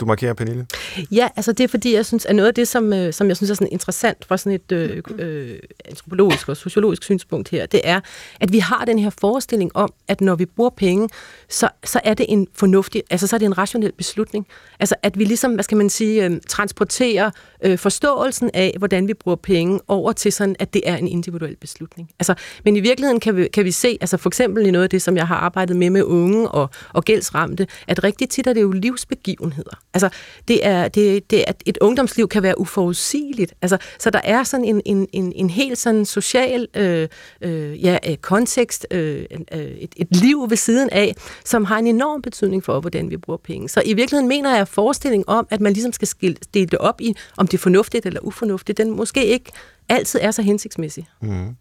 Du 0.02 0.06
markerer, 0.06 0.34
Pernille? 0.34 0.68
Ja, 1.12 1.30
altså 1.36 1.52
det 1.52 1.64
er 1.64 1.68
fordi, 1.68 1.94
jeg 1.94 2.06
synes, 2.06 2.26
at 2.26 2.36
noget 2.36 2.48
af 2.48 2.54
det, 2.54 2.68
som, 2.68 2.94
øh, 2.94 3.14
som 3.14 3.28
jeg 3.28 3.38
synes 3.38 3.50
er 3.50 3.54
sådan 3.54 3.72
interessant 3.72 4.26
fra 4.26 4.38
sådan 4.38 4.52
et 4.52 4.72
øh, 4.72 5.04
øh, 5.18 5.60
antropologisk 5.86 6.50
og 6.50 6.58
sociologisk 6.58 7.04
synspunkt 7.04 7.50
her, 7.50 7.66
det 7.66 7.82
er, 7.84 8.00
at 8.40 8.52
vi 8.52 8.60
har 8.60 8.86
den 8.86 9.00
her 9.00 9.10
forestilling 9.10 9.76
om, 9.76 9.94
at 10.08 10.22
når 10.22 10.36
vi 10.36 10.46
bruger 10.46 10.70
penge, 10.70 11.10
så, 11.50 11.70
så 11.84 12.00
er 12.04 12.14
det 12.14 12.26
en 12.30 12.48
fornuftig, 12.54 13.04
altså 13.10 13.28
så 13.28 13.36
er 13.36 13.38
det 13.38 13.46
en 13.46 13.58
rationel 13.58 13.92
beslutning. 13.92 14.48
Altså 14.80 14.96
at 15.04 15.20
vi 15.20 15.24
ligesom, 15.24 15.54
hvad 15.54 15.64
skal 15.64 15.78
man 15.78 15.90
sige, 15.90 16.26
øh, 16.26 16.32
transporterer 16.48 17.32
øh, 17.64 17.78
forståelsen 17.78 18.50
af, 18.54 18.76
hvordan 18.78 19.08
vi 19.08 19.14
bruger 19.14 19.36
penge 19.36 19.80
over 19.88 20.12
til 20.12 20.34
sådan, 20.34 20.56
at 20.60 20.74
det 20.74 20.82
er 20.86 20.96
en 20.96 21.08
individuel 21.08 21.56
beslutning. 21.56 22.10
Altså, 22.20 22.34
men 22.66 22.76
i 22.76 22.80
virkeligheden 22.80 23.20
kan 23.20 23.36
vi, 23.36 23.48
kan 23.54 23.66
vi 23.66 23.72
se, 23.72 23.98
altså 24.02 24.18
for 24.18 24.30
eksempel 24.30 24.66
i 24.66 24.72
noget 24.72 24.84
af 24.84 24.90
det, 24.90 25.02
som 25.02 25.18
jeg 25.18 25.28
har 25.28 25.36
arbejdet 25.36 25.76
med 25.76 25.90
med 25.90 26.04
unge 26.04 26.50
og, 26.50 26.70
og 26.94 27.04
gældsramte, 27.04 27.68
at 27.88 28.04
rigtig 28.04 28.30
tit 28.30 28.48
er 28.48 28.54
det 28.54 28.62
jo 28.62 28.72
livsbegivenheder. 28.72 29.80
Altså, 29.94 30.10
det 30.48 30.66
er, 30.66 30.88
det, 30.88 31.32
det 31.32 31.44
er, 31.48 31.54
et 31.66 31.78
ungdomsliv 31.82 32.28
kan 32.28 32.44
være 32.44 32.60
uforudsigeligt. 32.60 33.54
Altså, 33.62 33.78
så 34.00 34.10
der 34.10 34.22
er 34.24 34.44
sådan 34.44 34.66
en, 34.66 34.82
en, 34.86 35.08
en, 35.14 35.34
en 35.36 35.50
helt 35.50 35.78
sådan 35.78 36.06
social 36.06 36.68
øh, 36.76 37.08
øh, 37.42 37.84
ja, 37.84 37.98
øh, 38.10 38.18
kontekst, 38.18 38.88
øh, 38.92 39.26
øh, 39.54 39.60
et, 39.60 39.94
et 39.96 40.16
liv 40.16 40.50
ved 40.50 40.58
siden 40.58 40.90
af, 40.90 41.16
som 41.46 41.66
har 41.66 41.78
en 41.78 41.88
enorm 41.88 42.22
betydning 42.22 42.64
for, 42.64 42.80
hvordan 42.80 43.10
vi 43.10 43.18
bruger 43.18 43.38
penge. 43.38 43.70
Så 43.70 43.82
i 43.86 43.94
virkeligheden 43.94 44.28
mener 44.28 44.52
jeg, 44.52 44.62
at 44.62 45.24
om, 45.28 45.48
at 45.50 45.62
man 45.62 45.74
ligesom 45.74 45.94
skal 45.94 46.38
dele 46.54 46.66
det 46.66 46.80
op 46.80 47.02
i, 47.02 47.16
om 47.38 47.48
det 47.48 47.54
er 47.54 47.62
fornuftigt 47.62 48.06
eller 48.06 48.20
ufornuftigt, 48.22 48.78
den 48.78 48.92
måske 48.92 49.26
ikke 49.26 49.52
altid 49.90 50.20
er 50.24 50.32
så 50.32 50.42
hensigtsmæssig. 50.42 51.08
Mm. 51.22 51.56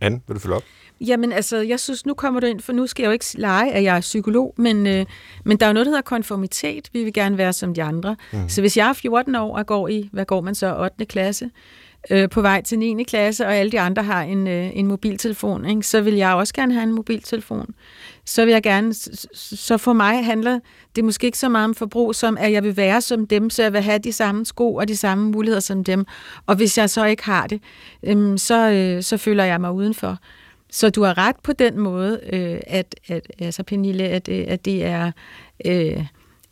Anne, 0.00 0.20
vil 0.26 0.34
du 0.34 0.40
følge 0.40 0.56
op? 0.56 0.62
Jamen 1.06 1.32
altså, 1.32 1.56
jeg 1.56 1.80
synes, 1.80 2.06
nu 2.06 2.14
kommer 2.14 2.40
du 2.40 2.46
ind, 2.46 2.60
for 2.60 2.72
nu 2.72 2.86
skal 2.86 3.02
jeg 3.02 3.08
jo 3.08 3.12
ikke 3.12 3.24
lege, 3.34 3.72
at 3.72 3.82
jeg 3.82 3.96
er 3.96 4.00
psykolog, 4.00 4.54
men, 4.56 4.86
øh, 4.86 5.06
men 5.44 5.56
der 5.56 5.66
er 5.66 5.70
jo 5.70 5.72
noget, 5.72 5.86
der 5.86 5.90
hedder 5.90 6.02
konformitet. 6.02 6.88
Vi 6.92 7.04
vil 7.04 7.12
gerne 7.12 7.38
være 7.38 7.52
som 7.52 7.74
de 7.74 7.82
andre. 7.82 8.16
Mm. 8.32 8.48
Så 8.48 8.60
hvis 8.60 8.76
jeg 8.76 8.88
er 8.88 8.92
14 8.92 9.34
år 9.34 9.56
og 9.56 9.66
går 9.66 9.88
i, 9.88 10.08
hvad 10.12 10.24
går 10.24 10.40
man 10.40 10.54
så, 10.54 10.76
8. 10.76 11.06
klasse, 11.06 11.50
øh, 12.10 12.28
på 12.28 12.40
vej 12.40 12.62
til 12.62 12.78
9. 12.78 13.02
klasse, 13.02 13.46
og 13.46 13.54
alle 13.54 13.72
de 13.72 13.80
andre 13.80 14.02
har 14.02 14.22
en, 14.22 14.48
øh, 14.48 14.70
en 14.76 14.86
mobiltelefon, 14.86 15.66
ikke? 15.66 15.82
så 15.82 16.00
vil 16.00 16.14
jeg 16.14 16.34
også 16.34 16.54
gerne 16.54 16.72
have 16.72 16.82
en 16.82 16.92
mobiltelefon. 16.92 17.74
Så 18.24 18.44
vil 18.44 18.52
jeg 18.52 18.62
gerne, 18.62 18.94
så 19.34 19.78
for 19.78 19.92
mig 19.92 20.24
handler 20.24 20.58
det 20.96 21.04
måske 21.04 21.26
ikke 21.26 21.38
så 21.38 21.48
meget 21.48 21.64
om 21.64 21.74
forbrug, 21.74 22.14
som 22.14 22.36
at 22.40 22.52
jeg 22.52 22.62
vil 22.62 22.76
være 22.76 23.00
som 23.00 23.26
dem, 23.26 23.50
så 23.50 23.62
jeg 23.62 23.72
vil 23.72 23.80
have 23.80 23.98
de 23.98 24.12
samme 24.12 24.46
sko 24.46 24.74
og 24.74 24.88
de 24.88 24.96
samme 24.96 25.30
muligheder 25.30 25.60
som 25.60 25.84
dem. 25.84 26.06
Og 26.46 26.56
hvis 26.56 26.78
jeg 26.78 26.90
så 26.90 27.04
ikke 27.04 27.24
har 27.24 27.46
det, 27.46 27.62
øh, 28.02 28.38
så, 28.38 28.70
øh, 28.70 29.02
så 29.02 29.16
føler 29.16 29.44
jeg 29.44 29.60
mig 29.60 29.72
udenfor. 29.72 30.18
Så 30.72 30.90
du 30.90 31.02
har 31.02 31.18
ret 31.18 31.36
på 31.42 31.52
den 31.52 31.78
måde, 31.78 32.20
øh, 32.32 32.60
at, 32.66 32.94
at 33.08 33.32
altså 33.38 33.62
Pernille, 33.62 34.04
at, 34.04 34.28
øh, 34.28 34.44
at 34.48 34.64
det 34.64 34.84
er... 34.84 35.12
Øh, 35.64 36.04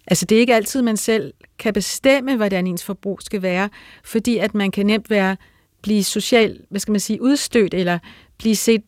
altså 0.06 0.26
det 0.26 0.36
er 0.36 0.40
ikke 0.40 0.54
altid, 0.54 0.82
man 0.82 0.96
selv 0.96 1.32
kan 1.58 1.74
bestemme, 1.74 2.36
hvordan 2.36 2.66
ens 2.66 2.84
forbrug 2.84 3.22
skal 3.22 3.42
være, 3.42 3.68
fordi 4.04 4.38
at 4.38 4.54
man 4.54 4.70
kan 4.70 4.86
nemt 4.86 5.10
være 5.10 5.36
blive 5.82 6.04
socialt, 6.04 6.60
hvad 6.70 6.80
skal 6.80 6.92
man 6.92 7.00
sige, 7.00 7.22
udstødt, 7.22 7.74
eller 7.74 7.98
blive 8.38 8.56
set 8.56 8.82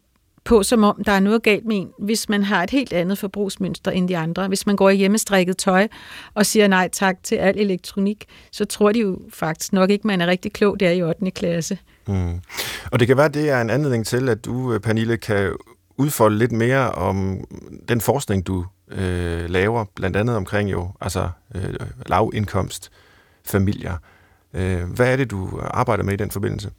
på, 0.44 0.62
som 0.62 0.84
om 0.84 1.04
der 1.04 1.12
er 1.12 1.20
noget 1.20 1.42
galt 1.42 1.64
med 1.64 1.76
en, 1.76 1.88
hvis 1.98 2.28
man 2.28 2.42
har 2.42 2.62
et 2.62 2.70
helt 2.70 2.92
andet 2.92 3.18
forbrugsmønster 3.18 3.90
end 3.90 4.08
de 4.08 4.16
andre. 4.16 4.48
Hvis 4.48 4.66
man 4.66 4.76
går 4.76 4.90
i 4.90 4.96
hjemmestrikket 4.96 5.56
tøj 5.56 5.88
og 6.34 6.46
siger 6.46 6.68
nej 6.68 6.88
tak 6.92 7.22
til 7.22 7.36
al 7.36 7.58
elektronik, 7.58 8.24
så 8.52 8.64
tror 8.64 8.92
de 8.92 9.00
jo 9.00 9.18
faktisk 9.28 9.72
nok 9.72 9.90
ikke, 9.90 10.06
man 10.06 10.20
er 10.20 10.26
rigtig 10.26 10.52
klog 10.52 10.80
der 10.80 10.90
i 10.90 11.02
8. 11.02 11.30
klasse. 11.30 11.78
Mm. 12.10 12.40
Og 12.92 13.00
det 13.00 13.08
kan 13.08 13.16
være, 13.16 13.26
at 13.26 13.34
det 13.34 13.50
er 13.50 13.60
en 13.60 13.70
anledning 13.70 14.06
til, 14.06 14.28
at 14.28 14.44
du, 14.44 14.72
øh, 14.72 14.80
Pernille, 14.80 15.16
kan 15.16 15.56
udfolde 15.96 16.38
lidt 16.38 16.52
mere 16.52 16.92
om 16.92 17.44
den 17.88 18.00
forskning, 18.00 18.46
du 18.46 18.66
øh, 18.90 19.50
laver, 19.50 19.84
blandt 19.94 20.16
andet 20.16 20.36
omkring 20.36 20.70
jo 20.70 20.90
altså 21.00 21.28
øh, 21.54 21.74
lavindkomst 22.06 22.90
familier. 23.44 23.96
Øh, 24.54 24.82
hvad 24.82 25.12
er 25.12 25.16
det, 25.16 25.30
du 25.30 25.60
arbejder 25.64 26.04
med 26.04 26.12
i 26.12 26.16
den 26.16 26.30
forbindelse? 26.30 26.70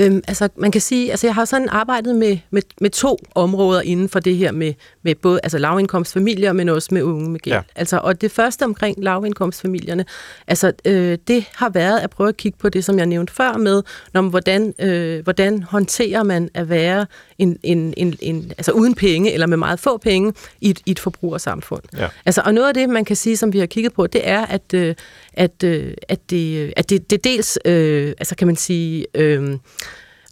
Øhm, 0.00 0.22
altså, 0.28 0.48
man 0.56 0.70
kan 0.70 0.80
sige, 0.80 1.10
altså 1.10 1.26
jeg 1.26 1.34
har 1.34 1.44
sådan 1.44 1.68
arbejdet 1.68 2.16
med, 2.16 2.38
med, 2.50 2.62
med 2.80 2.90
to 2.90 3.18
områder 3.34 3.80
inden 3.80 4.08
for 4.08 4.20
det 4.20 4.36
her 4.36 4.52
med, 4.52 4.74
med 5.02 5.14
både 5.14 5.40
altså 5.42 5.58
lavindkomstfamilier, 5.58 6.52
men 6.52 6.68
også 6.68 6.88
med 6.94 7.02
unge 7.02 7.30
med 7.30 7.40
gæld. 7.40 7.54
Ja. 7.54 7.62
Altså, 7.76 7.98
og 7.98 8.20
det 8.20 8.30
første 8.30 8.64
omkring 8.64 9.04
lavindkomstfamilierne, 9.04 10.04
altså 10.46 10.72
øh, 10.84 11.18
det 11.28 11.44
har 11.54 11.68
været 11.68 11.98
at 11.98 12.10
prøve 12.10 12.28
at 12.28 12.36
kigge 12.36 12.58
på 12.58 12.68
det, 12.68 12.84
som 12.84 12.98
jeg 12.98 13.06
nævnte 13.06 13.32
før 13.32 13.52
med, 13.52 13.82
når, 14.14 14.22
hvordan, 14.22 14.74
øh, 14.78 15.24
hvordan 15.24 15.62
håndterer 15.62 16.22
man 16.22 16.50
at 16.54 16.68
være 16.68 17.06
en, 17.38 17.58
en, 17.62 17.94
en, 17.96 18.16
en, 18.20 18.52
altså 18.58 18.72
uden 18.72 18.94
penge, 18.94 19.32
eller 19.32 19.46
med 19.46 19.56
meget 19.56 19.80
få 19.80 19.98
penge, 19.98 20.32
i 20.60 20.70
et, 20.70 20.80
i 20.86 20.90
et 20.90 20.98
forbrugersamfund. 20.98 21.82
Ja. 21.98 22.08
Altså, 22.26 22.42
og 22.44 22.54
noget 22.54 22.68
af 22.68 22.74
det, 22.74 22.88
man 22.88 23.04
kan 23.04 23.16
sige, 23.16 23.36
som 23.36 23.52
vi 23.52 23.58
har 23.58 23.66
kigget 23.66 23.92
på, 23.92 24.06
det 24.06 24.28
er, 24.28 24.46
at, 24.46 24.74
øh, 24.74 24.94
at, 25.32 25.64
øh, 25.64 25.94
at, 26.08 26.30
det, 26.30 26.72
at 26.76 26.90
det, 26.90 27.10
det 27.10 27.24
dels, 27.24 27.58
øh, 27.64 28.08
altså 28.18 28.34
kan 28.34 28.46
man 28.46 28.56
sige, 28.56 29.06
øh, 29.14 29.58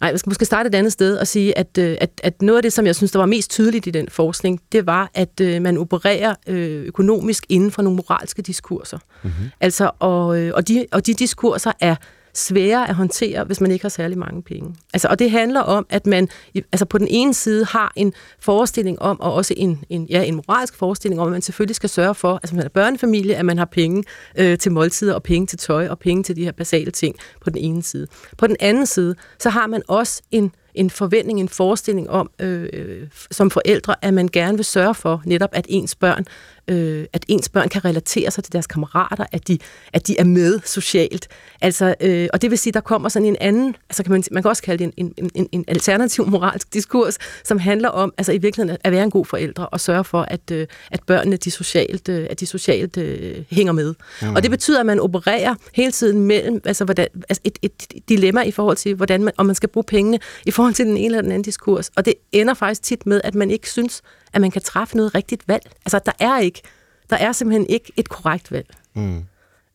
Nej, 0.01 0.09
jeg 0.09 0.19
skal 0.19 0.29
måske 0.29 0.45
starte 0.45 0.67
et 0.67 0.75
andet 0.75 0.93
sted 0.93 1.17
og 1.17 1.27
sige, 1.27 1.57
at, 1.57 1.77
øh, 1.79 1.97
at, 2.01 2.09
at 2.23 2.41
noget 2.41 2.57
af 2.57 2.63
det, 2.63 2.73
som 2.73 2.85
jeg 2.85 2.95
synes, 2.95 3.11
der 3.11 3.19
var 3.19 3.25
mest 3.25 3.51
tydeligt 3.51 3.87
i 3.87 3.89
den 3.89 4.09
forskning, 4.09 4.61
det 4.71 4.85
var, 4.85 5.11
at 5.13 5.41
øh, 5.41 5.61
man 5.61 5.77
opererer 5.77 6.35
øh, 6.47 6.85
økonomisk 6.85 7.45
inden 7.49 7.71
for 7.71 7.81
nogle 7.81 7.95
moralske 7.95 8.41
diskurser. 8.41 8.97
Mm-hmm. 9.23 9.45
Altså, 9.61 9.91
og, 9.99 10.25
og, 10.27 10.67
de, 10.67 10.85
og 10.91 11.05
de 11.05 11.13
diskurser 11.13 11.71
er 11.79 11.95
sværere 12.37 12.89
at 12.89 12.95
håndtere, 12.95 13.43
hvis 13.43 13.61
man 13.61 13.71
ikke 13.71 13.83
har 13.83 13.89
særlig 13.89 14.17
mange 14.17 14.41
penge. 14.41 14.75
Altså, 14.93 15.07
og 15.07 15.19
det 15.19 15.31
handler 15.31 15.61
om, 15.61 15.85
at 15.89 16.07
man 16.07 16.29
altså 16.55 16.85
på 16.85 16.97
den 16.97 17.07
ene 17.09 17.33
side 17.33 17.65
har 17.65 17.91
en 17.95 18.13
forestilling 18.39 19.01
om, 19.01 19.19
og 19.19 19.33
også 19.33 19.53
en, 19.57 19.83
en, 19.89 20.05
ja, 20.09 20.23
en 20.23 20.35
moralsk 20.35 20.75
forestilling 20.75 21.21
om, 21.21 21.27
at 21.27 21.31
man 21.31 21.41
selvfølgelig 21.41 21.75
skal 21.75 21.89
sørge 21.89 22.15
for, 22.15 22.33
altså 22.33 22.55
man 22.55 22.65
er 22.65 22.69
børnefamilie, 22.69 23.35
at 23.35 23.45
man 23.45 23.57
har 23.57 23.65
penge 23.65 24.03
øh, 24.37 24.57
til 24.57 24.71
måltider, 24.71 25.13
og 25.13 25.23
penge 25.23 25.47
til 25.47 25.59
tøj, 25.59 25.87
og 25.87 25.99
penge 25.99 26.23
til 26.23 26.35
de 26.35 26.43
her 26.43 26.51
basale 26.51 26.91
ting 26.91 27.15
på 27.41 27.49
den 27.49 27.57
ene 27.57 27.83
side. 27.83 28.07
På 28.37 28.47
den 28.47 28.55
anden 28.59 28.85
side, 28.85 29.15
så 29.39 29.49
har 29.49 29.67
man 29.67 29.81
også 29.87 30.21
en 30.31 30.51
en 30.77 30.89
forventning, 30.89 31.39
en 31.39 31.49
forestilling 31.49 32.09
om, 32.09 32.29
øh, 32.39 32.69
øh 32.73 33.07
som 33.31 33.51
forældre, 33.51 33.95
at 34.01 34.13
man 34.13 34.27
gerne 34.27 34.57
vil 34.57 34.65
sørge 34.65 34.95
for 34.95 35.21
netop, 35.25 35.49
at 35.53 35.65
ens 35.69 35.95
børn 35.95 36.25
øh, 36.67 37.05
at 37.13 37.25
ens 37.27 37.49
børn 37.49 37.69
kan 37.69 37.85
relatere 37.85 38.31
sig 38.31 38.43
til 38.43 38.53
deres 38.53 38.67
kammerater, 38.67 39.25
at 39.31 39.47
de, 39.47 39.57
at 39.93 40.07
de 40.07 40.19
er 40.19 40.23
med 40.23 40.59
socialt. 40.65 41.27
Altså, 41.61 41.95
øh, 42.01 42.27
og 42.33 42.41
det 42.41 42.49
vil 42.49 42.57
sige, 42.57 42.73
der 42.73 42.79
kommer 42.79 43.09
sådan 43.09 43.25
en 43.25 43.35
anden, 43.41 43.75
altså 43.89 44.03
kan 44.03 44.11
man, 44.11 44.23
man 44.31 44.43
kan 44.43 44.49
også 44.49 44.63
kalde 44.63 44.85
det 44.85 44.93
en, 44.97 45.13
en, 45.17 45.31
en, 45.35 45.49
en 45.51 45.65
alternativ 45.67 46.27
moralsk 46.27 46.73
diskurs, 46.73 47.17
som 47.43 47.59
handler 47.59 47.89
om 47.89 48.13
altså 48.17 48.31
i 48.31 48.37
virkeligheden 48.37 48.77
at 48.83 48.91
være 48.91 49.03
en 49.03 49.11
god 49.11 49.25
forældre 49.25 49.69
og 49.69 49.79
sørge 49.79 50.03
for, 50.03 50.21
at, 50.21 50.51
øh, 50.51 50.67
at 50.91 51.03
børnene 51.03 51.37
de 51.37 51.51
socialt, 51.51 52.09
øh, 52.09 52.27
at 52.29 52.39
de 52.39 52.45
socialt 52.45 52.97
øh, 52.97 53.43
hænger 53.49 53.73
med. 53.73 53.93
Mm. 54.21 54.35
Og 54.35 54.43
det 54.43 54.51
betyder, 54.51 54.79
at 54.79 54.85
man 54.85 54.99
opererer 54.99 55.55
hele 55.73 55.91
tiden 55.91 56.21
mellem 56.21 56.61
altså, 56.65 56.85
hvordan, 56.85 57.07
altså 57.29 57.41
et, 57.43 57.57
et 57.61 58.09
dilemma 58.09 58.41
i 58.41 58.51
forhold 58.51 58.77
til, 58.77 58.95
hvordan 58.95 59.23
man, 59.23 59.33
om 59.37 59.45
man 59.45 59.55
skal 59.55 59.69
bruge 59.69 59.83
pengene 59.83 60.19
i 60.45 60.51
forhold 60.51 60.73
til 60.73 60.85
den 60.85 60.97
ene 60.97 61.05
eller 61.05 61.21
den 61.21 61.31
anden 61.31 61.43
diskurs. 61.43 61.91
Og 61.95 62.05
det 62.05 62.13
ender 62.31 62.53
faktisk 62.53 62.83
tit 62.83 63.05
med, 63.05 63.21
at 63.23 63.35
man 63.35 63.51
ikke 63.51 63.69
synes, 63.69 64.01
at 64.33 64.41
man 64.41 64.51
kan 64.51 64.61
træffe 64.61 64.97
noget 64.97 65.15
rigtigt 65.15 65.47
valg. 65.47 65.71
Altså, 65.85 65.99
der 66.05 66.11
er 66.19 66.39
ikke, 66.39 66.61
der 67.09 67.15
er 67.15 67.31
simpelthen 67.31 67.69
ikke 67.69 67.91
et 67.95 68.09
korrekt 68.09 68.51
valg. 68.51 68.67
Mm. 68.93 69.23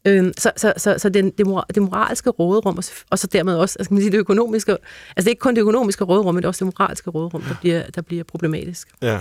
Øhm, 0.05 0.33
så 0.39 0.53
så, 0.57 0.73
så, 0.77 0.95
så 0.99 1.09
den, 1.09 1.31
det, 1.31 1.47
mor, 1.47 1.67
det 1.75 1.83
moralske 1.83 2.31
råderum, 2.31 2.77
og 2.77 2.85
så, 2.85 2.93
og 3.11 3.19
så 3.19 3.27
dermed 3.27 3.55
også 3.55 3.77
altså, 3.79 3.95
man 3.95 4.03
sige, 4.03 4.13
det 4.13 4.19
økonomiske, 4.19 4.73
altså 4.73 4.81
det 5.17 5.27
er 5.27 5.31
ikke 5.31 5.41
kun 5.41 5.55
det 5.55 5.61
økonomiske 5.61 6.05
råderum, 6.05 6.35
men 6.35 6.43
det 6.43 6.45
er 6.45 6.49
også 6.49 6.65
det 6.65 6.75
moralske 6.79 7.11
råderum, 7.11 7.43
der 7.43 7.55
bliver, 7.61 7.83
der 7.95 8.03
bliver 8.03 8.25
problematisk. 8.25 8.89
Ja. 9.03 9.21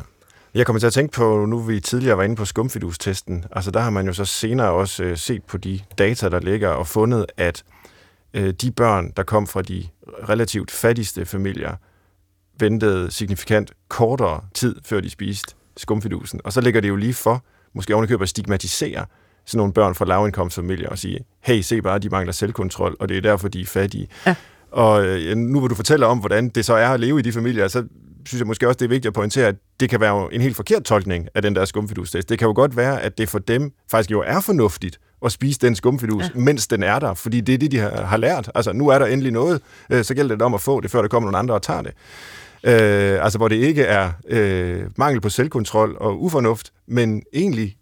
Jeg 0.53 0.65
kommer 0.65 0.79
til 0.79 0.87
at 0.87 0.93
tænke 0.93 1.13
på, 1.13 1.45
nu 1.45 1.59
vi 1.59 1.79
tidligere 1.79 2.17
var 2.17 2.23
inde 2.23 2.35
på 2.35 2.45
skumfidustesten, 2.45 3.45
altså 3.51 3.71
der 3.71 3.79
har 3.79 3.89
man 3.89 4.07
jo 4.07 4.13
så 4.13 4.25
senere 4.25 4.71
også 4.71 5.03
øh, 5.03 5.17
set 5.17 5.43
på 5.43 5.57
de 5.57 5.79
data, 5.97 6.29
der 6.29 6.39
ligger, 6.39 6.69
og 6.69 6.87
fundet, 6.87 7.25
at 7.37 7.63
øh, 8.33 8.53
de 8.53 8.71
børn, 8.71 9.11
der 9.17 9.23
kom 9.23 9.47
fra 9.47 9.61
de 9.61 9.87
relativt 10.29 10.71
fattigste 10.71 11.25
familier, 11.25 11.75
ventede 12.62 13.12
signifikant 13.12 13.71
kortere 13.88 14.41
tid, 14.54 14.76
før 14.86 15.00
de 15.00 15.10
spiste 15.10 15.56
skumfidusen. 15.78 16.41
Og 16.43 16.54
så 16.54 16.62
ligger 16.62 16.82
det 16.82 16.89
jo 16.89 16.95
lige 16.95 17.13
for, 17.13 17.43
måske 17.74 17.95
ovenikøbet 17.95 18.24
at 18.24 18.30
stigmatisere 18.30 19.06
sådan 19.45 19.58
nogle 19.58 19.74
børn 19.74 19.95
fra 19.95 20.06
lavindkomstfamilier 20.06 20.89
og 20.89 20.97
sige, 20.97 21.19
hey, 21.41 21.62
se 21.62 21.82
bare, 21.82 22.00
de 22.00 22.10
mangler 22.10 22.34
selvkontrol, 22.34 22.95
og 23.00 23.10
det 23.10 23.17
er 23.17 23.21
derfor, 23.21 23.47
de 23.47 23.62
er 23.62 23.65
fattige. 23.65 24.08
Ja. 24.26 24.36
Og 24.71 25.06
øh, 25.06 25.38
nu 25.38 25.60
hvor 25.60 25.67
du 25.67 25.76
fortæller 25.76 26.08
om, 26.08 26.17
hvordan 26.17 26.50
det 26.50 26.65
så 26.65 26.74
er 26.74 26.89
at 26.89 27.00
leve 27.00 27.19
i 27.19 27.21
de 27.21 27.32
familier, 27.32 27.67
så 27.67 27.84
synes 28.26 28.39
jeg 28.39 28.47
måske 28.47 28.67
også, 28.67 28.78
det 28.78 28.86
er 28.86 28.89
vigtigt 28.89 29.08
at 29.08 29.13
pointere, 29.13 29.47
at 29.47 29.56
det 29.80 29.89
kan 29.89 30.00
være 30.00 30.34
en 30.34 30.41
helt 30.41 30.56
forkert 30.56 30.84
tolkning 30.84 31.28
af 31.36 31.41
den 31.41 31.56
der 31.56 31.65
skumfidustest. 31.65 32.30
Det 32.30 32.39
kan 32.39 32.47
jo 32.47 32.54
godt 32.54 32.78
være, 32.78 33.02
at 33.02 33.17
det 33.17 33.30
for 33.30 33.39
dem 33.39 33.74
faktisk 33.91 34.12
jo 34.12 34.24
er 34.28 34.39
fornuftigt 34.39 35.00
at 35.26 35.32
spise 35.32 35.60
den 35.60 35.76
skumfidus, 35.76 36.24
ja. 36.24 36.39
mens 36.39 36.67
den 36.67 36.84
er 36.84 37.00
der, 37.00 37.13
fordi 37.13 37.41
det 37.41 37.54
er 37.54 37.58
det, 37.58 37.71
de 37.71 37.78
har, 37.78 38.02
har 38.02 38.17
lært. 38.17 38.52
Altså, 38.56 38.74
nu 38.74 38.88
er 38.88 39.00
der 39.00 39.06
endelig 39.06 39.32
noget, 39.32 39.62
øh, 39.89 40.04
så 40.04 40.13
gælder 40.13 40.36
det 40.36 40.41
om 40.41 40.54
at 40.54 40.62
få 40.62 40.82
det, 40.82 40.91
før 40.91 41.02
der 41.02 41.08
kommer 41.08 41.28
nogle 41.28 41.38
andre 41.38 41.56
og 41.56 41.62
tager 41.62 41.82
det. 41.82 41.91
Øh, 42.63 43.24
altså, 43.24 43.38
hvor 43.38 43.47
det 43.47 43.56
ikke 43.56 43.84
er 43.84 44.12
øh, 44.28 44.84
mangel 44.97 45.21
på 45.21 45.30
selvkontrol 45.30 45.97
og 46.00 46.21
ufornuft, 46.21 46.71
men 46.88 47.24
egentlig 47.34 47.78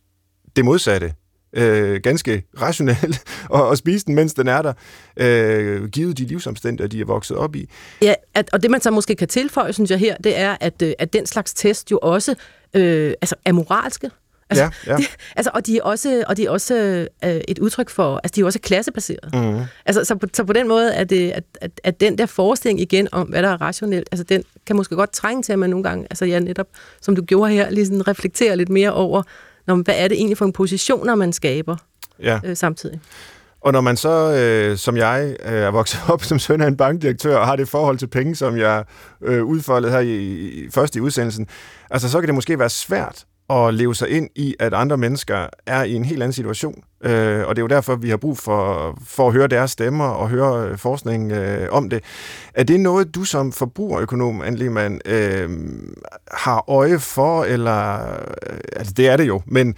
det 0.56 0.66
modsatte 0.66 1.14
øh, 1.54 2.02
ganske 2.04 2.44
rationelt 2.62 3.24
og, 3.50 3.68
og 3.68 3.78
spise 3.78 4.06
den, 4.06 4.16
mens 4.16 4.34
den 4.34 4.48
er 4.48 4.62
der, 4.62 4.74
øh, 5.18 5.88
givet 5.90 6.18
de 6.18 6.26
livsomstændigheder, 6.26 6.90
de 6.90 7.02
er 7.02 7.06
vokset 7.06 7.38
op 7.38 7.56
i. 7.56 7.70
Ja, 8.02 8.14
at, 8.34 8.50
og 8.54 8.64
det 8.64 8.72
man 8.72 8.82
så 8.82 8.92
måske 8.92 9.16
kan 9.16 9.28
tilføje, 9.28 9.74
synes 9.74 9.92
jeg 9.92 10.00
her, 10.00 10.18
det 10.18 10.40
er, 10.40 10.58
at, 10.60 10.82
øh, 10.82 10.94
at 11.00 11.14
den 11.14 11.26
slags 11.26 11.54
test 11.54 11.92
jo 11.92 12.00
også 12.02 12.36
øh, 12.74 13.14
altså 13.22 13.36
er 13.46 13.52
moralske. 13.52 14.10
Altså, 14.50 14.64
ja, 14.64 14.92
ja. 14.92 14.98
De, 14.98 15.04
altså, 15.36 15.52
og 15.54 15.66
de 15.66 15.78
er 15.78 15.84
også, 15.84 16.24
og 16.28 16.38
de 16.38 16.46
er 16.46 16.50
også 16.50 17.08
øh, 17.26 17.42
et 17.48 17.60
udtryk 17.60 17.90
for, 17.90 18.20
altså 18.24 18.36
de 18.36 18.42
er 18.42 18.46
også 18.46 18.60
klassebaseret. 18.60 19.34
Mm. 19.34 19.62
Altså, 19.86 20.04
så, 20.04 20.16
på, 20.16 20.28
så 20.34 20.44
på 20.44 20.54
den 20.54 20.68
måde 20.68 20.94
er 20.94 21.04
det, 21.04 21.32
at, 21.32 21.44
at, 21.62 21.82
at 21.84 22.00
den 22.00 22.18
der 22.18 22.26
forestilling 22.26 22.82
igen 22.82 23.08
om, 23.12 23.28
hvad 23.28 23.44
der 23.44 23.50
er 23.50 23.62
rationelt, 23.62 24.10
altså 24.12 24.24
den 24.24 24.44
kan 24.66 24.76
måske 24.76 24.96
godt 24.96 25.12
trænge 25.12 25.44
til, 25.44 25.54
at 25.54 25.60
man 25.60 25.70
nogle 25.70 25.84
gange, 25.84 26.08
altså 26.10 26.26
ja, 26.26 26.40
netop, 26.40 26.68
som 27.02 27.16
du 27.16 27.22
gjorde 27.22 27.52
her, 27.52 27.70
lige 27.70 27.86
sådan 27.86 28.08
reflekterer 28.08 28.56
lidt 28.56 28.70
mere 28.70 28.94
over, 28.94 29.24
når, 29.68 29.76
hvad 29.76 29.96
er 29.98 30.08
det 30.08 30.18
egentlig 30.18 30.38
for 30.38 30.46
en 30.46 30.54
positioner, 30.54 31.16
man 31.16 31.34
skaber 31.34 31.76
ja. 32.24 32.40
øh, 32.46 32.58
samtidig. 32.58 33.00
Og 33.62 33.74
når 33.74 33.82
man 33.82 33.98
så, 33.98 34.34
øh, 34.34 34.78
som 34.78 34.98
jeg, 34.98 35.36
øh, 35.46 35.54
er 35.54 35.72
vokset 35.72 36.00
op 36.08 36.24
som 36.24 36.40
søn 36.40 36.62
af 36.62 36.68
en 36.68 36.78
bankdirektør, 36.78 37.38
og 37.38 37.48
har 37.48 37.56
det 37.56 37.68
forhold 37.68 37.98
til 37.98 38.08
penge, 38.08 38.36
som 38.36 38.58
jeg 38.58 38.84
øh, 39.24 39.44
udfoldede 39.44 39.92
her 39.92 40.00
i, 40.00 40.16
i, 40.16 40.70
først 40.72 40.96
i 40.96 41.00
udsendelsen, 41.00 41.48
altså 41.90 42.10
så 42.10 42.20
kan 42.20 42.28
det 42.28 42.36
måske 42.36 42.60
være 42.60 42.70
svært 42.70 43.26
at 43.52 43.74
leve 43.74 43.96
sig 43.96 44.10
ind 44.10 44.30
i, 44.36 44.56
at 44.60 44.74
andre 44.74 44.98
mennesker 44.98 45.48
er 45.66 45.84
i 45.84 45.94
en 45.94 46.06
helt 46.06 46.24
anden 46.24 46.34
situation. 46.34 46.84
Øh, 47.04 47.48
og 47.48 47.56
det 47.56 47.62
er 47.62 47.64
jo 47.64 47.68
derfor, 47.68 47.96
vi 47.96 48.10
har 48.10 48.18
brug 48.18 48.38
for, 48.38 48.98
for 49.06 49.28
at 49.28 49.34
høre 49.34 49.48
deres 49.48 49.72
stemmer 49.72 50.06
og 50.06 50.30
høre 50.30 50.70
øh, 50.70 50.78
forskning 50.78 51.32
øh, 51.32 51.68
om 51.72 51.90
det. 51.90 52.04
Er 52.54 52.64
det 52.64 52.80
noget, 52.80 53.16
du 53.16 53.24
som 53.24 53.52
forbrugerøkonom, 53.52 54.42
Anne 54.42 54.58
Lehmann, 54.58 55.02
øh, 55.06 55.50
har 56.32 56.70
øje 56.70 57.00
for, 57.00 57.44
eller... 57.44 58.00
Øh, 58.50 58.60
altså, 58.76 58.94
det 58.98 59.08
er 59.08 59.18
det 59.18 59.28
jo, 59.28 59.42
men 59.46 59.76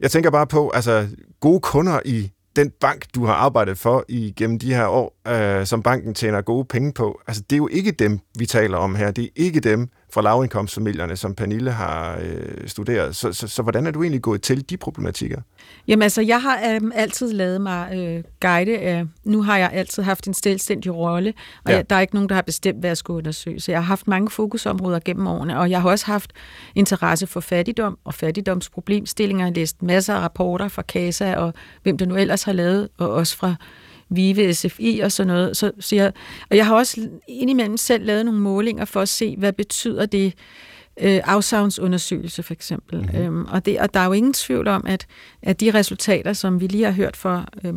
jeg 0.00 0.10
tænker 0.10 0.30
bare 0.30 0.46
på, 0.46 0.70
altså, 0.74 1.06
gode 1.40 1.60
kunder 1.60 2.00
i 2.04 2.32
den 2.56 2.70
bank, 2.80 3.04
du 3.14 3.24
har 3.24 3.34
arbejdet 3.34 3.78
for 3.78 4.04
igennem 4.08 4.58
de 4.58 4.74
her 4.74 4.86
år, 4.86 5.20
øh, 5.28 5.66
som 5.66 5.82
banken 5.82 6.14
tjener 6.14 6.40
gode 6.40 6.64
penge 6.64 6.92
på, 6.92 7.20
altså 7.26 7.42
det 7.50 7.56
er 7.56 7.58
jo 7.58 7.68
ikke 7.72 7.92
dem, 7.92 8.18
vi 8.38 8.46
taler 8.46 8.78
om 8.78 8.94
her. 8.94 9.10
Det 9.10 9.24
er 9.24 9.28
ikke 9.36 9.60
dem 9.60 9.88
fra 10.12 10.22
lavindkomstfamilierne, 10.22 11.16
som 11.16 11.34
Pernille 11.34 11.70
har 11.70 12.18
øh, 12.22 12.68
studeret. 12.68 13.16
Så, 13.16 13.32
så, 13.32 13.48
så 13.48 13.62
hvordan 13.62 13.86
er 13.86 13.90
du 13.90 14.02
egentlig 14.02 14.22
gået 14.22 14.42
til 14.42 14.70
de 14.70 14.76
problematikker? 14.76 15.40
Jamen 15.88 16.02
altså, 16.02 16.22
jeg 16.22 16.42
har 16.42 16.56
øh, 16.56 16.80
altid 16.94 17.32
lavet 17.32 17.60
mig 17.60 17.92
øh, 17.94 18.24
guide. 18.40 18.70
Øh, 18.72 19.06
nu 19.24 19.42
har 19.42 19.58
jeg 19.58 19.70
altid 19.72 20.02
haft 20.02 20.26
en 20.26 20.34
selvstændig 20.34 20.94
rolle, 20.94 21.34
og 21.64 21.70
ja. 21.70 21.76
jeg, 21.76 21.90
der 21.90 21.96
er 21.96 22.00
ikke 22.00 22.14
nogen, 22.14 22.28
der 22.28 22.34
har 22.34 22.42
bestemt, 22.42 22.80
hvad 22.80 22.90
jeg 22.90 22.96
skulle 22.96 23.18
undersøge. 23.18 23.60
Så 23.60 23.72
jeg 23.72 23.80
har 23.80 23.86
haft 23.86 24.08
mange 24.08 24.30
fokusområder 24.30 24.98
gennem 25.04 25.26
årene, 25.26 25.58
og 25.58 25.70
jeg 25.70 25.82
har 25.82 25.90
også 25.90 26.06
haft 26.06 26.32
interesse 26.74 27.26
for 27.26 27.40
fattigdom 27.40 27.98
og 28.04 28.14
fattigdomsproblemstillinger. 28.14 29.44
Jeg 29.44 29.50
har 29.50 29.54
læst 29.54 29.82
masser 29.82 30.14
af 30.14 30.20
rapporter 30.20 30.68
fra 30.68 30.82
CASA 30.82 31.36
og 31.36 31.54
hvem 31.82 31.98
der 31.98 32.06
nu 32.06 32.16
ellers 32.16 32.42
har 32.42 32.52
lavet, 32.52 32.88
og 32.98 33.10
også 33.10 33.36
fra 33.36 33.54
VIVE, 34.08 34.54
SFI 34.54 35.00
og 35.04 35.12
sådan 35.12 35.28
noget. 35.28 35.56
Så, 35.56 35.70
så 35.80 35.96
jeg, 35.96 36.12
og 36.50 36.56
jeg 36.56 36.66
har 36.66 36.74
også 36.74 37.08
indimellem 37.28 37.76
selv 37.76 38.04
lavet 38.04 38.24
nogle 38.24 38.40
målinger 38.40 38.84
for 38.84 39.00
at 39.00 39.08
se, 39.08 39.36
hvad 39.38 39.52
betyder 39.52 40.06
det 40.06 40.26
øh, 40.26 40.32
afsavnsundersøgelse 41.00 42.42
for 42.42 42.52
eksempel. 42.52 43.00
Mm-hmm. 43.00 43.18
Øhm, 43.18 43.44
og, 43.44 43.66
det, 43.66 43.80
og 43.80 43.94
der 43.94 44.00
er 44.00 44.04
jo 44.04 44.12
ingen 44.12 44.32
tvivl 44.32 44.68
om, 44.68 44.84
at, 44.86 45.06
at 45.42 45.60
de 45.60 45.70
resultater, 45.74 46.32
som 46.32 46.60
vi 46.60 46.66
lige 46.66 46.84
har 46.84 46.92
hørt 46.92 47.16
fra 47.16 47.48
øh, 47.64 47.74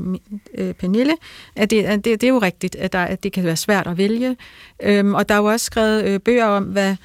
øh, 0.57 0.73
Pernille, 0.73 1.13
at 1.55 1.69
det, 1.69 1.83
at 1.83 2.05
det, 2.05 2.21
det 2.21 2.27
er 2.27 2.33
jo 2.33 2.39
rigtigt, 2.39 2.75
at, 2.75 2.93
der, 2.93 2.99
at 2.99 3.23
det 3.23 3.31
kan 3.31 3.43
være 3.43 3.55
svært 3.55 3.87
at 3.87 3.97
vælge. 3.97 4.37
Øhm, 4.83 5.13
og 5.13 5.29
der 5.29 5.35
er 5.35 5.39
jo 5.39 5.45
også 5.45 5.65
skrevet 5.65 6.05
øh, 6.05 6.19
bøger 6.19 6.45
om, 6.45 6.63
hvad 6.63 6.95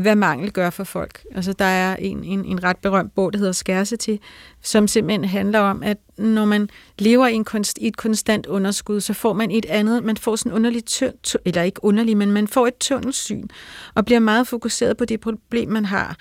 hvad 0.00 0.16
mangel 0.16 0.52
gør 0.52 0.70
for 0.70 0.84
folk. 0.84 1.24
Altså, 1.34 1.52
der 1.52 1.64
er 1.64 1.96
en, 1.96 2.24
en, 2.24 2.44
en 2.44 2.64
ret 2.64 2.76
berømt 2.76 3.14
bog, 3.14 3.32
der 3.32 3.38
hedder 3.38 3.52
Scarcity, 3.52 4.16
som 4.62 4.88
simpelthen 4.88 5.24
handler 5.24 5.58
om, 5.58 5.82
at 5.82 5.96
når 6.18 6.44
man 6.44 6.68
lever 6.98 7.26
i, 7.26 7.34
en 7.34 7.44
konst, 7.44 7.78
i 7.78 7.86
et 7.86 7.96
konstant 7.96 8.46
underskud, 8.46 9.00
så 9.00 9.12
får 9.12 9.32
man 9.32 9.50
et 9.50 9.66
andet, 9.66 10.04
man 10.04 10.16
får 10.16 10.36
sådan 10.36 10.52
underligt 10.52 10.86
tynd, 10.86 11.36
eller 11.44 11.62
ikke 11.62 11.84
underligt, 11.84 12.18
men 12.18 12.32
man 12.32 12.48
får 12.48 12.66
et 12.66 12.78
tunnelsyn, 12.80 13.48
og 13.94 14.04
bliver 14.04 14.20
meget 14.20 14.46
fokuseret 14.46 14.96
på 14.96 15.04
det 15.04 15.20
problem, 15.20 15.68
man 15.68 15.84
har. 15.84 16.16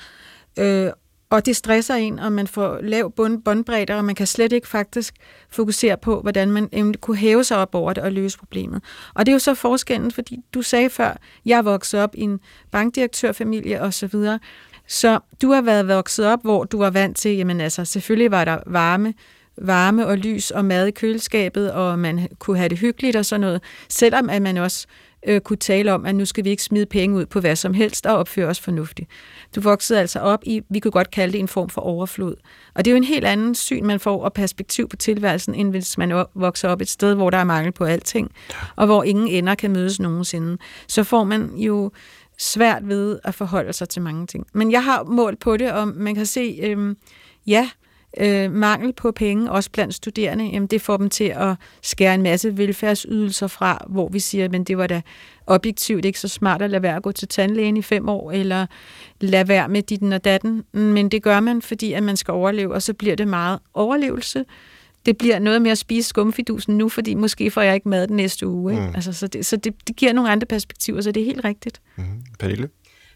Øh, 0.59 0.89
og 1.33 1.45
det 1.45 1.55
stresser 1.55 1.95
en, 1.95 2.19
og 2.19 2.31
man 2.31 2.47
får 2.47 2.79
lav 2.81 3.11
bund, 3.11 3.43
bundbredder, 3.43 3.95
og 3.95 4.05
man 4.05 4.15
kan 4.15 4.27
slet 4.27 4.53
ikke 4.53 4.67
faktisk 4.67 5.13
fokusere 5.49 5.97
på, 5.97 6.21
hvordan 6.21 6.51
man 6.51 6.93
kunne 7.01 7.17
hæve 7.17 7.43
sig 7.43 7.57
op 7.57 7.75
over 7.75 7.93
det 7.93 8.03
og 8.03 8.11
løse 8.11 8.37
problemet. 8.37 8.81
Og 9.13 9.25
det 9.25 9.31
er 9.31 9.33
jo 9.33 9.39
så 9.39 9.53
forskellen, 9.53 10.11
fordi 10.11 10.39
du 10.53 10.61
sagde 10.61 10.89
før, 10.89 11.17
jeg 11.45 11.57
er 11.57 11.61
vokset 11.61 11.99
op 11.99 12.15
i 12.15 12.21
en 12.21 12.39
bankdirektørfamilie 12.71 13.81
osv., 13.81 13.91
så, 13.91 14.07
videre. 14.07 14.39
så 14.87 15.19
du 15.41 15.51
har 15.51 15.61
været 15.61 15.87
vokset 15.87 16.25
op, 16.25 16.41
hvor 16.41 16.63
du 16.63 16.77
var 16.77 16.89
vant 16.89 17.17
til, 17.17 17.35
jamen 17.35 17.61
altså, 17.61 17.85
selvfølgelig 17.85 18.31
var 18.31 18.45
der 18.45 18.57
varme, 18.67 19.13
varme 19.57 20.07
og 20.07 20.17
lys 20.17 20.51
og 20.51 20.65
mad 20.65 20.87
i 20.87 20.91
køleskabet, 20.91 21.71
og 21.71 21.99
man 21.99 22.27
kunne 22.39 22.57
have 22.57 22.69
det 22.69 22.79
hyggeligt 22.79 23.15
og 23.15 23.25
sådan 23.25 23.41
noget, 23.41 23.61
selvom 23.89 24.29
at 24.29 24.41
man 24.41 24.57
også 24.57 24.87
øh, 25.27 25.41
kunne 25.41 25.57
tale 25.57 25.93
om, 25.93 26.05
at 26.05 26.15
nu 26.15 26.25
skal 26.25 26.43
vi 26.43 26.49
ikke 26.49 26.63
smide 26.63 26.85
penge 26.85 27.15
ud 27.15 27.25
på 27.25 27.39
hvad 27.39 27.55
som 27.55 27.73
helst 27.73 28.05
og 28.05 28.17
opføre 28.17 28.47
os 28.47 28.59
fornuftigt. 28.59 29.09
Du 29.55 29.61
voksede 29.61 29.99
altså 29.99 30.19
op 30.19 30.39
i, 30.43 30.61
vi 30.69 30.79
kunne 30.79 30.91
godt 30.91 31.11
kalde 31.11 31.33
det 31.33 31.39
en 31.39 31.47
form 31.47 31.69
for 31.69 31.81
overflod. 31.81 32.35
Og 32.73 32.85
det 32.85 32.91
er 32.91 32.95
jo 32.95 32.97
en 32.97 33.03
helt 33.03 33.25
anden 33.25 33.55
syn, 33.55 33.85
man 33.85 33.99
får, 33.99 34.23
og 34.23 34.33
perspektiv 34.33 34.89
på 34.89 34.95
tilværelsen, 34.95 35.55
end 35.55 35.69
hvis 35.69 35.97
man 35.97 36.25
vokser 36.35 36.69
op 36.69 36.81
et 36.81 36.89
sted, 36.89 37.15
hvor 37.15 37.29
der 37.29 37.37
er 37.37 37.43
mangel 37.43 37.71
på 37.71 37.83
alting, 37.83 38.31
og 38.75 38.85
hvor 38.85 39.03
ingen 39.03 39.27
ender 39.27 39.55
kan 39.55 39.71
mødes 39.71 39.99
nogensinde. 39.99 40.57
Så 40.87 41.03
får 41.03 41.23
man 41.23 41.55
jo 41.55 41.91
svært 42.39 42.87
ved 42.87 43.19
at 43.23 43.35
forholde 43.35 43.73
sig 43.73 43.89
til 43.89 44.01
mange 44.01 44.27
ting. 44.27 44.45
Men 44.53 44.71
jeg 44.71 44.83
har 44.83 45.03
målt 45.03 45.39
på 45.39 45.57
det, 45.57 45.71
og 45.71 45.87
man 45.87 46.15
kan 46.15 46.25
se, 46.25 46.59
øh, 46.63 46.95
ja, 47.47 47.69
øh, 48.17 48.51
mangel 48.51 48.93
på 48.93 49.11
penge, 49.11 49.51
også 49.51 49.69
blandt 49.71 49.93
studerende, 49.93 50.45
jamen 50.45 50.67
det 50.67 50.81
får 50.81 50.97
dem 50.97 51.09
til 51.09 51.23
at 51.23 51.55
skære 51.81 52.15
en 52.15 52.21
masse 52.21 52.57
velfærdsydelser 52.57 53.47
fra, 53.47 53.85
hvor 53.89 54.09
vi 54.09 54.19
siger, 54.19 54.49
men 54.49 54.63
det 54.63 54.77
var 54.77 54.87
da 54.87 55.01
objektivt 55.47 56.05
ikke 56.05 56.19
så 56.19 56.27
smart 56.27 56.61
at 56.61 56.69
lade 56.69 56.83
være 56.83 56.95
at 56.95 57.03
gå 57.03 57.11
til 57.11 57.27
tandlægen 57.27 57.77
i 57.77 57.81
fem 57.81 58.09
år, 58.09 58.31
eller 58.31 58.65
lade 59.21 59.47
være 59.47 59.69
med 59.69 59.81
dit 59.81 60.03
og 60.03 60.23
datten, 60.23 60.63
men 60.71 61.09
det 61.09 61.23
gør 61.23 61.39
man, 61.39 61.61
fordi 61.61 61.93
at 61.93 62.03
man 62.03 62.17
skal 62.17 62.31
overleve, 62.31 62.73
og 62.73 62.81
så 62.81 62.93
bliver 62.93 63.15
det 63.15 63.27
meget 63.27 63.59
overlevelse. 63.73 64.45
Det 65.05 65.17
bliver 65.17 65.39
noget 65.39 65.61
med 65.61 65.71
at 65.71 65.77
spise 65.77 66.09
skumfidusen 66.09 66.77
nu, 66.77 66.89
fordi 66.89 67.13
måske 67.13 67.51
får 67.51 67.61
jeg 67.61 67.75
ikke 67.75 67.89
mad 67.89 68.07
den 68.07 68.15
næste 68.15 68.47
uge. 68.47 68.73
Ikke? 68.73 68.85
Mm. 68.85 68.95
Altså, 68.95 69.13
så 69.13 69.27
det, 69.27 69.45
så 69.45 69.57
det, 69.57 69.73
det 69.87 69.95
giver 69.95 70.13
nogle 70.13 70.31
andre 70.31 70.47
perspektiver, 70.47 71.01
så 71.01 71.11
det 71.11 71.21
er 71.21 71.25
helt 71.25 71.45
rigtigt. 71.45 71.81
Mm. 71.95 72.03
Pernille? 72.39 72.69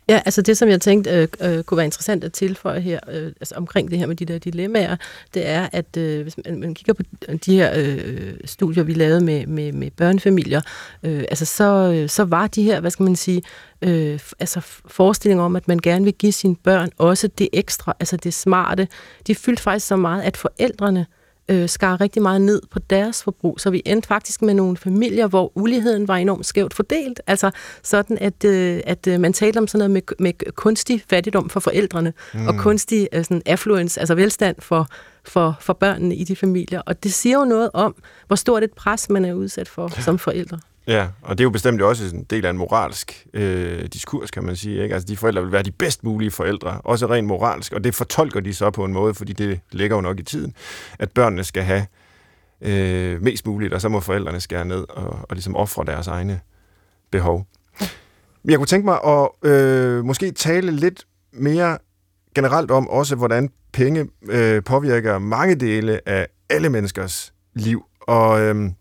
Ja, 0.10 0.22
altså 0.26 0.42
det, 0.42 0.58
som 0.58 0.70
jeg 0.70 0.82
tænkte 0.82 1.10
øh, 1.10 1.28
øh, 1.42 1.64
kunne 1.64 1.78
være 1.78 1.86
interessant 1.86 2.24
at 2.24 2.34
tilføje 2.34 2.80
her, 2.80 3.00
øh, 3.12 3.26
altså 3.26 3.56
omkring 3.56 3.92
det 3.92 4.00
her 4.00 4.06
med 4.06 4.16
de 4.16 4.26
der 4.26 4.38
dilemmaer, 4.38 4.96
det 5.34 5.48
er, 5.48 5.70
at 5.72 5.98
øh, 5.98 6.22
hvis 6.22 6.36
man, 6.46 6.60
man 6.60 6.74
kigger 6.74 6.94
på 6.94 7.04
de 7.46 7.56
her 7.56 7.74
øh, 7.76 8.34
studier, 8.46 8.84
vi 8.84 8.94
lavede 8.94 9.22
med, 9.22 9.48
med, 9.48 9.72
med 9.72 9.92
børnefamilier, 9.92 10.62
øh, 11.04 11.20
altså 11.20 11.46
så, 11.46 11.94
øh, 11.96 12.10
så 12.10 12.24
var 12.24 12.48
de 12.48 12.64
her, 12.64 12.80
hvad 12.80 12.92
skal 12.92 13.04
man 13.04 13.16
sige, 13.16 13.42
øh, 13.82 14.20
altså 14.40 14.62
forestillinger 14.86 15.44
om, 15.44 15.56
at 15.56 15.68
man 15.68 15.80
gerne 15.80 16.06
vil 16.06 16.14
give 16.14 16.32
sine 16.32 16.56
børn 16.56 16.90
også 16.98 17.28
det 17.28 17.50
ekstra, 17.54 17.96
altså 18.00 18.18
det 18.18 18.34
smarte, 18.34 18.88
de 19.28 19.36
fyldte 19.36 19.64
faktisk 19.64 19.88
så 19.88 19.96
meget, 19.96 20.22
at 20.22 20.38
forældrene 20.38 21.06
øh, 21.50 21.70
skar 21.70 22.02
rigtig 22.02 22.22
meget 22.22 22.42
ned 22.42 22.62
på 22.72 22.80
deres 22.80 23.24
forbrug, 23.24 23.60
så 23.60 23.70
vi 23.70 23.82
endte 23.86 24.08
faktisk 24.08 24.42
med 24.42 24.54
nogle 24.54 24.78
familier, 24.78 25.28
hvor 25.28 25.52
uligheden 25.56 26.08
var 26.08 26.16
enormt 26.16 26.46
skævt 26.46 26.74
fordelt, 26.74 27.22
altså 27.28 27.52
sådan, 27.84 28.18
at, 28.22 28.44
øh, 28.46 28.82
at 28.86 29.08
øh, 29.08 29.20
man 29.20 29.34
talte 29.34 29.58
om 29.58 29.68
sådan 29.68 29.80
noget 29.80 29.92
med, 29.92 30.16
med 30.20 30.54
kunstig 30.54 31.04
fattigdom 31.10 31.50
for 31.50 31.60
forældrene, 31.60 32.14
mm. 32.34 32.48
og 32.48 32.56
kunstig 32.58 33.08
øh, 33.14 33.24
sådan 33.24 33.42
affluence, 33.46 34.00
altså 34.00 34.16
velstand 34.16 34.56
for, 34.60 34.88
for, 35.26 35.58
for 35.62 35.74
børnene 35.74 36.16
i 36.16 36.24
de 36.24 36.36
familier, 36.36 36.82
og 36.86 37.04
det 37.04 37.14
siger 37.14 37.40
jo 37.40 37.46
noget 37.46 37.70
om, 37.74 37.96
hvor 38.28 38.36
stort 38.36 38.64
et 38.64 38.74
pres 38.74 39.10
man 39.10 39.26
er 39.26 39.34
udsat 39.34 39.68
for 39.68 39.92
ja. 39.98 40.02
som 40.02 40.20
forældre. 40.20 40.60
Ja, 40.88 41.08
og 41.22 41.38
det 41.38 41.44
er 41.44 41.46
jo 41.46 41.50
bestemt 41.50 41.82
også 41.82 42.16
en 42.16 42.24
del 42.24 42.46
af 42.46 42.50
en 42.50 42.58
moralsk 42.58 43.28
øh, 43.34 43.86
diskurs, 43.86 44.32
kan 44.32 44.44
man 44.44 44.56
sige. 44.56 44.84
Ikke? 44.84 44.96
Altså, 44.96 45.08
de 45.08 45.18
forældre 45.18 45.42
vil 45.42 45.52
være 45.52 45.64
de 45.64 45.72
bedst 45.72 46.04
mulige 46.04 46.32
forældre, 46.32 46.82
også 46.84 47.08
rent 47.08 47.28
moralsk, 47.28 47.74
og 47.74 47.84
det 47.84 47.96
fortolker 47.96 48.40
de 48.40 48.54
så 48.54 48.72
på 48.72 48.86
en 48.86 48.94
måde, 48.94 49.14
fordi 49.14 49.34
det 49.34 49.60
ligger 49.72 49.96
jo 49.96 50.02
nok 50.02 50.20
i 50.20 50.24
tiden, 50.24 50.54
at 51.00 51.12
børnene 51.12 51.44
skal 51.44 51.64
have 51.64 51.86
øh, 52.62 53.22
mest 53.22 53.48
muligt, 53.48 53.74
og 53.74 53.82
så 53.82 53.90
må 53.90 54.00
forældrene 54.00 54.40
skære 54.40 54.66
ned 54.66 54.86
og, 54.90 55.10
og 55.10 55.28
ligesom 55.32 55.56
ofre 55.56 55.86
deres 55.86 56.08
egne 56.08 56.40
behov. 57.12 57.48
Jeg 58.46 58.58
kunne 58.58 58.68
tænke 58.68 58.86
mig 58.86 59.00
at 59.06 59.52
øh, 59.52 60.06
måske 60.06 60.32
tale 60.32 60.72
lidt 60.72 61.06
mere 61.34 61.78
generelt 62.36 62.72
om 62.72 62.90
også, 62.90 63.16
hvordan 63.16 63.50
penge 63.74 64.08
øh, 64.30 64.64
påvirker 64.64 65.20
mange 65.20 65.56
dele 65.56 66.10
af 66.10 66.28
alle 66.50 66.70
menneskers 66.70 67.34
liv. 67.54 67.86
Og 68.00 68.42
øh, 68.42 68.72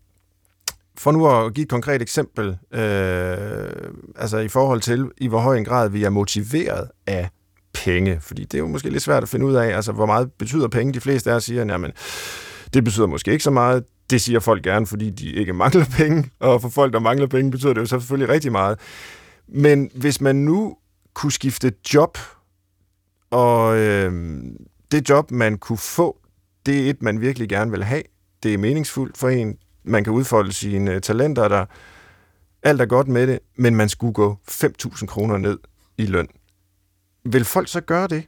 for 0.97 1.11
nu 1.11 1.27
at 1.27 1.53
give 1.53 1.63
et 1.63 1.69
konkret 1.69 2.01
eksempel, 2.01 2.57
øh, 2.73 3.91
altså 4.15 4.37
i 4.37 4.47
forhold 4.47 4.81
til, 4.81 5.11
i 5.17 5.27
hvor 5.27 5.39
høj 5.39 5.57
en 5.57 5.65
grad 5.65 5.89
vi 5.89 6.03
er 6.03 6.09
motiveret 6.09 6.89
af 7.07 7.29
penge, 7.73 8.19
fordi 8.21 8.43
det 8.43 8.53
er 8.53 8.59
jo 8.59 8.67
måske 8.67 8.89
lidt 8.89 9.03
svært 9.03 9.23
at 9.23 9.29
finde 9.29 9.45
ud 9.45 9.53
af, 9.53 9.75
altså 9.75 9.91
hvor 9.91 10.05
meget 10.05 10.31
betyder 10.31 10.67
penge. 10.67 10.93
De 10.93 10.99
fleste 10.99 11.31
af 11.31 11.35
os 11.35 11.43
siger, 11.43 11.65
jamen, 11.65 11.91
det 12.73 12.83
betyder 12.83 13.07
måske 13.07 13.31
ikke 13.31 13.43
så 13.43 13.51
meget. 13.51 13.83
Det 14.09 14.21
siger 14.21 14.39
folk 14.39 14.63
gerne, 14.63 14.87
fordi 14.87 15.09
de 15.09 15.31
ikke 15.31 15.53
mangler 15.53 15.85
penge, 15.97 16.29
og 16.39 16.61
for 16.61 16.69
folk, 16.69 16.93
der 16.93 16.99
mangler 16.99 17.27
penge, 17.27 17.51
betyder 17.51 17.73
det 17.73 17.81
jo 17.81 17.85
så 17.85 17.99
selvfølgelig 17.99 18.29
rigtig 18.29 18.51
meget. 18.51 18.79
Men 19.47 19.91
hvis 19.95 20.21
man 20.21 20.35
nu 20.35 20.77
kunne 21.13 21.31
skifte 21.31 21.73
job, 21.93 22.17
og 23.31 23.77
øh, 23.77 24.43
det 24.91 25.09
job, 25.09 25.31
man 25.31 25.57
kunne 25.57 25.77
få, 25.77 26.17
det 26.65 26.85
er 26.85 26.89
et, 26.89 27.01
man 27.01 27.21
virkelig 27.21 27.49
gerne 27.49 27.71
vil 27.71 27.83
have. 27.83 28.03
Det 28.43 28.53
er 28.53 28.57
meningsfuldt 28.57 29.17
for 29.17 29.29
en. 29.29 29.57
Man 29.87 30.03
kan 30.03 30.13
udfolde 30.13 30.53
sine 30.53 30.93
øh, 30.93 31.01
talenter, 31.01 31.47
der 31.47 31.65
alt 32.63 32.81
er 32.81 32.85
godt 32.85 33.07
med 33.07 33.27
det, 33.27 33.39
men 33.55 33.75
man 33.75 33.89
skulle 33.89 34.13
gå 34.13 34.37
5.000 34.51 35.05
kroner 35.05 35.37
ned 35.37 35.57
i 35.97 36.05
løn. 36.05 36.27
Vil 37.25 37.45
folk 37.45 37.67
så 37.67 37.81
gøre 37.81 38.07
det? 38.07 38.23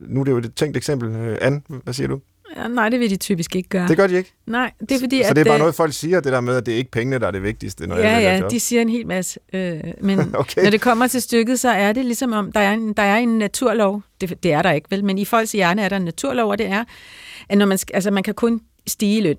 Nu 0.00 0.20
er 0.20 0.24
det 0.24 0.32
jo 0.32 0.38
et 0.38 0.54
tænkt 0.54 0.76
eksempel. 0.76 1.08
Øh, 1.08 1.38
Anne, 1.40 1.62
hvad 1.84 1.94
siger 1.94 2.08
du? 2.08 2.20
Ja, 2.56 2.68
nej, 2.68 2.88
det 2.88 3.00
vil 3.00 3.10
de 3.10 3.16
typisk 3.16 3.56
ikke 3.56 3.68
gøre. 3.68 3.88
Det 3.88 3.96
gør 3.96 4.06
de 4.06 4.16
ikke? 4.16 4.32
Nej, 4.46 4.72
det 4.80 4.92
er 4.92 4.98
fordi, 5.00 5.22
Så 5.22 5.28
at... 5.30 5.36
det 5.36 5.40
er 5.40 5.44
bare 5.44 5.54
øh, 5.54 5.58
noget, 5.58 5.74
folk 5.74 5.92
siger, 5.92 6.20
det 6.20 6.32
der 6.32 6.40
med, 6.40 6.56
at 6.56 6.66
det 6.66 6.74
er 6.74 6.78
ikke 6.78 6.90
pengene, 6.90 7.18
der 7.18 7.26
er 7.26 7.30
det 7.30 7.42
vigtigste, 7.42 7.86
når 7.86 7.96
jeg 7.96 8.04
Ja, 8.04 8.14
vælger 8.14 8.30
ja, 8.32 8.38
job. 8.38 8.50
de 8.50 8.60
siger 8.60 8.82
en 8.82 8.88
hel 8.88 9.06
masse. 9.06 9.40
Øh, 9.52 9.80
men 10.00 10.18
Okay. 10.34 10.62
når 10.62 10.70
det 10.70 10.80
kommer 10.80 11.06
til 11.06 11.22
stykket, 11.22 11.60
så 11.60 11.68
er 11.70 11.92
det 11.92 12.04
ligesom 12.04 12.32
om, 12.32 12.52
der 12.52 12.60
er 12.60 12.72
en, 12.72 12.92
der 12.92 13.02
er 13.02 13.16
en 13.16 13.38
naturlov. 13.38 14.02
Det, 14.20 14.42
det 14.42 14.52
er 14.52 14.62
der 14.62 14.72
ikke, 14.72 14.86
vel? 14.90 15.04
Men 15.04 15.18
i 15.18 15.24
folks 15.24 15.52
hjerne 15.52 15.82
er 15.82 15.88
der 15.88 15.96
en 15.96 16.04
naturlov, 16.04 16.50
og 16.50 16.58
det 16.58 16.66
er, 16.66 16.84
at 17.48 17.58
når 17.58 17.66
man, 17.66 17.78
altså, 17.94 18.10
man 18.10 18.22
kan 18.22 18.34
kun 18.34 18.60
stige 18.86 19.18
i 19.18 19.20
løn. 19.20 19.36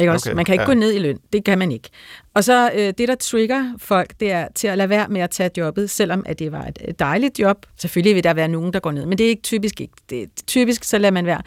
Ikke 0.00 0.12
også? 0.12 0.30
Okay, 0.30 0.36
Man 0.36 0.44
kan 0.44 0.52
ikke 0.52 0.62
ja. 0.62 0.66
gå 0.66 0.74
ned 0.74 0.92
i 0.92 0.98
løn. 0.98 1.18
Det 1.32 1.44
kan 1.44 1.58
man 1.58 1.72
ikke. 1.72 1.88
Og 2.34 2.44
så 2.44 2.70
øh, 2.74 2.92
det, 2.98 3.08
der 3.08 3.14
trigger 3.14 3.72
folk, 3.78 4.20
det 4.20 4.30
er 4.30 4.48
til 4.54 4.68
at 4.68 4.78
lade 4.78 4.88
være 4.88 5.08
med 5.08 5.20
at 5.20 5.30
tage 5.30 5.50
jobbet, 5.56 5.90
selvom 5.90 6.22
at 6.26 6.38
det 6.38 6.52
var 6.52 6.70
et 6.80 6.98
dejligt 6.98 7.38
job. 7.38 7.66
Selvfølgelig 7.76 8.14
vil 8.14 8.24
der 8.24 8.34
være 8.34 8.48
nogen, 8.48 8.72
der 8.72 8.80
går 8.80 8.92
ned, 8.92 9.06
men 9.06 9.18
det 9.18 9.24
er 9.24 9.28
ikke 9.28 9.42
typisk 9.42 9.80
ikke. 9.80 9.94
Det 10.10 10.22
er 10.22 10.26
typisk, 10.46 10.84
så 10.84 10.98
lader 10.98 11.12
man 11.12 11.26
være. 11.26 11.42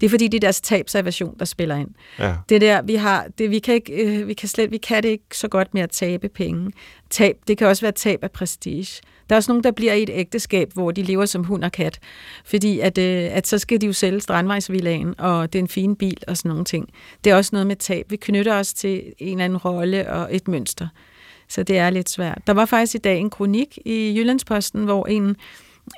Det 0.00 0.06
er 0.06 0.10
fordi, 0.10 0.28
det 0.28 0.38
er 0.38 0.40
deres 0.40 0.60
tabsaversion, 0.60 1.38
der 1.38 1.44
spiller 1.44 1.76
ind. 1.76 1.88
Ja. 2.18 2.34
Det 2.48 2.60
der, 2.60 2.82
vi 2.82 2.94
har, 2.94 3.26
det, 3.38 3.50
vi 3.50 3.58
kan 3.58 3.74
ikke, 3.74 3.92
øh, 3.92 4.28
vi 4.28 4.34
kan 4.34 4.48
slet, 4.48 4.70
vi 4.70 4.78
kan 4.78 5.02
det 5.02 5.08
ikke 5.08 5.24
så 5.32 5.48
godt 5.48 5.74
med 5.74 5.82
at 5.82 5.90
tabe 5.90 6.28
penge. 6.28 6.72
Tab, 7.10 7.36
det 7.48 7.58
kan 7.58 7.66
også 7.66 7.82
være 7.82 7.92
tab 7.92 8.18
af 8.24 8.30
prestige. 8.30 9.00
Der 9.30 9.34
er 9.34 9.38
også 9.38 9.50
nogen, 9.50 9.64
der 9.64 9.70
bliver 9.70 9.92
i 9.92 10.02
et 10.02 10.10
ægteskab, 10.12 10.72
hvor 10.72 10.90
de 10.90 11.02
lever 11.02 11.26
som 11.26 11.44
hund 11.44 11.64
og 11.64 11.72
kat, 11.72 11.98
fordi 12.44 12.80
at, 12.80 12.98
øh, 12.98 13.28
at 13.32 13.46
så 13.46 13.58
skal 13.58 13.80
de 13.80 13.86
jo 13.86 13.92
sælge 13.92 14.20
strandvejsvillagen, 14.20 15.14
og 15.18 15.52
det 15.52 15.58
er 15.58 15.62
en 15.62 15.68
fin 15.68 15.96
bil 15.96 16.18
og 16.28 16.36
sådan 16.36 16.48
nogle 16.48 16.64
ting. 16.64 16.88
Det 17.24 17.30
er 17.30 17.36
også 17.36 17.50
noget 17.52 17.66
med 17.66 17.76
tab. 17.76 18.10
Vi 18.10 18.16
knytter 18.16 18.54
os 18.54 18.74
til 18.74 19.02
en 19.18 19.32
eller 19.32 19.44
anden 19.44 19.58
rolle 19.58 20.12
og 20.12 20.34
et 20.34 20.48
mønster. 20.48 20.88
Så 21.48 21.62
det 21.62 21.78
er 21.78 21.90
lidt 21.90 22.10
svært. 22.10 22.42
Der 22.46 22.52
var 22.52 22.64
faktisk 22.64 22.94
i 22.94 22.98
dag 22.98 23.18
en 23.18 23.30
kronik 23.30 23.78
i 23.84 24.14
Jyllandsposten, 24.18 24.84
hvor 24.84 25.06
en, 25.06 25.36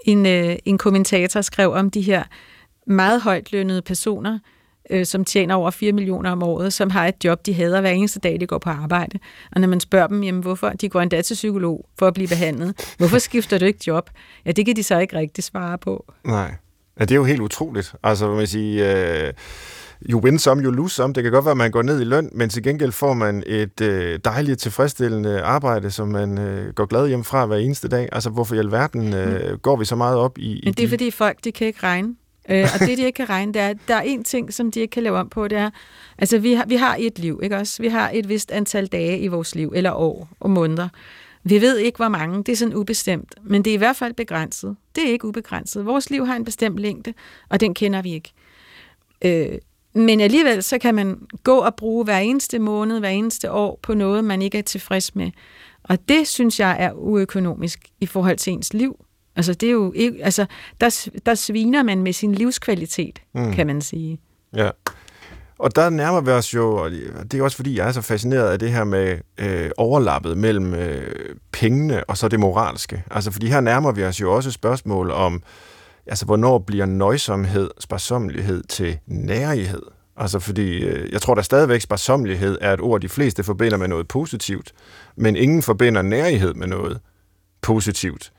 en, 0.05 0.27
øh, 0.27 0.57
en 0.65 0.79
kommentator 0.79 1.41
skrev 1.41 1.73
om 1.73 1.91
de 1.91 2.01
her 2.01 2.23
meget 2.87 3.21
højt 3.21 3.53
lønnede 3.53 3.83
personer, 3.83 4.39
øh, 4.93 5.07
som 5.07 5.25
tjener 5.25 5.55
over 5.55 5.71
4 5.71 5.93
millioner 5.93 6.31
om 6.31 6.43
året, 6.43 6.73
som 6.73 6.91
har 6.91 7.07
et 7.07 7.15
job, 7.25 7.47
de 7.47 7.55
hader 7.55 7.81
hver 7.81 7.91
eneste 7.91 8.21
dag, 8.21 8.41
de 8.41 8.47
går 8.47 8.59
på 8.59 8.71
arbejde. 8.71 9.19
Og 9.53 9.61
når 9.61 9.69
man 9.69 9.81
spørger 9.81 10.07
dem, 10.07 10.23
jamen 10.23 10.41
hvorfor, 10.43 10.69
de 10.69 10.89
går 10.89 11.01
endda 11.01 11.23
til 11.23 11.35
psykolog 11.35 11.87
for 11.99 12.07
at 12.07 12.15
blive 12.15 12.29
behandlet. 12.29 12.95
Hvorfor 12.99 13.19
skifter 13.19 13.59
du 13.59 13.65
ikke 13.65 13.81
job? 13.87 14.11
Ja, 14.47 14.53
det 14.53 14.67
kan 14.67 14.77
de 14.77 14.83
så 14.83 14.99
ikke 14.99 15.17
rigtig 15.17 15.45
svare 15.45 15.79
på. 15.79 16.13
Nej. 16.27 16.55
Ja, 17.01 17.05
det 17.05 17.11
er 17.11 17.17
jo 17.17 17.25
helt 17.25 17.41
utroligt. 17.41 17.95
Altså, 18.03 18.27
hvad 18.27 18.37
man 18.37 18.47
siger, 18.47 19.13
øh, 19.27 19.33
you 20.11 20.21
win 20.21 20.39
some, 20.39 20.63
you 20.63 20.71
lose 20.71 20.95
some. 20.95 21.15
Det 21.15 21.23
kan 21.23 21.33
godt 21.33 21.45
være, 21.45 21.51
at 21.53 21.57
man 21.57 21.71
går 21.71 21.83
ned 21.83 22.01
i 22.01 22.05
løn, 22.05 22.31
men 22.33 22.49
til 22.49 22.63
gengæld 22.63 22.93
får 22.93 23.13
man 23.13 23.43
et 23.47 23.81
øh, 23.81 24.19
dejligt, 24.25 24.61
tilfredsstillende 24.61 25.41
arbejde, 25.43 25.91
som 25.91 26.09
man 26.09 26.39
øh, 26.39 26.73
går 26.75 26.87
glad 26.87 27.09
hjem 27.09 27.25
fra 27.25 27.47
hver 27.47 27.57
eneste 27.57 27.89
dag. 27.89 28.09
Altså, 28.13 28.31
hvorfor 28.31 28.55
i 28.55 28.59
alverden 28.59 29.15
øh, 29.15 29.59
går 29.59 29.77
vi 29.77 29.85
så 29.85 29.97
meget 29.97 30.17
op 30.17 30.39
i... 30.39 30.43
i 30.53 30.61
Men 30.65 30.75
det 30.75 30.83
er 30.83 30.87
de- 30.87 30.91
fordi 30.91 31.11
folk, 31.11 31.39
de 31.45 31.53
kan 31.53 31.67
ikke 31.67 31.81
regne. 31.83 32.15
Øh, 32.49 32.69
og 32.75 32.81
det, 32.81 32.99
de 32.99 33.03
ikke 33.03 33.17
kan 33.17 33.29
regne, 33.29 33.53
det 33.53 33.63
er, 33.63 33.75
der 33.89 33.95
er 33.95 34.01
en 34.01 34.25
ting, 34.25 34.55
som 34.55 34.71
de 34.71 34.81
ikke 34.81 34.91
kan 34.91 35.03
lave 35.03 35.19
om 35.19 35.29
på, 35.29 35.49
det 35.49 35.59
er, 35.59 35.71
altså 36.19 36.39
vi 36.39 36.53
har, 36.53 36.65
vi 36.67 36.77
har 36.77 36.97
et 37.01 37.19
liv, 37.19 37.41
ikke 37.43 37.57
også? 37.57 37.83
Vi 37.83 37.89
har 37.89 38.11
et 38.15 38.29
vist 38.29 38.51
antal 38.51 38.87
dage 38.87 39.19
i 39.19 39.29
vores 39.29 39.55
liv, 39.55 39.73
eller 39.75 39.93
år 39.93 40.29
og 40.41 40.51
måneder. 40.51 40.89
Vi 41.45 41.61
ved 41.61 41.79
ikke, 41.79 41.97
hvor 41.97 42.09
mange. 42.09 42.45
Det 42.45 42.53
er 42.53 42.57
sådan 42.57 42.75
ubestemt. 42.75 43.35
Men 43.43 43.63
det 43.65 43.71
er 43.71 43.75
i 43.75 43.79
hvert 43.79 43.97
fald 43.97 44.15
begrænset. 44.15 44.77
Det 44.95 45.05
er 45.05 45.13
ikke 45.13 45.25
ubegrænset. 45.25 45.87
Vores 45.87 46.11
liv 46.11 46.27
har 46.27 46.37
en 46.37 46.45
bestemt 46.45 46.79
længde, 46.79 47.15
og 47.49 47.61
den 47.61 47.75
kender 47.75 48.03
vi 48.03 48.13
ikke. 48.13 48.33
Øh, 49.25 49.59
men 49.95 50.21
alligevel, 50.21 50.63
så 50.63 50.79
kan 50.79 50.95
man 50.95 51.21
gå 51.45 51.59
og 51.59 51.75
bruge 51.75 52.05
hver 52.05 52.19
eneste 52.19 52.59
måned, 52.59 52.99
hver 52.99 53.09
eneste 53.09 53.53
år 53.53 53.79
på 53.83 53.95
noget, 53.95 54.25
man 54.25 54.43
ikke 54.43 54.59
er 54.59 54.63
tilfreds 54.63 55.15
med. 55.15 55.31
Og 55.83 56.09
det, 56.09 56.29
synes 56.29 56.61
jeg, 56.61 56.77
er 56.79 56.93
uøkonomisk 56.93 57.89
i 58.01 58.07
forhold 58.07 58.37
til 58.37 58.53
ens 58.53 58.75
liv. 58.75 59.05
Altså, 59.37 59.55
det 59.55 59.67
er 59.67 59.73
jo 59.73 59.93
ikke, 59.97 60.25
altså, 60.25 60.47
der, 60.81 61.09
der 61.27 61.35
sviner 61.35 61.83
man 61.83 62.03
med 62.03 62.13
sin 62.13 62.35
livskvalitet, 62.35 63.19
mm. 63.35 63.53
kan 63.53 63.67
man 63.67 63.81
sige. 63.81 64.21
Ja. 64.57 64.71
Og 65.59 65.77
der 65.77 65.91
nærmer 65.91 66.21
vi 66.21 66.31
os 66.31 66.55
jo, 66.55 66.75
og 66.77 66.91
det 67.33 67.35
er 67.35 67.43
også 67.43 67.57
fordi, 67.57 67.79
jeg 67.79 67.89
er 67.89 67.93
så 67.93 68.01
fascineret 68.01 68.51
af 68.51 68.59
det 68.59 68.73
her 68.73 68.85
med 68.85 69.19
øh, 69.39 69.71
overlappet 69.77 70.39
mellem 70.39 70.75
øh, 70.75 71.37
pengene 71.53 72.05
og 72.05 72.17
så 72.17 72.29
det 72.29 72.41
moralske. 72.41 73.05
Altså, 73.11 73.31
fordi 73.31 73.47
her 73.47 73.61
nærmer 73.61 73.93
vi 73.93 74.05
os 74.05 74.21
jo 74.21 74.35
også 74.35 74.51
spørgsmål 74.51 75.11
om, 75.11 75.43
altså, 76.07 76.25
hvornår 76.25 76.59
bliver 76.59 76.87
nøjsomhed, 76.87 77.71
sparsommelighed 77.79 78.63
til 78.63 78.99
nærighed? 79.07 79.83
Altså, 80.17 80.39
fordi 80.39 80.85
øh, 80.85 81.13
jeg 81.13 81.23
tror, 81.23 81.35
der 81.35 81.43
stadigvæk 81.43 81.81
sparsommelighed 81.81 82.59
er 82.61 82.73
et 82.73 82.81
ord, 82.81 83.01
de 83.01 83.09
fleste 83.09 83.45
forbinder 83.45 83.77
med 83.77 83.89
noget 83.89 84.09
positivt, 84.09 84.73
men 85.17 85.37
ingen 85.37 85.63
forbinder 85.63 86.03
nærighed 86.03 86.55
med 86.55 86.67
noget 86.67 87.01
positivt. 87.61 88.33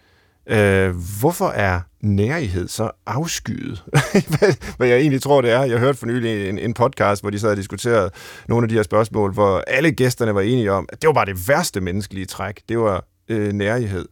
Øh, 0.49 0.95
hvorfor 1.19 1.47
er 1.47 1.81
nærighed 2.01 2.67
så 2.67 2.91
afskyet? 3.05 3.83
hvad, 4.39 4.75
hvad 4.77 4.87
jeg 4.87 4.97
egentlig 4.99 5.21
tror, 5.21 5.41
det 5.41 5.51
er. 5.51 5.63
Jeg 5.63 5.79
hørte 5.79 5.97
for 5.97 6.05
nylig 6.05 6.49
en, 6.49 6.59
en 6.59 6.73
podcast, 6.73 7.23
hvor 7.23 7.29
de 7.29 7.39
sad 7.39 7.51
og 7.51 7.57
diskuterede 7.57 8.11
nogle 8.47 8.65
af 8.65 8.69
de 8.69 8.75
her 8.75 8.83
spørgsmål, 8.83 9.33
hvor 9.33 9.63
alle 9.67 9.91
gæsterne 9.91 10.35
var 10.35 10.41
enige 10.41 10.71
om, 10.71 10.85
at 10.89 11.01
det 11.01 11.07
var 11.07 11.13
bare 11.13 11.25
det 11.25 11.47
værste 11.47 11.81
menneskelige 11.81 12.25
træk. 12.25 12.61
Det 12.69 12.79
var 12.79 13.05
øh, 13.29 13.53
nærighed. 13.53 14.05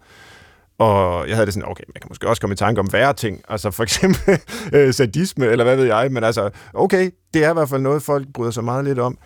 Og 0.78 1.28
jeg 1.28 1.36
havde 1.36 1.46
det 1.46 1.54
sådan, 1.54 1.70
okay, 1.70 1.84
man 1.88 2.02
kan 2.02 2.08
måske 2.10 2.30
også 2.30 2.42
komme 2.42 2.54
i 2.54 2.58
tanke 2.58 2.80
om 2.80 2.94
værre 2.94 3.14
ting, 3.14 3.42
altså 3.50 3.72
for 3.72 3.84
eksempel 3.84 4.40
øh, 4.76 4.94
sadisme, 4.94 5.46
eller 5.46 5.64
hvad 5.64 5.76
ved 5.76 5.86
jeg, 5.86 6.12
men 6.12 6.24
altså, 6.24 6.50
okay, 6.74 7.12
det 7.34 7.44
er 7.44 7.50
i 7.50 7.54
hvert 7.54 7.70
fald 7.70 7.82
noget, 7.82 8.04
folk 8.04 8.28
bryder 8.34 8.52
sig 8.52 8.64
meget 8.64 8.86
lidt 8.86 9.00
om. 9.00 9.18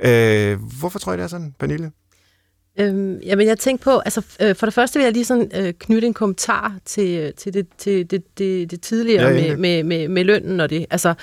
Øh, 0.00 0.58
hvorfor 0.80 0.98
tror 0.98 1.12
jeg, 1.12 1.18
det 1.18 1.24
er 1.24 1.28
sådan, 1.28 1.54
Pernille? 1.58 1.90
Øhm, 2.80 3.18
jamen, 3.18 3.46
jeg 3.46 3.58
tænkte 3.58 3.84
på, 3.84 3.98
altså 3.98 4.22
øh, 4.40 4.54
for 4.54 4.66
det 4.66 4.74
første 4.74 4.98
vil 4.98 5.04
jeg 5.04 5.12
lige 5.12 5.24
sådan 5.24 5.50
øh, 5.54 5.72
knytte 5.78 6.06
en 6.06 6.14
kommentar 6.14 6.74
til, 6.84 7.18
øh, 7.18 7.32
til, 7.32 7.54
det, 7.54 7.66
til 7.78 8.10
det, 8.10 8.38
det, 8.38 8.70
det 8.70 8.80
tidligere 8.80 9.28
Ja, 9.28 9.32
med, 9.32 9.56
med, 9.56 9.82
med, 9.82 10.08
med 10.08 10.24
lønnen 10.24 10.60
og 10.60 10.70
det. 10.70 10.86
Altså, 10.90 11.14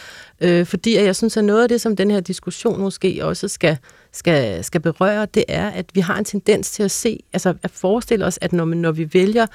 øh, 0.41 0.65
fordi 0.65 0.95
jeg 0.95 1.15
synes, 1.15 1.37
at 1.37 1.43
noget 1.43 1.63
af 1.63 1.69
det, 1.69 1.81
som 1.81 1.95
den 1.95 2.11
her 2.11 2.19
diskussion 2.19 2.79
måske 2.79 3.19
også 3.25 3.47
skal, 3.47 3.77
skal, 4.11 4.63
skal 4.63 4.81
berøre, 4.81 5.25
det 5.25 5.43
er, 5.47 5.69
at 5.69 5.85
vi 5.93 5.99
har 5.99 6.17
en 6.17 6.25
tendens 6.25 6.71
til 6.71 6.83
at 6.83 6.91
se, 6.91 7.19
altså 7.33 7.53
at 7.63 7.71
forestille 7.71 8.25
os, 8.25 8.39
at 8.41 8.53
når, 8.53 8.65
når 8.65 8.91
vi 8.91 9.09
vælger 9.13 9.45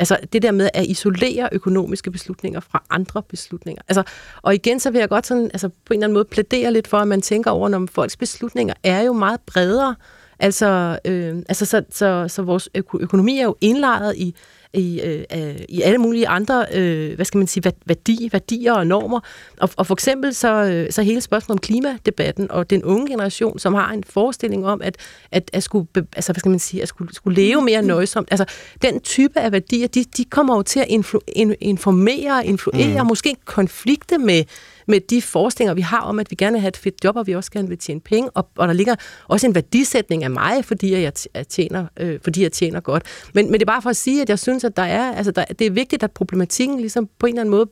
Altså 0.00 0.18
det 0.32 0.42
der 0.42 0.50
med 0.50 0.70
at 0.74 0.86
isolere 0.86 1.48
økonomiske 1.52 2.10
beslutninger 2.10 2.60
fra 2.60 2.84
andre 2.90 3.22
beslutninger. 3.22 3.82
Altså, 3.88 4.02
og 4.42 4.54
igen, 4.54 4.80
så 4.80 4.90
vil 4.90 4.98
jeg 4.98 5.08
godt 5.08 5.26
sådan, 5.26 5.44
altså 5.44 5.68
på 5.68 5.74
en 5.90 5.94
eller 5.94 6.06
anden 6.06 6.14
måde 6.14 6.24
plædere 6.24 6.72
lidt 6.72 6.88
for, 6.88 6.98
at 6.98 7.08
man 7.08 7.22
tænker 7.22 7.50
over, 7.50 7.68
når 7.68 7.86
folks 7.90 8.16
beslutninger 8.16 8.74
er 8.82 9.00
jo 9.02 9.12
meget 9.12 9.40
bredere. 9.40 9.94
Altså, 10.40 10.98
øh, 11.04 11.36
altså 11.48 11.64
så, 11.64 11.82
så, 11.90 12.24
så 12.28 12.42
vores 12.42 12.68
øko- 12.78 12.98
økonomi 13.00 13.38
er 13.38 13.44
jo 13.44 13.56
indlejret 13.60 14.16
i 14.16 14.34
i, 14.72 15.00
øh, 15.00 15.56
i 15.68 15.82
alle 15.82 15.98
mulige 15.98 16.28
andre, 16.28 16.66
øh, 16.74 17.14
hvad 17.14 17.24
skal 17.24 17.38
man 17.38 17.46
sige, 17.46 17.72
værdi, 17.86 18.28
værdier 18.32 18.72
og 18.72 18.86
normer. 18.86 19.20
Og, 19.60 19.70
og 19.76 19.86
for 19.86 19.94
eksempel 19.94 20.34
så, 20.34 20.64
øh, 20.64 20.92
så 20.92 21.02
hele 21.02 21.20
spørgsmålet 21.20 21.58
om 21.58 21.62
klimadebatten 21.62 22.50
og 22.50 22.70
den 22.70 22.84
unge 22.84 23.08
generation, 23.08 23.58
som 23.58 23.74
har 23.74 23.92
en 23.92 24.04
forestilling 24.04 24.66
om, 24.66 24.82
at, 24.82 24.96
at, 25.32 25.50
at 25.52 25.62
skulle, 25.62 25.86
altså, 25.94 26.32
hvad 26.32 26.40
skal 26.40 26.50
man 26.50 26.58
sige, 26.58 26.82
at 26.82 26.88
skulle, 26.88 27.14
skulle 27.14 27.42
leve 27.42 27.62
mere 27.62 27.82
nøjsomt. 27.82 28.28
Altså, 28.30 28.44
den 28.82 29.00
type 29.00 29.40
af 29.40 29.52
værdier, 29.52 29.86
de, 29.86 30.04
de 30.16 30.24
kommer 30.24 30.56
jo 30.56 30.62
til 30.62 30.80
at 30.80 30.86
influ, 30.88 31.20
in, 31.28 31.54
informere, 31.60 32.46
influere, 32.46 33.02
mm. 33.02 33.08
måske 33.08 33.36
konflikte 33.44 34.18
med 34.18 34.44
med 34.88 35.00
de 35.00 35.22
forestillinger, 35.22 35.74
vi 35.74 35.80
har 35.80 36.00
om, 36.00 36.18
at 36.18 36.30
vi 36.30 36.36
gerne 36.36 36.52
vil 36.52 36.60
have 36.60 36.68
et 36.68 36.76
fedt 36.76 37.04
job, 37.04 37.16
og 37.16 37.26
vi 37.26 37.34
også 37.34 37.50
gerne 37.50 37.68
vil 37.68 37.78
tjene 37.78 38.00
penge, 38.00 38.30
og, 38.30 38.48
og 38.56 38.68
der 38.68 38.74
ligger 38.74 38.94
også 39.28 39.46
en 39.46 39.54
værdisætning 39.54 40.24
af 40.24 40.30
mig, 40.30 40.64
fordi 40.64 41.02
jeg, 41.02 41.12
tjener, 41.48 41.86
øh, 42.00 42.18
fordi 42.24 42.42
jeg 42.42 42.52
tjener 42.52 42.80
godt. 42.80 43.02
Men, 43.34 43.46
men 43.46 43.54
det 43.54 43.62
er 43.62 43.72
bare 43.72 43.82
for 43.82 43.90
at 43.90 43.96
sige, 43.96 44.22
at 44.22 44.28
jeg 44.28 44.38
synes, 44.38 44.64
at 44.64 44.76
der 44.76 44.82
er, 44.82 45.12
altså 45.12 45.32
der, 45.32 45.44
det 45.44 45.66
er 45.66 45.70
vigtigt, 45.70 46.02
at 46.02 46.10
problematikken 46.12 46.80
ligesom 46.80 47.08
på 47.18 47.26
en 47.26 47.32
eller 47.32 47.40
anden 47.40 47.50
måde 47.50 47.66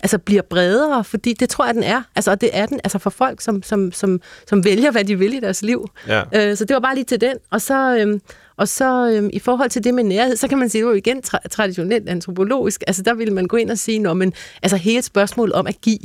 altså 0.00 0.18
bliver 0.18 0.42
bredere, 0.42 1.04
fordi 1.04 1.32
det 1.32 1.48
tror 1.48 1.66
jeg, 1.66 1.74
den 1.74 1.82
er. 1.82 2.02
Altså, 2.16 2.30
og 2.30 2.40
det 2.40 2.50
er 2.52 2.66
den 2.66 2.80
altså 2.84 2.98
for 2.98 3.10
folk, 3.10 3.40
som, 3.40 3.62
som, 3.62 3.92
som, 3.92 4.20
som 4.48 4.64
vælger, 4.64 4.90
hvad 4.90 5.04
de 5.04 5.18
vil 5.18 5.34
i 5.34 5.40
deres 5.40 5.62
liv. 5.62 5.88
Ja. 6.08 6.22
Øh, 6.34 6.56
så 6.56 6.64
det 6.64 6.74
var 6.74 6.80
bare 6.80 6.94
lige 6.94 7.04
til 7.04 7.20
den. 7.20 7.36
Og 7.50 7.60
så, 7.60 7.96
øhm, 7.96 8.20
og 8.56 8.68
så 8.68 9.10
øhm, 9.10 9.30
i 9.32 9.38
forhold 9.38 9.70
til 9.70 9.84
det 9.84 9.94
med 9.94 10.04
nærhed, 10.04 10.36
så 10.36 10.48
kan 10.48 10.58
man 10.58 10.68
sige, 10.68 10.80
jo 10.80 10.92
igen 10.92 11.22
tra- 11.26 11.48
traditionelt 11.50 12.08
antropologisk. 12.08 12.82
Altså, 12.86 13.02
der 13.02 13.14
ville 13.14 13.34
man 13.34 13.46
gå 13.46 13.56
ind 13.56 13.70
og 13.70 13.78
sige, 13.78 13.98
når 13.98 14.14
man, 14.14 14.32
altså 14.62 14.76
hele 14.76 15.02
spørgsmålet 15.02 15.54
om 15.54 15.66
at 15.66 15.80
give, 15.80 15.98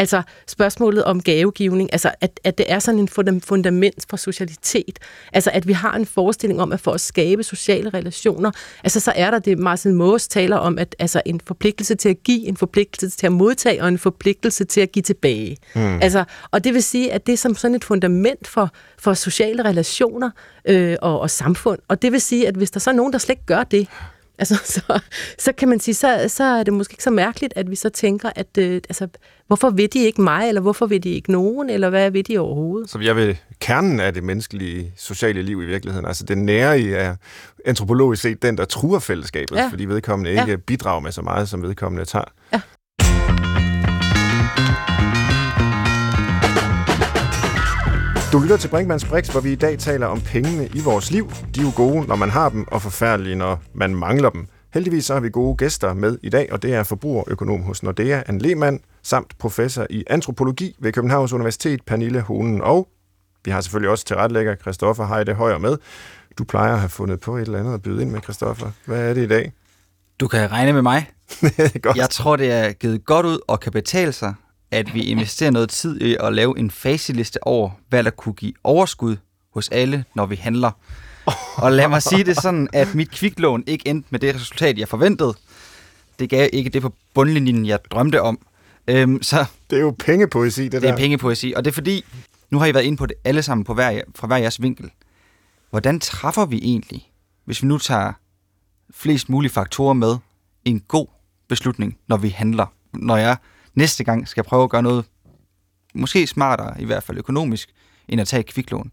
Altså 0.00 0.22
spørgsmålet 0.46 1.04
om 1.04 1.22
gavegivning, 1.22 1.92
altså 1.92 2.10
at, 2.20 2.40
at 2.44 2.58
det 2.58 2.72
er 2.72 2.78
sådan 2.78 3.00
en 3.00 3.08
fundament 3.40 4.06
for 4.10 4.16
socialitet. 4.16 4.98
Altså 5.32 5.50
at 5.54 5.68
vi 5.68 5.72
har 5.72 5.96
en 5.96 6.06
forestilling 6.06 6.60
om, 6.60 6.72
at 6.72 6.80
for 6.80 6.92
at 6.92 7.00
skabe 7.00 7.42
sociale 7.42 7.90
relationer, 7.90 8.50
altså 8.84 9.00
så 9.00 9.12
er 9.16 9.30
der 9.30 9.38
det, 9.38 9.58
Marcel 9.58 9.94
Moos 9.94 10.28
taler 10.28 10.56
om, 10.56 10.78
at 10.78 10.96
altså 10.98 11.22
en 11.26 11.40
forpligtelse 11.46 11.94
til 11.94 12.08
at 12.08 12.22
give, 12.22 12.46
en 12.46 12.56
forpligtelse 12.56 13.18
til 13.18 13.26
at 13.26 13.32
modtage 13.32 13.82
og 13.82 13.88
en 13.88 13.98
forpligtelse 13.98 14.64
til 14.64 14.80
at 14.80 14.92
give 14.92 15.02
tilbage. 15.02 15.56
Mm. 15.74 16.02
Altså, 16.02 16.24
og 16.50 16.64
det 16.64 16.74
vil 16.74 16.82
sige, 16.82 17.12
at 17.12 17.26
det 17.26 17.32
er 17.32 17.36
som 17.36 17.54
sådan 17.54 17.74
et 17.74 17.84
fundament 17.84 18.48
for, 18.48 18.70
for 18.98 19.14
sociale 19.14 19.64
relationer 19.64 20.30
øh, 20.64 20.96
og, 21.02 21.20
og 21.20 21.30
samfund. 21.30 21.78
Og 21.88 22.02
det 22.02 22.12
vil 22.12 22.20
sige, 22.20 22.48
at 22.48 22.54
hvis 22.54 22.70
der 22.70 22.80
så 22.80 22.90
er 22.90 22.94
nogen, 22.94 23.12
der 23.12 23.18
slet 23.18 23.32
ikke 23.32 23.46
gør 23.46 23.62
det, 23.62 23.88
Altså, 24.40 24.54
så, 24.74 25.00
så 25.38 25.52
kan 25.52 25.68
man 25.68 25.80
sige, 25.80 25.94
så, 25.94 26.24
så 26.28 26.44
er 26.44 26.62
det 26.62 26.72
måske 26.72 26.92
ikke 26.92 27.02
så 27.02 27.10
mærkeligt, 27.10 27.52
at 27.56 27.70
vi 27.70 27.76
så 27.76 27.88
tænker, 27.88 28.30
at 28.36 28.58
øh, 28.58 28.74
altså, 28.74 29.08
hvorfor 29.46 29.70
ved 29.70 29.88
de 29.88 29.98
ikke 29.98 30.22
mig, 30.22 30.48
eller 30.48 30.60
hvorfor 30.60 30.86
ved 30.86 31.00
de 31.00 31.10
ikke 31.10 31.32
nogen, 31.32 31.70
eller 31.70 31.90
hvad 31.90 32.10
ved 32.10 32.24
de 32.24 32.38
overhovedet? 32.38 32.90
Så 32.90 32.98
jeg 32.98 33.16
vil 33.16 33.38
kernen 33.60 34.00
af 34.00 34.14
det 34.14 34.24
menneskelige 34.24 34.92
sociale 34.96 35.42
liv 35.42 35.62
i 35.62 35.66
virkeligheden, 35.66 36.06
altså 36.06 36.24
det 36.24 36.38
nære 36.38 36.80
i 36.80 36.92
er 36.92 37.16
antropologisk 37.64 38.22
set 38.22 38.42
den, 38.42 38.58
der 38.58 38.64
truer 38.64 38.98
fællesskabet, 38.98 39.56
ja. 39.56 39.68
fordi 39.70 39.84
vedkommende 39.84 40.30
ikke 40.30 40.50
ja. 40.50 40.56
bidrager 40.56 41.00
med 41.00 41.12
så 41.12 41.22
meget, 41.22 41.48
som 41.48 41.62
vedkommende 41.62 42.04
tager. 42.04 42.32
Ja. 42.52 42.60
Du 48.32 48.38
lytter 48.38 48.56
til 48.56 48.68
Brinkmanns 48.68 49.04
Brix, 49.04 49.28
hvor 49.28 49.40
vi 49.40 49.52
i 49.52 49.54
dag 49.54 49.78
taler 49.78 50.06
om 50.06 50.20
pengene 50.20 50.66
i 50.74 50.80
vores 50.84 51.10
liv. 51.10 51.30
De 51.54 51.60
er 51.60 51.64
jo 51.64 51.72
gode, 51.76 52.06
når 52.06 52.16
man 52.16 52.30
har 52.30 52.48
dem, 52.48 52.66
og 52.68 52.82
forfærdelige, 52.82 53.34
når 53.36 53.62
man 53.74 53.94
mangler 53.94 54.30
dem. 54.30 54.46
Heldigvis 54.74 55.04
så 55.04 55.12
har 55.12 55.20
vi 55.20 55.30
gode 55.30 55.56
gæster 55.56 55.94
med 55.94 56.18
i 56.22 56.28
dag, 56.28 56.52
og 56.52 56.62
det 56.62 56.74
er 56.74 56.82
forbrugerøkonom 56.82 57.62
hos 57.62 57.82
Nordea, 57.82 58.22
Anne 58.26 58.40
Lehmann, 58.40 58.80
samt 59.02 59.38
professor 59.38 59.86
i 59.90 60.04
antropologi 60.06 60.76
ved 60.78 60.92
Københavns 60.92 61.32
Universitet, 61.32 61.80
Pernille 61.86 62.20
Honen, 62.20 62.60
og 62.60 62.88
vi 63.44 63.50
har 63.50 63.60
selvfølgelig 63.60 63.90
også 63.90 64.04
tilrettelægger 64.04 64.56
Christoffer 64.56 65.06
Heide 65.06 65.34
Højer 65.34 65.58
med. 65.58 65.76
Du 66.38 66.44
plejer 66.44 66.72
at 66.72 66.80
have 66.80 66.88
fundet 66.88 67.20
på 67.20 67.36
et 67.36 67.42
eller 67.42 67.58
andet 67.58 67.74
at 67.74 67.82
byde 67.82 68.02
ind 68.02 68.10
med, 68.10 68.20
Christoffer. 68.22 68.70
Hvad 68.86 69.10
er 69.10 69.14
det 69.14 69.22
i 69.22 69.28
dag? 69.28 69.52
Du 70.20 70.28
kan 70.28 70.52
regne 70.52 70.72
med 70.72 70.82
mig. 70.82 71.10
godt. 71.82 71.96
Jeg 71.96 72.10
tror, 72.10 72.36
det 72.36 72.52
er 72.52 72.72
givet 72.72 73.04
godt 73.04 73.26
ud 73.26 73.38
og 73.48 73.60
kan 73.60 73.72
betale 73.72 74.12
sig 74.12 74.34
at 74.70 74.94
vi 74.94 75.02
investerer 75.02 75.50
noget 75.50 75.68
tid 75.68 76.00
i 76.00 76.16
at 76.20 76.32
lave 76.32 76.58
en 76.58 76.70
faseliste 76.70 77.46
over, 77.46 77.70
hvad 77.88 78.04
der 78.04 78.10
kunne 78.10 78.34
give 78.34 78.52
overskud 78.64 79.16
hos 79.54 79.68
alle, 79.68 80.04
når 80.14 80.26
vi 80.26 80.36
handler. 80.36 80.70
Og 81.56 81.72
lad 81.72 81.88
mig 81.88 82.02
sige 82.02 82.24
det 82.24 82.36
sådan, 82.36 82.68
at 82.72 82.94
mit 82.94 83.10
kviklån 83.10 83.64
ikke 83.66 83.88
endte 83.88 84.08
med 84.10 84.20
det 84.20 84.34
resultat, 84.34 84.78
jeg 84.78 84.88
forventede. 84.88 85.34
Det 86.18 86.30
gav 86.30 86.48
ikke 86.52 86.70
det 86.70 86.82
på 86.82 86.94
bundlinjen, 87.14 87.66
jeg 87.66 87.78
drømte 87.90 88.22
om. 88.22 88.38
Øhm, 88.86 89.22
så 89.22 89.44
det 89.70 89.76
er 89.76 89.80
jo 89.80 89.94
pengepoesi, 89.98 90.62
det, 90.62 90.72
det 90.72 90.82
der. 90.82 90.88
Det 90.88 90.94
er 90.94 90.96
pengepoesi, 90.96 91.52
og 91.56 91.64
det 91.64 91.70
er 91.70 91.74
fordi, 91.74 92.04
nu 92.50 92.58
har 92.58 92.66
I 92.66 92.74
været 92.74 92.84
inde 92.84 92.96
på 92.96 93.06
det 93.06 93.16
alle 93.24 93.42
sammen 93.42 93.64
på 93.64 93.74
hver, 93.74 94.00
fra 94.14 94.26
hver 94.26 94.36
jeres 94.36 94.62
vinkel. 94.62 94.90
Hvordan 95.70 96.00
træffer 96.00 96.46
vi 96.46 96.56
egentlig, 96.62 97.10
hvis 97.44 97.62
vi 97.62 97.68
nu 97.68 97.78
tager 97.78 98.12
flest 98.94 99.28
mulige 99.28 99.52
faktorer 99.52 99.94
med, 99.94 100.16
en 100.64 100.80
god 100.80 101.06
beslutning, 101.48 101.98
når 102.06 102.16
vi 102.16 102.28
handler? 102.28 102.66
Når 102.92 103.16
jeg 103.16 103.36
næste 103.74 104.04
gang 104.04 104.28
skal 104.28 104.44
prøve 104.44 104.64
at 104.64 104.70
gøre 104.70 104.82
noget, 104.82 105.04
måske 105.94 106.26
smartere, 106.26 106.80
i 106.80 106.84
hvert 106.84 107.02
fald 107.02 107.18
økonomisk, 107.18 107.72
end 108.08 108.20
at 108.20 108.28
tage 108.28 108.40
et 108.40 108.46
kviklån. 108.46 108.92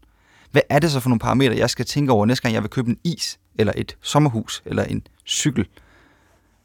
Hvad 0.50 0.62
er 0.68 0.78
det 0.78 0.92
så 0.92 1.00
for 1.00 1.08
nogle 1.08 1.20
parametre, 1.20 1.56
jeg 1.56 1.70
skal 1.70 1.84
tænke 1.84 2.12
over 2.12 2.26
næste 2.26 2.42
gang, 2.42 2.54
jeg 2.54 2.62
vil 2.62 2.70
købe 2.70 2.90
en 2.90 2.98
is, 3.04 3.38
eller 3.58 3.72
et 3.76 3.96
sommerhus, 4.00 4.62
eller 4.66 4.84
en 4.84 5.06
cykel? 5.26 5.68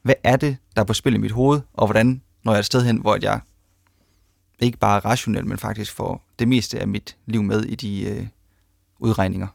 Hvad 0.02 0.16
er 0.24 0.36
det, 0.36 0.58
der 0.76 0.82
er 0.82 0.86
på 0.86 0.94
spil 0.94 1.14
i 1.14 1.18
mit 1.18 1.32
hoved, 1.32 1.62
og 1.74 1.88
hvordan 1.88 2.22
når 2.44 2.52
jeg 2.52 2.58
er 2.58 2.60
et 2.60 2.66
sted 2.66 2.84
hen, 2.84 2.98
hvor 2.98 3.18
jeg 3.22 3.40
ikke 4.60 4.78
bare 4.78 4.98
er 4.98 5.06
rationel, 5.06 5.46
men 5.46 5.58
faktisk 5.58 5.94
får 5.94 6.26
det 6.40 6.48
meste 6.48 6.80
af 6.80 6.88
mit 6.88 7.18
liv 7.26 7.44
med 7.44 7.64
i 7.64 7.76
de 7.76 8.10
øh, 8.10 8.28
udregninger? 9.00 9.48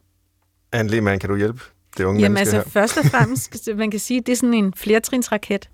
Anne 0.72 0.90
Lehmann, 0.90 1.18
kan 1.18 1.30
du 1.30 1.36
hjælpe 1.36 1.61
det 1.98 2.04
unge 2.04 2.20
Jamen 2.20 2.38
altså, 2.38 2.56
her? 2.56 2.64
først 2.64 2.98
og 2.98 3.04
fremmest, 3.04 3.68
man 3.76 3.90
kan 3.90 4.00
sige, 4.00 4.20
det 4.20 4.32
er 4.32 4.36
sådan 4.36 4.54
en 4.54 4.74
flertrinsraket. 4.76 5.70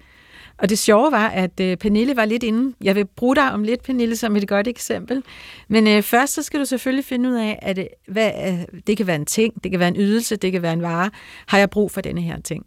Og 0.58 0.68
det 0.68 0.78
sjove 0.78 1.12
var, 1.12 1.28
at 1.28 1.60
øh, 1.60 1.76
Pernille 1.76 2.16
var 2.16 2.24
lidt 2.24 2.42
inde. 2.42 2.74
Jeg 2.82 2.94
vil 2.94 3.06
bruge 3.06 3.36
dig 3.36 3.52
om 3.52 3.62
lidt, 3.62 3.82
Pernille, 3.82 4.16
som 4.16 4.36
et 4.36 4.48
godt 4.48 4.68
eksempel. 4.68 5.22
Men 5.68 5.86
øh, 5.86 6.02
først 6.02 6.34
så 6.34 6.42
skal 6.42 6.60
du 6.60 6.64
selvfølgelig 6.64 7.04
finde 7.04 7.30
ud 7.30 7.34
af, 7.34 7.58
at 7.62 7.78
øh, 7.78 7.84
hvad, 8.08 8.30
øh, 8.48 8.80
det 8.86 8.96
kan 8.96 9.06
være 9.06 9.16
en 9.16 9.26
ting, 9.26 9.64
det 9.64 9.70
kan 9.70 9.80
være 9.80 9.88
en 9.88 9.96
ydelse, 9.96 10.36
det 10.36 10.52
kan 10.52 10.62
være 10.62 10.72
en 10.72 10.82
vare. 10.82 11.10
Har 11.46 11.58
jeg 11.58 11.70
brug 11.70 11.90
for 11.90 12.00
denne 12.00 12.20
her 12.20 12.40
ting? 12.40 12.66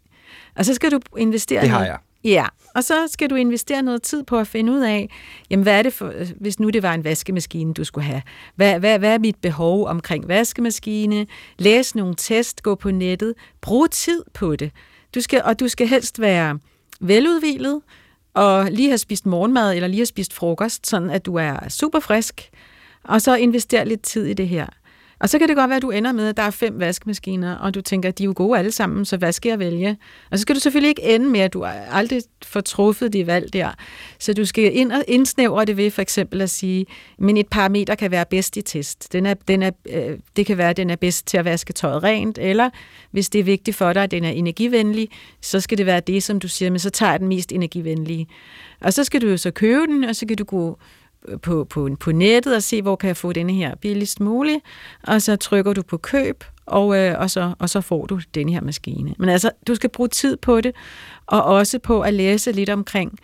Og 0.56 0.64
så 0.64 0.74
skal 0.74 0.90
du 0.90 1.00
investere... 1.16 1.60
Det 1.60 1.70
har 1.70 1.84
jeg. 1.84 1.98
Ja, 2.24 2.46
og 2.74 2.84
så 2.84 2.94
skal 3.10 3.30
du 3.30 3.34
investere 3.34 3.82
noget 3.82 4.02
tid 4.02 4.22
på 4.22 4.38
at 4.38 4.46
finde 4.46 4.72
ud 4.72 4.80
af, 4.80 5.10
jamen 5.50 5.62
hvad 5.62 5.78
er 5.78 5.82
det 5.82 5.92
for, 5.92 6.12
hvis 6.40 6.60
nu 6.60 6.70
det 6.70 6.82
var 6.82 6.94
en 6.94 7.04
vaskemaskine, 7.04 7.74
du 7.74 7.84
skulle 7.84 8.04
have. 8.04 8.22
Hvad, 8.54 8.78
hvad, 8.78 8.98
hvad 8.98 9.14
er 9.14 9.18
mit 9.18 9.36
behov 9.36 9.86
omkring 9.86 10.28
vaskemaskine? 10.28 11.26
Læs 11.58 11.94
nogle 11.94 12.14
test, 12.14 12.62
gå 12.62 12.74
på 12.74 12.90
nettet, 12.90 13.34
brug 13.60 13.90
tid 13.90 14.22
på 14.34 14.56
det. 14.56 14.70
Du 15.14 15.20
skal, 15.20 15.42
og 15.44 15.60
du 15.60 15.68
skal 15.68 15.88
helst 15.88 16.20
være 16.20 16.58
veludvilet, 17.00 17.80
og 18.34 18.68
lige 18.70 18.90
har 18.90 18.96
spist 18.96 19.26
morgenmad, 19.26 19.74
eller 19.74 19.88
lige 19.88 20.00
har 20.00 20.06
spist 20.06 20.34
frokost, 20.34 20.86
sådan 20.86 21.10
at 21.10 21.26
du 21.26 21.34
er 21.34 21.68
super 21.68 22.00
frisk, 22.00 22.50
og 23.04 23.22
så 23.22 23.36
investere 23.36 23.88
lidt 23.88 24.02
tid 24.02 24.26
i 24.26 24.32
det 24.32 24.48
her. 24.48 24.66
Og 25.20 25.28
så 25.28 25.38
kan 25.38 25.48
det 25.48 25.56
godt 25.56 25.68
være, 25.68 25.76
at 25.76 25.82
du 25.82 25.90
ender 25.90 26.12
med, 26.12 26.28
at 26.28 26.36
der 26.36 26.42
er 26.42 26.50
fem 26.50 26.80
vaskemaskiner, 26.80 27.54
og 27.56 27.74
du 27.74 27.80
tænker, 27.80 28.08
at 28.08 28.18
de 28.18 28.22
er 28.22 28.24
jo 28.24 28.32
gode 28.36 28.58
alle 28.58 28.72
sammen, 28.72 29.04
så 29.04 29.16
hvad 29.16 29.32
skal 29.32 29.48
jeg 29.50 29.58
vælge? 29.58 29.96
Og 30.30 30.38
så 30.38 30.42
skal 30.42 30.54
du 30.54 30.60
selvfølgelig 30.60 30.88
ikke 30.88 31.02
ende 31.02 31.26
med, 31.26 31.40
at 31.40 31.52
du 31.52 31.64
aldrig 31.90 32.22
får 32.44 32.60
truffet 32.60 33.12
de 33.12 33.26
valg 33.26 33.52
der. 33.52 33.70
Så 34.18 34.34
du 34.34 34.44
skal 34.44 34.76
ind 34.76 34.92
og 34.92 35.04
indsnævre 35.08 35.64
det 35.64 35.76
ved 35.76 35.90
for 35.90 36.02
eksempel 36.02 36.40
at 36.40 36.50
sige, 36.50 36.86
men 37.18 37.36
et 37.36 37.48
parameter 37.48 37.94
kan 37.94 38.10
være 38.10 38.24
bedst 38.30 38.56
i 38.56 38.62
test. 38.62 39.12
Den 39.12 39.26
er, 39.26 39.34
den 39.34 39.62
er, 39.62 39.70
øh, 39.90 40.18
det 40.36 40.46
kan 40.46 40.58
være, 40.58 40.70
at 40.70 40.76
den 40.76 40.90
er 40.90 40.96
bedst 40.96 41.26
til 41.26 41.36
at 41.36 41.44
vaske 41.44 41.72
tøjet 41.72 42.02
rent, 42.02 42.38
eller 42.38 42.70
hvis 43.10 43.28
det 43.28 43.38
er 43.38 43.44
vigtigt 43.44 43.76
for 43.76 43.92
dig, 43.92 44.02
at 44.02 44.10
den 44.10 44.24
er 44.24 44.30
energivenlig, 44.30 45.08
så 45.40 45.60
skal 45.60 45.78
det 45.78 45.86
være 45.86 46.00
det, 46.00 46.22
som 46.22 46.40
du 46.40 46.48
siger, 46.48 46.70
men 46.70 46.78
så 46.78 46.90
tager 46.90 47.10
jeg 47.10 47.20
den 47.20 47.28
mest 47.28 47.52
energivenlige. 47.52 48.26
Og 48.80 48.92
så 48.92 49.04
skal 49.04 49.22
du 49.22 49.26
jo 49.26 49.36
så 49.36 49.50
købe 49.50 49.86
den, 49.86 50.04
og 50.04 50.16
så 50.16 50.26
kan 50.26 50.36
du 50.36 50.44
gå 50.44 50.78
på, 51.42 51.64
på, 51.64 51.88
på 52.00 52.12
nettet 52.12 52.56
og 52.56 52.62
se, 52.62 52.82
hvor 52.82 52.96
kan 52.96 53.08
jeg 53.08 53.16
få 53.16 53.32
denne 53.32 53.52
her 53.52 53.74
billigst 53.74 54.20
muligt, 54.20 54.60
og 55.02 55.22
så 55.22 55.36
trykker 55.36 55.72
du 55.72 55.82
på 55.82 55.96
køb, 55.96 56.44
og, 56.66 56.98
øh, 56.98 57.18
og, 57.18 57.30
så, 57.30 57.54
og 57.58 57.70
så 57.70 57.80
får 57.80 58.06
du 58.06 58.20
denne 58.34 58.52
her 58.52 58.60
maskine. 58.60 59.14
Men 59.18 59.28
altså, 59.28 59.50
du 59.66 59.74
skal 59.74 59.90
bruge 59.90 60.08
tid 60.08 60.36
på 60.36 60.60
det, 60.60 60.72
og 61.26 61.44
også 61.44 61.78
på 61.78 62.00
at 62.00 62.14
læse 62.14 62.52
lidt 62.52 62.70
omkring 62.70 63.18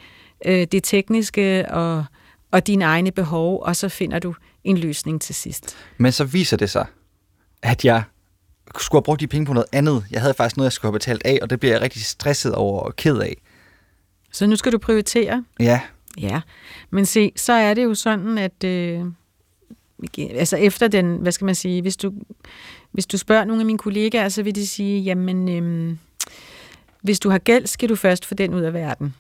øh, 0.44 0.66
det 0.72 0.84
tekniske 0.84 1.66
og, 1.70 2.04
og 2.50 2.66
dine 2.66 2.84
egne 2.84 3.10
behov, 3.10 3.62
og 3.62 3.76
så 3.76 3.88
finder 3.88 4.18
du 4.18 4.34
en 4.64 4.78
løsning 4.78 5.20
til 5.20 5.34
sidst. 5.34 5.76
Men 5.98 6.12
så 6.12 6.24
viser 6.24 6.56
det 6.56 6.70
sig, 6.70 6.86
at 7.62 7.84
jeg 7.84 8.02
skulle 8.78 8.98
have 9.00 9.04
brugt 9.04 9.20
de 9.20 9.26
penge 9.26 9.46
på 9.46 9.52
noget 9.52 9.68
andet. 9.72 10.04
Jeg 10.10 10.20
havde 10.20 10.34
faktisk 10.34 10.56
noget, 10.56 10.66
jeg 10.66 10.72
skulle 10.72 10.90
have 10.92 10.98
betalt 10.98 11.22
af, 11.24 11.38
og 11.42 11.50
det 11.50 11.60
bliver 11.60 11.72
jeg 11.74 11.82
rigtig 11.82 12.04
stresset 12.04 12.54
over 12.54 12.80
og 12.80 12.96
ked 12.96 13.18
af. 13.18 13.36
Så 14.32 14.46
nu 14.46 14.56
skal 14.56 14.72
du 14.72 14.78
prioritere? 14.78 15.44
Ja, 15.60 15.80
Ja, 16.20 16.40
men 16.90 17.06
se, 17.06 17.32
så 17.36 17.52
er 17.52 17.74
det 17.74 17.84
jo 17.84 17.94
sådan, 17.94 18.38
at 18.38 18.64
øh, 18.64 19.04
altså 20.18 20.56
efter 20.56 20.88
den, 20.88 21.16
hvad 21.16 21.32
skal 21.32 21.44
man 21.44 21.54
sige, 21.54 21.82
hvis 21.82 21.96
du, 21.96 22.12
hvis 22.92 23.06
du 23.06 23.18
spørger 23.18 23.44
nogle 23.44 23.62
af 23.62 23.66
mine 23.66 23.78
kollegaer, 23.78 24.28
så 24.28 24.42
vil 24.42 24.54
de 24.54 24.66
sige, 24.66 25.00
jamen, 25.00 25.48
øh, 25.48 25.96
hvis 27.02 27.20
du 27.20 27.30
har 27.30 27.38
gæld, 27.38 27.66
skal 27.66 27.88
du 27.88 27.96
først 27.96 28.26
få 28.26 28.34
den 28.34 28.54
ud 28.54 28.60
af 28.60 28.74
verden. 28.74 29.14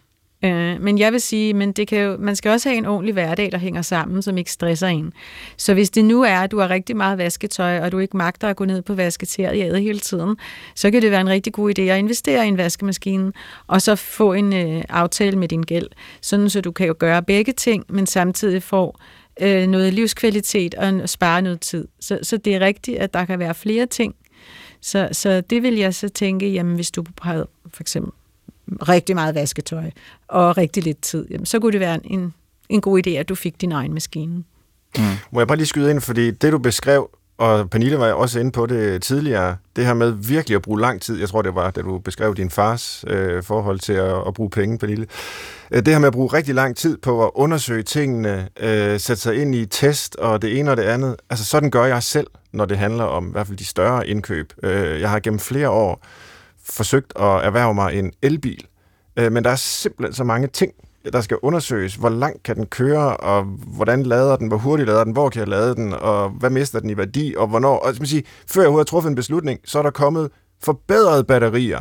Øh, 0.44 0.80
men 0.80 0.98
jeg 0.98 1.12
vil 1.12 1.20
sige, 1.20 1.54
men 1.54 1.72
det 1.72 1.88
kan 1.88 1.98
jo, 1.98 2.16
man 2.16 2.36
skal 2.36 2.50
også 2.50 2.68
have 2.68 2.78
en 2.78 2.86
ordentlig 2.86 3.12
hverdag, 3.12 3.52
der 3.52 3.58
hænger 3.58 3.82
sammen, 3.82 4.22
som 4.22 4.38
ikke 4.38 4.52
stresser 4.52 4.86
en. 4.86 5.12
Så 5.56 5.74
hvis 5.74 5.90
det 5.90 6.04
nu 6.04 6.22
er, 6.22 6.36
at 6.36 6.50
du 6.50 6.58
har 6.58 6.70
rigtig 6.70 6.96
meget 6.96 7.18
vasketøj, 7.18 7.80
og 7.80 7.92
du 7.92 7.98
ikke 7.98 8.16
magter 8.16 8.48
at 8.48 8.56
gå 8.56 8.64
ned 8.64 8.82
på 8.82 8.94
vasketeriet 8.94 9.82
hele 9.82 9.98
tiden, 9.98 10.36
så 10.74 10.90
kan 10.90 11.02
det 11.02 11.10
være 11.10 11.20
en 11.20 11.28
rigtig 11.28 11.52
god 11.52 11.78
idé 11.78 11.82
at 11.82 11.98
investere 11.98 12.44
i 12.44 12.48
en 12.48 12.58
vaskemaskine, 12.58 13.32
og 13.66 13.82
så 13.82 13.96
få 13.96 14.32
en 14.32 14.52
øh, 14.52 14.84
aftale 14.88 15.38
med 15.38 15.48
din 15.48 15.62
gæld, 15.62 15.88
sådan 16.20 16.50
så 16.50 16.60
du 16.60 16.72
kan 16.72 16.86
jo 16.86 16.94
gøre 16.98 17.22
begge 17.22 17.52
ting, 17.52 17.84
men 17.88 18.06
samtidig 18.06 18.62
får 18.62 19.00
øh, 19.40 19.66
noget 19.66 19.94
livskvalitet 19.94 20.74
og 20.74 21.08
spare 21.08 21.42
noget 21.42 21.60
tid. 21.60 21.88
Så, 22.00 22.18
så 22.22 22.36
det 22.36 22.54
er 22.54 22.60
rigtigt, 22.60 22.98
at 22.98 23.14
der 23.14 23.24
kan 23.24 23.38
være 23.38 23.54
flere 23.54 23.86
ting. 23.86 24.14
Så, 24.80 25.08
så 25.12 25.40
det 25.40 25.62
vil 25.62 25.74
jeg 25.74 25.94
så 25.94 26.08
tænke, 26.08 26.48
jamen 26.48 26.74
hvis 26.74 26.90
du 26.90 27.04
har 27.22 27.46
for 27.74 27.82
eksempel 27.82 28.12
rigtig 28.68 29.14
meget 29.14 29.34
vasketøj 29.34 29.90
og 30.28 30.56
rigtig 30.56 30.82
lidt 30.82 31.00
tid, 31.00 31.26
jamen, 31.30 31.46
så 31.46 31.60
kunne 31.60 31.72
det 31.72 31.80
være 31.80 32.06
en, 32.06 32.34
en 32.68 32.80
god 32.80 33.06
idé, 33.06 33.10
at 33.10 33.28
du 33.28 33.34
fik 33.34 33.60
din 33.60 33.72
egen 33.72 33.94
maskine. 33.94 34.44
Mm. 34.98 35.04
Må 35.30 35.40
jeg 35.40 35.46
bare 35.48 35.56
lige 35.56 35.66
skyde 35.66 35.90
ind, 35.90 36.00
fordi 36.00 36.30
det 36.30 36.52
du 36.52 36.58
beskrev, 36.58 37.10
og 37.38 37.70
Pernille 37.70 37.98
var 37.98 38.12
også 38.12 38.40
inde 38.40 38.52
på 38.52 38.66
det 38.66 39.02
tidligere, 39.02 39.56
det 39.76 39.86
her 39.86 39.94
med 39.94 40.10
virkelig 40.10 40.56
at 40.56 40.62
bruge 40.62 40.80
lang 40.80 41.02
tid, 41.02 41.18
jeg 41.20 41.28
tror 41.28 41.42
det 41.42 41.54
var, 41.54 41.70
da 41.70 41.82
du 41.82 41.98
beskrev 41.98 42.34
din 42.34 42.50
fars 42.50 43.04
øh, 43.06 43.42
forhold 43.42 43.78
til 43.78 43.92
at, 43.92 44.14
at 44.26 44.34
bruge 44.34 44.50
penge, 44.50 44.78
Pernille. 44.78 45.06
Øh, 45.70 45.86
det 45.86 45.88
her 45.88 45.98
med 45.98 46.06
at 46.06 46.12
bruge 46.12 46.32
rigtig 46.32 46.54
lang 46.54 46.76
tid 46.76 46.96
på 46.96 47.24
at 47.24 47.30
undersøge 47.34 47.82
tingene, 47.82 48.48
øh, 48.60 49.00
sætte 49.00 49.22
sig 49.22 49.36
ind 49.42 49.54
i 49.54 49.66
test 49.66 50.16
og 50.16 50.42
det 50.42 50.58
ene 50.58 50.70
og 50.70 50.76
det 50.76 50.82
andet, 50.82 51.16
altså 51.30 51.44
sådan 51.44 51.70
gør 51.70 51.84
jeg 51.84 52.02
selv, 52.02 52.26
når 52.52 52.64
det 52.64 52.78
handler 52.78 53.04
om 53.04 53.28
i 53.28 53.30
hvert 53.30 53.46
fald 53.46 53.58
de 53.58 53.64
større 53.64 54.08
indkøb. 54.08 54.52
Øh, 54.62 55.00
jeg 55.00 55.10
har 55.10 55.20
gennem 55.20 55.40
flere 55.40 55.70
år 55.70 56.06
forsøgt 56.64 57.12
at 57.16 57.44
erhverve 57.44 57.74
mig 57.74 57.94
en 57.98 58.12
elbil, 58.22 58.66
øh, 59.16 59.32
men 59.32 59.44
der 59.44 59.50
er 59.50 59.56
simpelthen 59.56 60.14
så 60.14 60.24
mange 60.24 60.46
ting, 60.46 60.72
der 61.12 61.20
skal 61.20 61.36
undersøges. 61.42 61.94
Hvor 61.94 62.08
langt 62.08 62.42
kan 62.42 62.56
den 62.56 62.66
køre, 62.66 63.16
og 63.16 63.42
hvordan 63.76 64.02
lader 64.02 64.36
den, 64.36 64.48
hvor 64.48 64.56
hurtigt 64.56 64.86
lader 64.86 65.04
den, 65.04 65.12
hvor 65.12 65.28
kan 65.28 65.40
jeg 65.40 65.48
lade 65.48 65.74
den, 65.74 65.92
og 65.92 66.30
hvad 66.30 66.50
mister 66.50 66.80
den 66.80 66.90
i 66.90 66.96
værdi, 66.96 67.34
og 67.38 67.46
hvornår. 67.46 67.78
Og 67.78 67.94
man 67.98 68.06
sige, 68.06 68.24
før 68.46 68.62
jeg 68.62 68.72
har 68.72 68.82
truffet 68.82 69.10
en 69.10 69.14
beslutning, 69.14 69.60
så 69.64 69.78
er 69.78 69.82
der 69.82 69.90
kommet 69.90 70.30
forbedrede 70.62 71.24
batterier, 71.24 71.80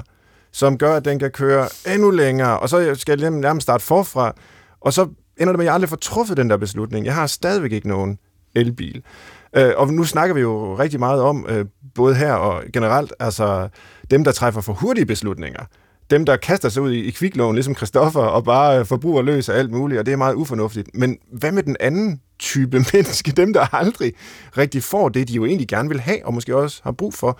som 0.51 0.77
gør, 0.77 0.95
at 0.95 1.05
den 1.05 1.19
kan 1.19 1.31
køre 1.31 1.67
endnu 1.93 2.09
længere, 2.11 2.59
og 2.59 2.69
så 2.69 2.95
skal 2.95 3.21
jeg 3.21 3.31
nærmest 3.31 3.63
starte 3.63 3.83
forfra, 3.83 4.33
og 4.81 4.93
så 4.93 5.01
ender 5.37 5.53
det 5.53 5.57
med, 5.57 5.65
at 5.65 5.65
jeg 5.65 5.73
aldrig 5.73 5.89
får 5.89 5.97
truffet 5.97 6.37
den 6.37 6.49
der 6.49 6.57
beslutning. 6.57 7.05
Jeg 7.05 7.15
har 7.15 7.27
stadigvæk 7.27 7.71
ikke 7.71 7.87
nogen 7.87 8.17
elbil. 8.55 9.03
Øh, 9.55 9.71
og 9.77 9.93
nu 9.93 10.03
snakker 10.03 10.33
vi 10.33 10.41
jo 10.41 10.79
rigtig 10.79 10.99
meget 10.99 11.21
om, 11.21 11.45
øh, 11.49 11.65
både 11.95 12.15
her 12.15 12.33
og 12.33 12.63
generelt, 12.73 13.13
altså 13.19 13.69
dem, 14.11 14.23
der 14.23 14.31
træffer 14.31 14.61
for 14.61 14.73
hurtige 14.73 15.05
beslutninger 15.05 15.65
dem, 16.09 16.25
der 16.25 16.37
kaster 16.37 16.69
sig 16.69 16.81
ud 16.81 16.91
i, 16.91 16.99
i 16.99 17.11
kviklån, 17.11 17.55
ligesom 17.55 17.75
Christoffer, 17.75 18.21
og 18.21 18.43
bare 18.43 18.79
øh, 18.79 18.85
forbruger 18.85 19.21
løs 19.21 19.49
af 19.49 19.57
alt 19.57 19.71
muligt, 19.71 19.99
og 19.99 20.05
det 20.05 20.11
er 20.11 20.15
meget 20.15 20.33
ufornuftigt. 20.35 20.89
Men 20.93 21.17
hvad 21.31 21.51
med 21.51 21.63
den 21.63 21.77
anden 21.79 22.21
type 22.39 22.77
menneske, 22.93 23.31
dem 23.31 23.53
der 23.53 23.75
aldrig 23.75 24.13
rigtig 24.57 24.83
får 24.83 25.09
det, 25.09 25.27
de 25.27 25.33
jo 25.33 25.45
egentlig 25.45 25.67
gerne 25.67 25.89
vil 25.89 25.99
have, 25.99 26.25
og 26.25 26.33
måske 26.33 26.55
også 26.55 26.81
har 26.83 26.91
brug 26.91 27.13
for, 27.13 27.39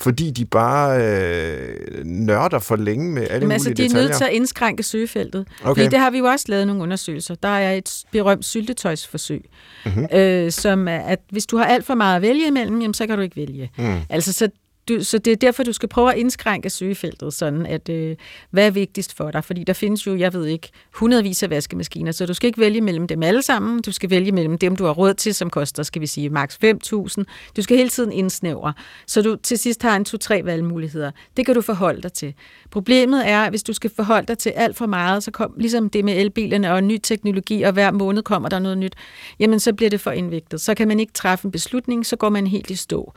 fordi 0.00 0.30
de 0.30 0.44
bare 0.44 1.02
øh, 1.02 2.04
nørder 2.04 2.58
for 2.58 2.76
længe 2.76 3.12
med 3.12 3.22
alle 3.22 3.32
Men 3.32 3.40
mulige 3.40 3.54
altså, 3.54 3.68
de 3.68 3.72
er 3.72 3.88
detaljer. 3.88 4.06
nødt 4.06 4.16
til 4.16 4.24
at 4.24 4.30
indskrænke 4.32 4.82
søgefeltet. 4.82 5.46
Okay. 5.62 5.82
Fordi 5.82 5.88
det 5.88 5.98
har 5.98 6.10
vi 6.10 6.18
jo 6.18 6.24
også 6.24 6.46
lavet 6.48 6.66
nogle 6.66 6.82
undersøgelser. 6.82 7.34
Der 7.34 7.48
er 7.48 7.72
et 7.72 8.04
berømt 8.12 8.44
syltetøjsforsøg, 8.44 9.44
mm-hmm. 9.86 10.06
øh, 10.12 10.52
som 10.52 10.88
er, 10.88 10.98
at 10.98 11.20
hvis 11.30 11.46
du 11.46 11.56
har 11.56 11.64
alt 11.64 11.86
for 11.86 11.94
meget 11.94 12.16
at 12.16 12.22
vælge 12.22 12.46
imellem, 12.46 12.80
jamen, 12.80 12.94
så 12.94 13.06
kan 13.06 13.16
du 13.16 13.22
ikke 13.22 13.36
vælge. 13.36 13.70
Mm. 13.78 14.00
Altså, 14.10 14.32
så 14.32 14.48
du, 14.88 15.04
så 15.04 15.18
det 15.18 15.32
er 15.32 15.36
derfor, 15.36 15.62
du 15.62 15.72
skal 15.72 15.88
prøve 15.88 16.12
at 16.12 16.18
indskrænke 16.18 16.70
søgefeltet, 16.70 17.34
sådan 17.34 17.66
at, 17.66 17.88
øh, 17.88 18.16
hvad 18.50 18.66
er 18.66 18.70
vigtigst 18.70 19.16
for 19.16 19.30
dig? 19.30 19.44
Fordi 19.44 19.64
der 19.64 19.72
findes 19.72 20.06
jo, 20.06 20.16
jeg 20.16 20.32
ved 20.32 20.46
ikke, 20.46 20.68
hundredvis 20.94 21.42
af 21.42 21.50
vaskemaskiner, 21.50 22.12
så 22.12 22.26
du 22.26 22.34
skal 22.34 22.46
ikke 22.46 22.60
vælge 22.60 22.80
mellem 22.80 23.06
dem 23.06 23.22
alle 23.22 23.42
sammen. 23.42 23.82
Du 23.82 23.92
skal 23.92 24.10
vælge 24.10 24.32
mellem 24.32 24.58
dem, 24.58 24.76
du 24.76 24.84
har 24.84 24.92
råd 24.92 25.14
til, 25.14 25.34
som 25.34 25.50
koster, 25.50 25.82
skal 25.82 26.02
vi 26.02 26.06
sige, 26.06 26.30
maks 26.30 26.58
5.000. 26.64 27.24
Du 27.56 27.62
skal 27.62 27.76
hele 27.76 27.88
tiden 27.88 28.12
indsnævre, 28.12 28.72
så 29.06 29.22
du 29.22 29.36
til 29.36 29.58
sidst 29.58 29.82
har 29.82 29.96
en 29.96 30.04
to-tre 30.04 30.44
valgmuligheder. 30.44 31.10
Det 31.36 31.46
kan 31.46 31.54
du 31.54 31.60
forholde 31.60 32.02
dig 32.02 32.12
til. 32.12 32.34
Problemet 32.70 33.28
er, 33.28 33.42
at 33.42 33.50
hvis 33.50 33.62
du 33.62 33.72
skal 33.72 33.90
forholde 33.96 34.26
dig 34.26 34.38
til 34.38 34.50
alt 34.50 34.76
for 34.76 34.86
meget, 34.86 35.22
så 35.22 35.30
kom, 35.30 35.54
ligesom 35.58 35.90
det 35.90 36.04
med 36.04 36.16
elbilerne 36.16 36.72
og 36.72 36.84
ny 36.84 36.98
teknologi, 37.02 37.62
og 37.62 37.72
hver 37.72 37.90
måned 37.90 38.22
kommer 38.22 38.48
der 38.48 38.58
noget 38.58 38.78
nyt, 38.78 38.94
jamen 39.38 39.60
så 39.60 39.72
bliver 39.72 39.90
det 39.90 40.00
for 40.00 40.10
indviklet. 40.10 40.60
Så 40.60 40.74
kan 40.74 40.88
man 40.88 41.00
ikke 41.00 41.12
træffe 41.12 41.44
en 41.44 41.52
beslutning, 41.52 42.06
så 42.06 42.16
går 42.16 42.28
man 42.28 42.46
helt 42.46 42.70
i 42.70 42.76
stå. 42.76 43.12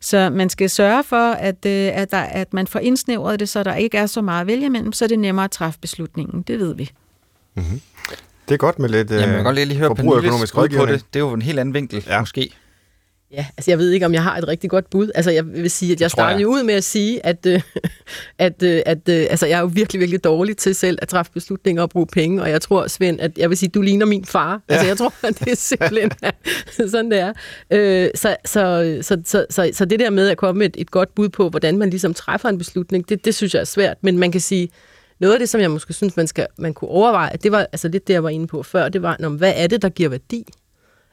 Så 0.00 0.30
man 0.30 0.50
skal 0.50 0.70
sørge 0.70 1.03
for, 1.04 1.32
at, 1.32 1.66
øh, 1.66 1.90
at, 1.94 2.10
der, 2.10 2.18
at 2.18 2.54
man 2.54 2.66
får 2.66 2.78
indsnævret 2.78 3.40
det, 3.40 3.48
så 3.48 3.62
der 3.62 3.74
ikke 3.74 3.98
er 3.98 4.06
så 4.06 4.22
meget 4.22 4.40
at 4.40 4.46
vælge 4.46 4.66
imellem, 4.66 4.92
så 4.92 5.04
er 5.04 5.08
det 5.08 5.18
nemmere 5.18 5.44
at 5.44 5.50
træffe 5.50 5.78
beslutningen. 5.80 6.42
Det 6.42 6.58
ved 6.58 6.74
vi. 6.74 6.90
Mm-hmm. 7.54 7.80
Det 8.48 8.54
er 8.54 8.58
godt 8.58 8.78
med 8.78 8.88
lidt 8.88 9.10
Jamen, 9.10 9.22
jeg 9.22 9.34
kan 9.34 9.44
godt 9.44 9.54
lige 9.54 9.78
høre 9.78 9.94
på 10.78 10.86
det. 10.86 11.04
Det 11.14 11.20
er 11.20 11.24
jo 11.24 11.32
en 11.32 11.42
helt 11.42 11.58
anden 11.58 11.74
vinkel, 11.74 12.04
ja. 12.06 12.20
måske. 12.20 12.54
Ja, 13.36 13.46
altså 13.56 13.70
jeg 13.70 13.78
ved 13.78 13.90
ikke, 13.90 14.06
om 14.06 14.14
jeg 14.14 14.22
har 14.22 14.36
et 14.36 14.48
rigtig 14.48 14.70
godt 14.70 14.90
bud. 14.90 15.10
Altså 15.14 15.30
jeg 15.30 15.46
vil 15.46 15.70
sige, 15.70 15.92
at 15.92 16.00
jeg 16.00 16.10
startede 16.10 16.40
jeg. 16.40 16.48
ud 16.48 16.62
med 16.62 16.74
at 16.74 16.84
sige, 16.84 17.26
at, 17.26 17.46
øh, 17.46 17.60
at, 18.38 18.62
øh, 18.62 18.82
at 18.86 19.08
øh, 19.08 19.26
altså, 19.30 19.46
jeg 19.46 19.56
er 19.56 19.60
jo 19.60 19.70
virkelig, 19.72 20.00
virkelig 20.00 20.24
dårlig 20.24 20.56
til 20.56 20.74
selv 20.74 20.98
at 21.02 21.08
træffe 21.08 21.32
beslutninger 21.32 21.82
og 21.82 21.90
bruge 21.90 22.06
penge, 22.06 22.42
og 22.42 22.50
jeg 22.50 22.60
tror, 22.60 22.86
Svend, 22.86 23.20
at 23.20 23.38
jeg 23.38 23.50
vil 23.50 23.58
sige, 23.58 23.68
at 23.68 23.74
du 23.74 23.80
ligner 23.80 24.06
min 24.06 24.24
far. 24.24 24.62
Ja. 24.68 24.74
Altså 24.74 24.86
jeg 24.86 24.98
tror, 24.98 25.12
at 25.28 25.38
det 25.38 25.52
er 25.52 25.56
simpelthen 25.56 26.10
sådan, 26.90 27.10
det 27.10 27.18
er. 27.18 27.32
Øh, 27.70 28.08
så, 28.14 28.36
så, 28.44 28.98
så, 29.02 29.22
så, 29.24 29.46
så, 29.50 29.70
så 29.72 29.84
det 29.84 30.00
der 30.00 30.10
med 30.10 30.28
at 30.28 30.36
komme 30.36 30.58
med 30.58 30.66
et, 30.66 30.76
et 30.78 30.90
godt 30.90 31.14
bud 31.14 31.28
på, 31.28 31.48
hvordan 31.48 31.78
man 31.78 31.90
ligesom 31.90 32.14
træffer 32.14 32.48
en 32.48 32.58
beslutning, 32.58 33.08
det, 33.08 33.24
det 33.24 33.34
synes 33.34 33.54
jeg 33.54 33.60
er 33.60 33.64
svært, 33.64 33.96
men 34.02 34.18
man 34.18 34.32
kan 34.32 34.40
sige, 34.40 34.68
noget 35.20 35.34
af 35.34 35.38
det, 35.38 35.48
som 35.48 35.60
jeg 35.60 35.70
måske 35.70 35.92
synes, 35.92 36.16
man, 36.16 36.26
skal, 36.26 36.46
man 36.58 36.74
kunne 36.74 36.90
overveje, 36.90 37.36
det 37.42 37.52
var 37.52 37.66
altså 37.72 37.88
lidt 37.88 38.08
det, 38.08 38.14
jeg 38.14 38.22
var 38.22 38.28
inde 38.28 38.46
på 38.46 38.62
før, 38.62 38.88
det 38.88 39.02
var, 39.02 39.28
hvad 39.28 39.52
er 39.56 39.66
det, 39.66 39.82
der 39.82 39.88
giver 39.88 40.08
værdi? 40.08 40.44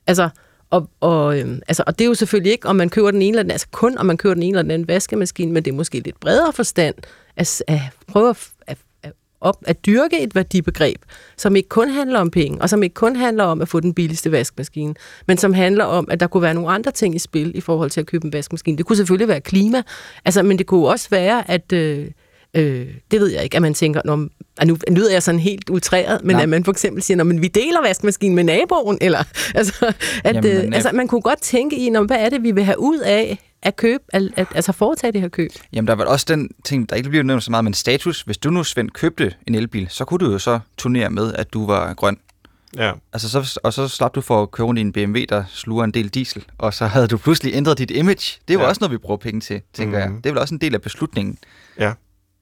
Altså, 0.08 0.30
og, 0.72 0.90
og, 1.00 1.40
øhm, 1.40 1.62
altså, 1.68 1.84
og 1.88 2.00
det 2.00 2.06
er 2.06 2.10
jo 2.10 2.14
selvfølgelig 2.14 2.52
ikke, 2.52 2.68
om 2.68 2.76
man 2.76 2.90
køber 2.90 3.12
den 3.12 3.22
ene 3.22 3.30
eller 3.30 3.44
den, 3.44 3.52
altså 3.52 3.68
kun 3.72 3.98
om 3.98 4.06
man 4.06 4.18
køber 4.18 4.34
den 4.34 4.44
ene 4.44 4.50
eller 4.50 4.62
den 4.62 4.72
anden 4.72 4.88
vaskemaskine, 4.88 5.52
men 5.52 5.66
det 5.66 5.72
er 5.72 5.76
måske 5.76 6.00
lidt 6.00 6.20
bredere 6.20 6.54
forstand 6.54 6.96
at, 7.36 7.64
at 7.68 7.80
prøve 8.08 8.30
at, 8.30 8.50
at, 8.68 8.78
at, 9.04 9.12
op, 9.42 9.58
at 9.66 9.86
dyrke 9.86 10.20
et 10.24 10.36
værdibegreb, 10.36 10.98
som 11.38 11.56
ikke 11.56 11.70
kun 11.70 11.90
handler 11.90 12.20
om 12.20 12.32
penge, 12.32 12.62
og 12.62 12.70
som 12.70 12.84
ikke 12.84 12.94
kun 12.94 13.16
handler 13.16 13.44
om 13.44 13.62
at 13.62 13.68
få 13.68 13.80
den 13.80 13.94
billigste 13.94 14.32
vaskemaskine, 14.32 14.96
men 15.28 15.38
som 15.38 15.54
handler 15.54 15.84
om, 15.84 16.08
at 16.12 16.20
der 16.20 16.28
kunne 16.28 16.44
være 16.44 16.54
nogle 16.54 16.70
andre 16.70 16.92
ting 16.92 17.16
i 17.16 17.20
spil 17.20 17.52
i 17.56 17.62
forhold 17.62 17.90
til 17.90 18.00
at 18.00 18.08
købe 18.08 18.26
en 18.26 18.34
vaskemaskine. 18.34 18.78
Det 18.78 18.86
kunne 18.86 18.98
selvfølgelig 18.98 19.28
være 19.28 19.42
klima, 19.42 19.84
altså, 20.26 20.44
men 20.44 20.58
det 20.58 20.66
kunne 20.66 20.88
også 20.88 21.10
være, 21.10 21.52
at... 21.52 21.74
Øh, 21.74 22.08
Øh, 22.54 22.88
det 23.12 23.20
ved 23.20 23.28
jeg 23.28 23.44
ikke, 23.44 23.56
at 23.56 23.62
man 23.62 23.74
tænker, 23.74 24.02
når, 24.06 24.16
nu 24.66 24.78
lyder 24.92 25.12
jeg 25.12 25.24
sådan 25.24 25.40
helt 25.40 25.70
utræret, 25.70 26.24
men 26.24 26.36
ja. 26.36 26.42
at 26.42 26.50
man 26.50 26.64
for 26.64 26.72
eksempel 26.72 27.04
siger, 27.04 27.18
når 27.18 27.40
vi 27.40 27.48
deler 27.48 27.82
vaskemaskinen 27.82 28.36
med 28.36 28.44
naboen, 28.44 28.98
eller 29.02 29.24
altså, 29.56 29.94
at, 30.24 30.36
Jamen, 30.36 30.52
øh, 30.52 30.76
altså, 30.76 30.92
man 30.94 31.08
kunne 31.08 31.22
godt 31.22 31.42
tænke 31.42 31.76
i, 31.76 31.90
når, 31.90 32.04
hvad 32.04 32.18
er 32.18 32.30
det, 32.30 32.44
vi 32.44 32.52
vil 32.52 32.64
have 32.64 32.80
ud 32.80 33.00
af 33.00 33.40
at 33.64 33.76
købe, 33.76 34.04
at, 34.10 34.24
at, 34.36 34.48
altså 34.56 34.72
foretage 34.72 35.14
det 35.14 35.22
her 35.22 35.30
køb. 35.30 35.52
Jamen, 35.74 35.88
der 35.88 35.96
var 35.96 36.06
også 36.06 36.26
den 36.30 36.50
ting, 36.66 36.90
der 36.90 36.96
ikke 36.96 37.10
bliver 37.10 37.24
nævnt 37.24 37.44
så 37.44 37.52
meget, 37.52 37.64
men 37.64 37.74
status. 37.74 38.22
Hvis 38.22 38.38
du 38.38 38.50
nu, 38.50 38.64
Svend, 38.64 38.90
købte 38.90 39.34
en 39.48 39.56
elbil, 39.56 39.88
så 39.90 40.06
kunne 40.06 40.26
du 40.26 40.32
jo 40.32 40.40
så 40.40 40.60
turnere 40.78 41.10
med, 41.10 41.34
at 41.34 41.54
du 41.54 41.66
var 41.66 41.94
grøn. 41.94 42.18
Ja. 42.78 42.92
Altså, 43.14 43.30
så, 43.30 43.60
og 43.64 43.74
så 43.74 43.88
slap 43.88 44.16
du 44.16 44.22
for 44.22 44.42
at 44.42 44.52
købe 44.52 44.70
en 44.70 44.92
BMW, 44.92 45.20
der 45.30 45.44
sluger 45.50 45.84
en 45.84 45.92
del 45.92 46.10
diesel, 46.10 46.46
og 46.58 46.74
så 46.74 46.86
havde 46.86 47.08
du 47.08 47.18
pludselig 47.18 47.54
ændret 47.56 47.78
dit 47.78 47.92
image. 47.92 48.40
Det 48.48 48.54
er 48.54 48.54
jo 48.54 48.62
ja. 48.62 48.68
også 48.68 48.80
noget, 48.82 48.92
vi 48.92 48.98
bruger 48.98 49.18
penge 49.18 49.42
til, 49.42 49.62
tænker 49.74 49.98
mm-hmm. 49.98 50.16
jeg. 50.16 50.24
Det 50.24 50.30
er 50.30 50.34
vel 50.34 50.42
også 50.42 50.56
en 50.56 50.62
del 50.62 50.74
af 50.74 50.82
beslutningen. 50.82 51.38
Ja. 51.80 51.94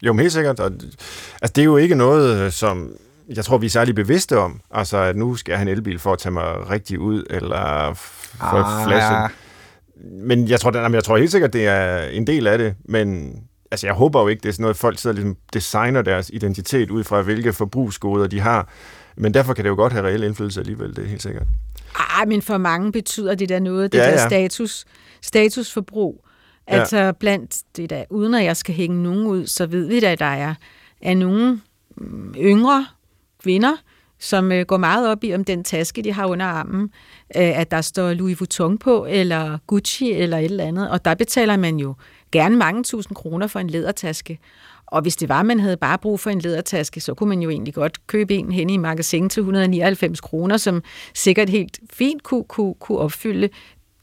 Jo, 0.03 0.13
men 0.13 0.19
helt 0.19 0.33
sikkert. 0.33 0.59
Og, 0.59 0.71
altså, 1.41 1.53
det 1.55 1.57
er 1.57 1.65
jo 1.65 1.77
ikke 1.77 1.95
noget, 1.95 2.53
som 2.53 2.91
jeg 3.35 3.45
tror, 3.45 3.57
vi 3.57 3.65
er 3.65 3.69
særlig 3.69 3.95
bevidste 3.95 4.37
om. 4.37 4.61
Altså, 4.71 4.97
at 4.97 5.15
nu 5.15 5.35
skal 5.35 5.51
jeg 5.51 5.59
have 5.59 5.71
en 5.71 5.77
elbil 5.77 5.99
for 5.99 6.13
at 6.13 6.19
tage 6.19 6.33
mig 6.33 6.69
rigtig 6.69 6.99
ud, 6.99 7.23
eller 7.29 7.93
for 7.93 8.63
ah, 8.63 8.87
flashe. 8.87 9.13
Ja. 9.13 9.27
Men 10.03 10.47
jeg 10.47 10.59
tror, 10.59 10.77
jamen, 10.77 10.95
jeg 10.95 11.03
tror 11.03 11.17
helt 11.17 11.31
sikkert, 11.31 11.53
det 11.53 11.67
er 11.67 12.03
en 12.03 12.27
del 12.27 12.47
af 12.47 12.57
det, 12.57 12.75
men 12.85 13.33
altså, 13.71 13.87
jeg 13.87 13.93
håber 13.93 14.21
jo 14.21 14.27
ikke, 14.27 14.41
det 14.41 14.49
er 14.49 14.53
sådan 14.53 14.61
noget, 14.61 14.77
folk 14.77 14.99
sidder 14.99 15.13
og 15.13 15.15
ligesom 15.15 15.37
designer 15.53 16.01
deres 16.01 16.29
identitet 16.33 16.91
ud 16.91 17.03
fra, 17.03 17.21
hvilke 17.21 17.53
forbrugsgoder 17.53 18.27
de 18.27 18.39
har. 18.39 18.69
Men 19.17 19.33
derfor 19.33 19.53
kan 19.53 19.63
det 19.63 19.69
jo 19.69 19.75
godt 19.75 19.93
have 19.93 20.07
reel 20.07 20.23
indflydelse 20.23 20.59
alligevel, 20.59 20.95
det 20.95 21.03
er 21.03 21.07
helt 21.07 21.21
sikkert. 21.21 21.47
Ah, 21.95 22.27
men 22.27 22.41
for 22.41 22.57
mange 22.57 22.91
betyder 22.91 23.35
det 23.35 23.49
der 23.49 23.59
noget, 23.59 23.91
det 23.91 23.97
ja, 23.97 24.03
der 24.03 24.11
ja. 24.11 24.27
status, 24.27 24.85
statusforbrug. 25.21 26.25
Ja. 26.69 26.79
Altså 26.79 27.13
blandt 27.19 27.57
det 27.75 27.89
der, 27.89 28.03
uden 28.09 28.33
at 28.33 28.43
jeg 28.43 28.57
skal 28.57 28.75
hænge 28.75 29.03
nogen 29.03 29.27
ud, 29.27 29.47
så 29.47 29.65
ved 29.65 29.87
vi 29.87 29.99
da, 29.99 30.11
at 30.11 30.19
der 30.19 30.25
er, 30.25 30.55
er 31.01 31.13
nogle 31.13 31.61
mm, 31.97 32.35
yngre 32.37 32.85
kvinder, 33.43 33.75
som 34.19 34.51
øh, 34.51 34.65
går 34.65 34.77
meget 34.77 35.07
op 35.07 35.23
i, 35.23 35.33
om 35.33 35.43
den 35.43 35.63
taske, 35.63 36.01
de 36.01 36.13
har 36.13 36.25
under 36.25 36.45
armen, 36.45 36.83
øh, 37.35 37.59
at 37.59 37.71
der 37.71 37.81
står 37.81 38.13
Louis 38.13 38.39
Vuitton 38.39 38.77
på, 38.77 39.05
eller 39.09 39.57
Gucci, 39.67 40.11
eller 40.11 40.37
et 40.37 40.45
eller 40.45 40.63
andet. 40.63 40.89
Og 40.89 41.05
der 41.05 41.15
betaler 41.15 41.57
man 41.57 41.77
jo 41.77 41.95
gerne 42.31 42.57
mange 42.57 42.83
tusind 42.83 43.15
kroner 43.15 43.47
for 43.47 43.59
en 43.59 43.69
lædertaske. 43.69 44.39
Og 44.87 45.01
hvis 45.01 45.15
det 45.15 45.29
var, 45.29 45.39
at 45.39 45.45
man 45.45 45.59
havde 45.59 45.77
bare 45.77 45.97
brug 45.97 46.19
for 46.19 46.29
en 46.29 46.39
lædertaske, 46.39 46.99
så 46.99 47.13
kunne 47.13 47.29
man 47.29 47.41
jo 47.41 47.49
egentlig 47.49 47.73
godt 47.73 48.07
købe 48.07 48.35
en 48.35 48.51
hen 48.51 48.69
i 48.69 48.77
magasin 48.77 49.29
til 49.29 49.41
199 49.41 50.21
kroner, 50.21 50.57
som 50.57 50.83
sikkert 51.13 51.49
helt 51.49 51.79
fint 51.89 52.23
kunne, 52.23 52.43
kunne, 52.43 52.73
kunne 52.79 52.97
opfylde 52.97 53.49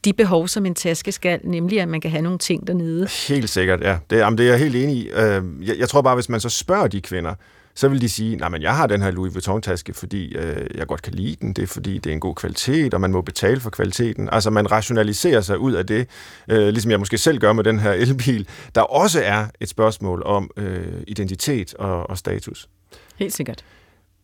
de 0.07 0.13
behov, 0.13 0.47
som 0.47 0.65
en 0.65 0.75
taske 0.75 1.11
skal, 1.11 1.39
nemlig 1.43 1.81
at 1.81 1.87
man 1.87 2.01
kan 2.01 2.11
have 2.11 2.21
nogle 2.21 2.37
ting 2.37 2.67
dernede. 2.67 3.07
Helt 3.27 3.49
sikkert, 3.49 3.81
ja. 3.81 3.97
Det, 4.09 4.17
jamen, 4.17 4.37
det 4.37 4.45
er 4.45 4.49
jeg 4.49 4.59
helt 4.59 4.75
enig 4.75 4.95
i. 4.95 5.09
Øh, 5.09 5.43
jeg, 5.67 5.75
jeg 5.79 5.89
tror 5.89 6.01
bare, 6.01 6.15
hvis 6.15 6.29
man 6.29 6.39
så 6.39 6.49
spørger 6.49 6.87
de 6.87 7.01
kvinder, 7.01 7.33
så 7.75 7.87
vil 7.87 8.01
de 8.01 8.09
sige, 8.09 8.35
nej, 8.35 8.49
men 8.49 8.61
jeg 8.61 8.75
har 8.75 8.87
den 8.87 9.01
her 9.01 9.11
Louis 9.11 9.33
Vuitton-taske, 9.33 9.93
fordi 9.93 10.35
øh, 10.35 10.67
jeg 10.75 10.87
godt 10.87 11.01
kan 11.01 11.13
lide 11.13 11.35
den, 11.41 11.53
det 11.53 11.63
er 11.63 11.67
fordi, 11.67 11.97
det 11.97 12.09
er 12.09 12.13
en 12.13 12.19
god 12.19 12.35
kvalitet, 12.35 12.93
og 12.93 13.01
man 13.01 13.11
må 13.11 13.21
betale 13.21 13.59
for 13.59 13.69
kvaliteten. 13.69 14.29
Altså, 14.31 14.49
man 14.49 14.71
rationaliserer 14.71 15.41
sig 15.41 15.59
ud 15.59 15.73
af 15.73 15.85
det, 15.85 16.07
øh, 16.47 16.67
ligesom 16.67 16.91
jeg 16.91 16.99
måske 16.99 17.17
selv 17.17 17.39
gør 17.39 17.53
med 17.53 17.63
den 17.63 17.79
her 17.79 17.91
elbil, 17.91 18.47
der 18.75 18.81
også 18.81 19.21
er 19.23 19.45
et 19.59 19.69
spørgsmål 19.69 20.23
om 20.25 20.51
øh, 20.57 20.87
identitet 21.07 21.73
og, 21.73 22.09
og 22.09 22.17
status. 22.17 22.69
Helt 23.15 23.33
sikkert. 23.33 23.63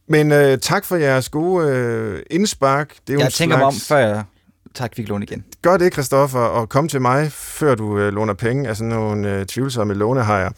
Men 0.08 0.32
øh, 0.32 0.58
tak 0.58 0.86
for 0.86 0.96
jeres 0.96 1.30
gode 1.30 1.68
øh, 1.68 2.22
indspark. 2.32 2.96
Det 3.08 3.16
er 3.16 3.20
jeg 3.20 3.34
tænker 3.34 3.58
slags... 3.58 3.60
mig 3.60 3.68
om, 3.68 3.74
før 3.74 3.98
jeg 3.98 4.24
tager 4.74 4.88
kviklån 4.88 5.24
igen. 5.24 5.44
Gør 5.62 5.78
det, 5.78 5.94
Christoffer, 5.94 6.40
og 6.40 6.70
kom 6.70 6.88
til 6.88 7.02
mig, 7.02 7.32
før 7.32 7.76
du 7.76 8.00
øh, 8.00 8.14
låner 8.14 8.34
penge 8.34 8.70
af 8.70 8.78
sådan 8.78 8.90
nogle 8.90 9.36
øh, 9.36 9.46
tvivlsomme 9.46 9.94
lånehajer. 9.94 10.50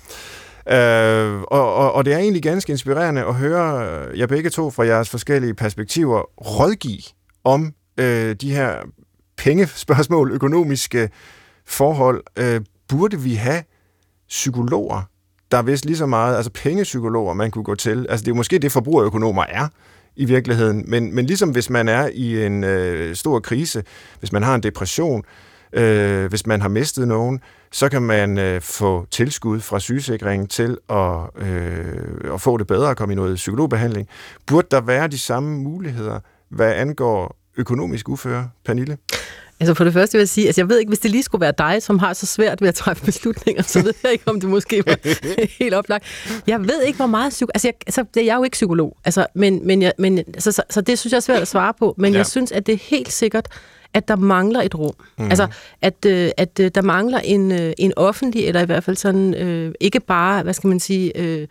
Øh, 0.70 1.42
og, 1.42 1.76
og, 1.76 1.94
og 1.94 2.06
det 2.06 2.14
er 2.14 2.18
egentlig 2.18 2.44
ganske 2.44 2.72
inspirerende 2.72 3.26
at 3.26 3.34
høre 3.34 3.90
øh, 3.90 4.20
jer 4.20 4.28
begge 4.28 4.50
to 4.50 4.72
fra 4.72 4.86
jeres 4.86 5.10
forskellige 5.10 5.54
perspektiver 5.54 6.22
rådgive 6.22 7.02
om 7.44 7.74
øh, 7.98 8.36
de 8.36 8.52
her 8.52 8.76
pengespørgsmål, 9.38 10.32
økonomiske 10.32 11.10
forhold. 11.66 12.24
Øh, 12.38 12.62
burde 12.88 13.20
vi 13.20 13.34
have 13.34 13.64
psykologer, 14.30 15.02
der 15.52 15.62
vidste 15.62 15.88
lige 15.88 15.98
så 15.98 16.06
meget, 16.06 16.36
altså 16.36 16.52
pengepsykologer, 16.52 17.34
man 17.34 17.52
kunne 17.52 17.64
gå 17.64 17.76
til? 17.76 18.06
Altså 18.10 18.24
det 18.24 18.32
er 18.32 18.36
måske 18.36 18.60
det, 18.60 18.72
forbrugerøkonomer 18.72 19.44
er 19.50 19.68
i 20.16 20.26
virkeligheden, 20.26 20.86
men, 20.88 21.16
men 21.16 21.26
ligesom 21.26 21.50
hvis 21.50 21.70
man 21.70 21.90
er 21.90 22.10
i 22.14 22.46
en 22.46 22.64
øh, 22.64 23.16
stor 23.16 23.40
krise, 23.40 23.84
hvis 24.20 24.32
man 24.32 24.44
har 24.44 24.56
en 24.56 24.64
depression, 24.64 25.24
øh, 25.74 26.26
hvis 26.26 26.48
man 26.48 26.62
har 26.62 26.70
mistet 26.70 27.08
nogen, 27.08 27.40
så 27.72 27.90
kan 27.90 28.02
man 28.02 28.38
øh, 28.38 28.62
få 28.62 29.06
tilskud 29.12 29.60
fra 29.60 29.80
sygesikringen 29.80 30.48
til 30.48 30.78
at, 30.90 31.20
øh, 31.38 32.34
at 32.34 32.42
få 32.42 32.58
det 32.58 32.68
bedre 32.68 32.90
og 32.90 32.98
komme 32.98 33.14
i 33.14 33.16
noget 33.16 33.36
psykologbehandling. 33.36 34.08
Burde 34.48 34.68
der 34.72 34.82
være 34.82 35.08
de 35.08 35.20
samme 35.20 35.58
muligheder, 35.58 36.20
hvad 36.50 36.74
angår 36.74 37.38
økonomisk 37.58 38.10
uføre, 38.10 38.50
Pernille? 38.66 38.98
Altså 39.60 39.74
for 39.74 39.84
det 39.84 39.94
første 39.94 40.18
vil 40.18 40.20
jeg 40.20 40.30
sige, 40.30 40.46
at 40.46 40.48
altså 40.48 40.62
jeg 40.62 40.70
ved 40.70 40.80
ikke, 40.80 40.90
hvis 40.90 41.00
det 41.00 41.12
lige 41.12 41.24
skulle 41.24 41.42
være 41.42 41.54
dig, 41.58 41.84
som 41.84 42.00
har 42.00 42.14
så 42.14 42.26
svært 42.26 42.62
ved 42.62 42.70
at 42.70 42.76
træffe 42.76 43.06
beslutninger, 43.06 43.64
så 43.64 43.82
ved 43.84 43.94
jeg 44.04 44.12
ikke, 44.12 44.28
om 44.28 44.40
det 44.40 44.50
måske 44.50 44.84
var 44.86 44.98
helt 45.60 45.74
oplagt. 45.74 46.06
Jeg 46.48 46.68
ved 46.68 46.82
ikke, 46.82 46.98
hvor 46.98 47.06
meget 47.06 47.30
psyko... 47.30 47.52
Altså 47.54 47.68
jeg, 47.68 47.74
altså, 47.88 48.06
jeg 48.16 48.26
er 48.26 48.36
jo 48.36 48.44
ikke 48.44 48.56
psykolog, 48.56 48.98
altså, 49.06 49.26
men, 49.36 49.68
men, 49.68 49.82
jeg, 49.82 49.94
men 49.98 50.18
altså, 50.18 50.52
så, 50.52 50.64
så 50.70 50.82
det 50.82 51.00
synes 51.00 51.12
jeg 51.12 51.18
er 51.18 51.22
svært 51.22 51.42
at 51.42 51.48
svare 51.48 51.74
på, 51.80 51.96
men 51.98 52.12
ja. 52.12 52.18
jeg 52.18 52.26
synes, 52.26 52.52
at 52.52 52.66
det 52.66 52.74
er 52.74 52.80
helt 52.82 53.12
sikkert, 53.12 53.48
at 53.96 54.08
der 54.08 54.16
mangler 54.16 54.62
et 54.62 54.76
rum. 54.76 54.94
Mm. 55.18 55.26
Altså, 55.26 55.48
at, 55.82 56.06
øh, 56.06 56.32
at 56.38 56.60
øh, 56.60 56.72
der 56.76 56.82
mangler 56.82 57.20
en, 57.20 57.52
øh, 57.52 57.74
en 57.78 57.94
offentlig, 57.96 58.48
eller 58.48 58.62
i 58.62 58.66
hvert 58.66 58.84
fald 58.84 58.96
sådan, 58.96 59.34
øh, 59.34 59.74
ikke 59.80 60.00
bare, 60.00 60.44
hvad 60.44 60.54
skal 60.54 60.68
man 60.68 60.80
sige, 60.80 61.18
øh, 61.18 61.48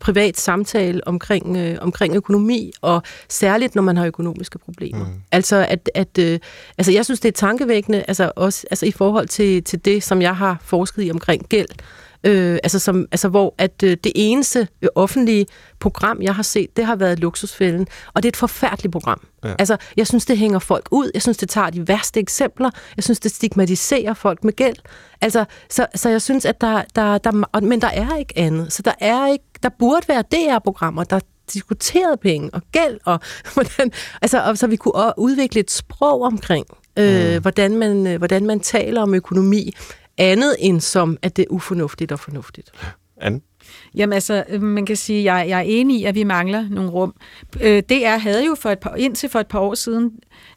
privat 0.00 0.38
samtale 0.38 1.08
omkring, 1.08 1.56
øh, 1.56 1.76
omkring 1.80 2.16
økonomi, 2.16 2.72
og 2.80 3.02
særligt, 3.28 3.74
når 3.74 3.82
man 3.82 3.96
har 3.96 4.06
økonomiske 4.06 4.58
problemer. 4.58 5.04
Mm. 5.04 5.12
Altså, 5.32 5.66
at, 5.68 5.90
at 5.94 6.18
øh, 6.18 6.38
altså, 6.78 6.92
jeg 6.92 7.04
synes, 7.04 7.20
det 7.20 7.28
er 7.28 7.32
tankevækkende, 7.32 8.04
altså, 8.08 8.32
også 8.36 8.66
altså, 8.70 8.86
i 8.86 8.92
forhold 8.92 9.28
til, 9.28 9.64
til 9.64 9.84
det, 9.84 10.02
som 10.02 10.22
jeg 10.22 10.36
har 10.36 10.58
forsket 10.62 11.02
i 11.06 11.10
omkring 11.10 11.48
gæld, 11.48 11.68
Øh, 11.68 12.07
altså, 12.24 12.78
som, 12.78 13.06
altså 13.12 13.28
hvor 13.28 13.54
at 13.58 13.82
øh, 13.84 13.96
det 14.04 14.12
eneste 14.14 14.68
øh, 14.82 14.88
offentlige 14.94 15.46
program, 15.80 16.22
jeg 16.22 16.34
har 16.34 16.42
set, 16.42 16.76
det 16.76 16.86
har 16.86 16.96
været 16.96 17.18
Luksusfælden. 17.18 17.86
Og 18.14 18.22
det 18.22 18.28
er 18.28 18.30
et 18.30 18.36
forfærdeligt 18.36 18.92
program. 18.92 19.20
Ja. 19.44 19.54
Altså, 19.58 19.76
jeg 19.96 20.06
synes, 20.06 20.26
det 20.26 20.38
hænger 20.38 20.58
folk 20.58 20.88
ud. 20.90 21.10
Jeg 21.14 21.22
synes, 21.22 21.36
det 21.36 21.48
tager 21.48 21.70
de 21.70 21.88
værste 21.88 22.20
eksempler. 22.20 22.70
Jeg 22.96 23.04
synes, 23.04 23.20
det 23.20 23.30
stigmatiserer 23.30 24.14
folk 24.14 24.44
med 24.44 24.52
gæld. 24.52 24.76
Altså, 25.20 25.44
så, 25.70 25.86
så 25.94 26.08
jeg 26.08 26.22
synes, 26.22 26.44
at 26.44 26.60
der, 26.60 26.82
der, 26.94 27.18
der... 27.18 27.60
Men 27.60 27.80
der 27.80 27.88
er 27.88 28.16
ikke 28.16 28.34
andet. 28.36 28.72
Så 28.72 28.82
der 28.82 28.92
er 29.00 29.26
ikke... 29.32 29.44
Der 29.62 29.68
burde 29.78 30.08
være 30.08 30.22
DR-programmer, 30.22 31.04
der 31.04 31.20
diskuterede 31.52 32.16
penge 32.16 32.50
og 32.52 32.62
gæld, 32.72 32.98
og 33.04 33.20
hvordan, 33.54 33.92
altså, 34.22 34.42
og 34.42 34.58
så 34.58 34.66
vi 34.66 34.76
kunne 34.76 35.12
udvikle 35.16 35.60
et 35.60 35.70
sprog 35.70 36.22
omkring, 36.22 36.66
øh, 36.98 37.34
mm. 37.34 37.42
hvordan, 37.42 37.76
man, 37.76 38.06
øh, 38.06 38.18
hvordan 38.18 38.46
man 38.46 38.60
taler 38.60 39.02
om 39.02 39.14
økonomi, 39.14 39.74
andet 40.18 40.56
end 40.58 40.80
som, 40.80 41.16
at 41.22 41.36
det 41.36 41.42
er 41.42 41.50
ufornuftigt 41.50 42.12
og 42.12 42.20
fornuftigt. 42.20 42.70
Anne? 43.20 43.40
Jamen 43.94 44.12
altså, 44.12 44.44
øh, 44.48 44.62
man 44.62 44.86
kan 44.86 44.96
sige, 44.96 45.34
jeg, 45.34 45.48
jeg 45.48 45.58
er 45.58 45.64
enig 45.66 46.00
i, 46.00 46.04
at 46.04 46.14
vi 46.14 46.24
mangler 46.24 46.68
nogle 46.70 46.90
rum. 46.90 47.14
Øh, 47.60 47.82
DR 47.82 48.18
havde 48.18 48.46
jo 48.46 48.54
for 48.54 48.70
et 48.70 48.78
par, 48.78 48.94
indtil 48.94 49.28
for 49.28 49.40
et 49.40 49.46
par 49.46 49.58
år 49.58 49.74
siden 49.74 50.12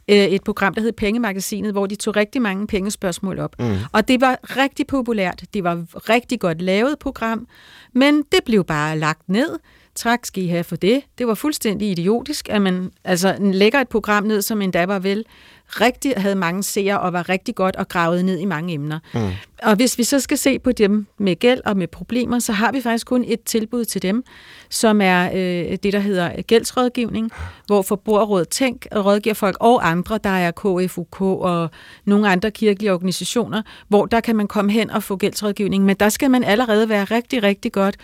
øh, 0.08 0.18
et 0.18 0.44
program, 0.44 0.74
der 0.74 0.82
hed 0.82 0.92
Pengemagasinet, 0.92 1.72
hvor 1.72 1.86
de 1.86 1.96
tog 1.96 2.16
rigtig 2.16 2.42
mange 2.42 2.68
pengespørgsmål 2.68 3.40
op. 3.40 3.56
Mm. 3.60 3.76
Og 3.92 4.08
det 4.08 4.22
var 4.22 4.40
rigtig 4.44 4.88
populært. 4.88 5.44
Det 5.54 5.64
var 5.64 5.84
rigtig 6.10 6.40
godt 6.40 6.62
lavet 6.62 7.00
program, 7.00 7.48
men 7.94 8.24
det 8.32 8.40
blev 8.46 8.64
bare 8.64 9.00
lagt 9.00 9.30
ned. 9.30 9.60
Tak 9.96 10.26
skal 10.26 10.44
I 10.44 10.48
have 10.48 10.64
for 10.64 10.76
det. 10.76 11.02
Det 11.18 11.28
var 11.28 11.34
fuldstændig 11.34 11.92
idiotisk, 11.92 12.50
at 12.50 12.62
man 12.62 12.92
altså, 13.04 13.36
lægger 13.40 13.82
et 13.82 13.90
program 13.90 14.24
ned, 14.24 14.42
som 14.42 14.62
endda 14.62 14.86
var 14.86 15.00
vel 15.00 15.26
rigtig 15.72 16.14
havde 16.18 16.36
mange 16.36 16.64
seere 16.64 17.00
og 17.00 17.14
var 17.14 17.30
rigtig 17.30 17.56
godt 17.56 17.76
og 17.76 17.88
gravet 17.88 18.26
ned 18.26 18.40
i 18.40 18.46
mange 18.46 18.74
emner. 18.74 19.00
Mm. 19.14 19.30
Og 19.62 19.76
hvis 19.76 19.98
vi 19.98 20.04
så 20.04 20.20
skal 20.20 20.38
se 20.38 20.60
på 20.60 20.72
dem 20.72 21.08
med 21.18 21.36
gæld 21.36 21.62
og 21.66 21.78
med 21.78 21.88
problemer, 21.88 22.40
så 22.40 22.54
har 22.54 22.72
vi 22.72 22.82
faktisk 22.82 23.08
kun 23.08 23.24
et 23.28 23.44
tilbud 23.44 23.86
til 23.86 24.02
dem, 24.02 24.24
som 24.70 25.02
er 25.02 25.30
øh, 25.34 25.78
det, 25.84 25.94
der 25.94 26.00
hedder 26.00 26.42
gældsrådgivning, 26.42 27.32
hvor 27.68 27.82
Forbrugerrådet 27.82 28.50
Tænk 28.50 28.88
rådgiver 28.96 29.34
folk 29.34 29.58
og 29.60 29.90
andre, 29.90 30.20
der 30.24 30.30
er 30.30 30.52
KFUK 30.52 31.22
og 31.22 31.70
nogle 32.06 32.30
andre 32.30 32.52
kirkelige 32.52 32.94
organisationer, 32.94 33.62
hvor 33.88 34.06
der 34.06 34.20
kan 34.20 34.36
man 34.36 34.48
komme 34.48 34.72
hen 34.72 34.90
og 34.90 35.04
få 35.04 35.16
gældsrådgivning. 35.16 35.86
Men 35.86 35.96
der 35.96 36.10
skal 36.10 36.32
man 36.32 36.44
allerede 36.44 36.90
være 36.90 37.04
rigtig, 37.04 37.44
rigtig 37.44 37.72
godt 37.72 37.98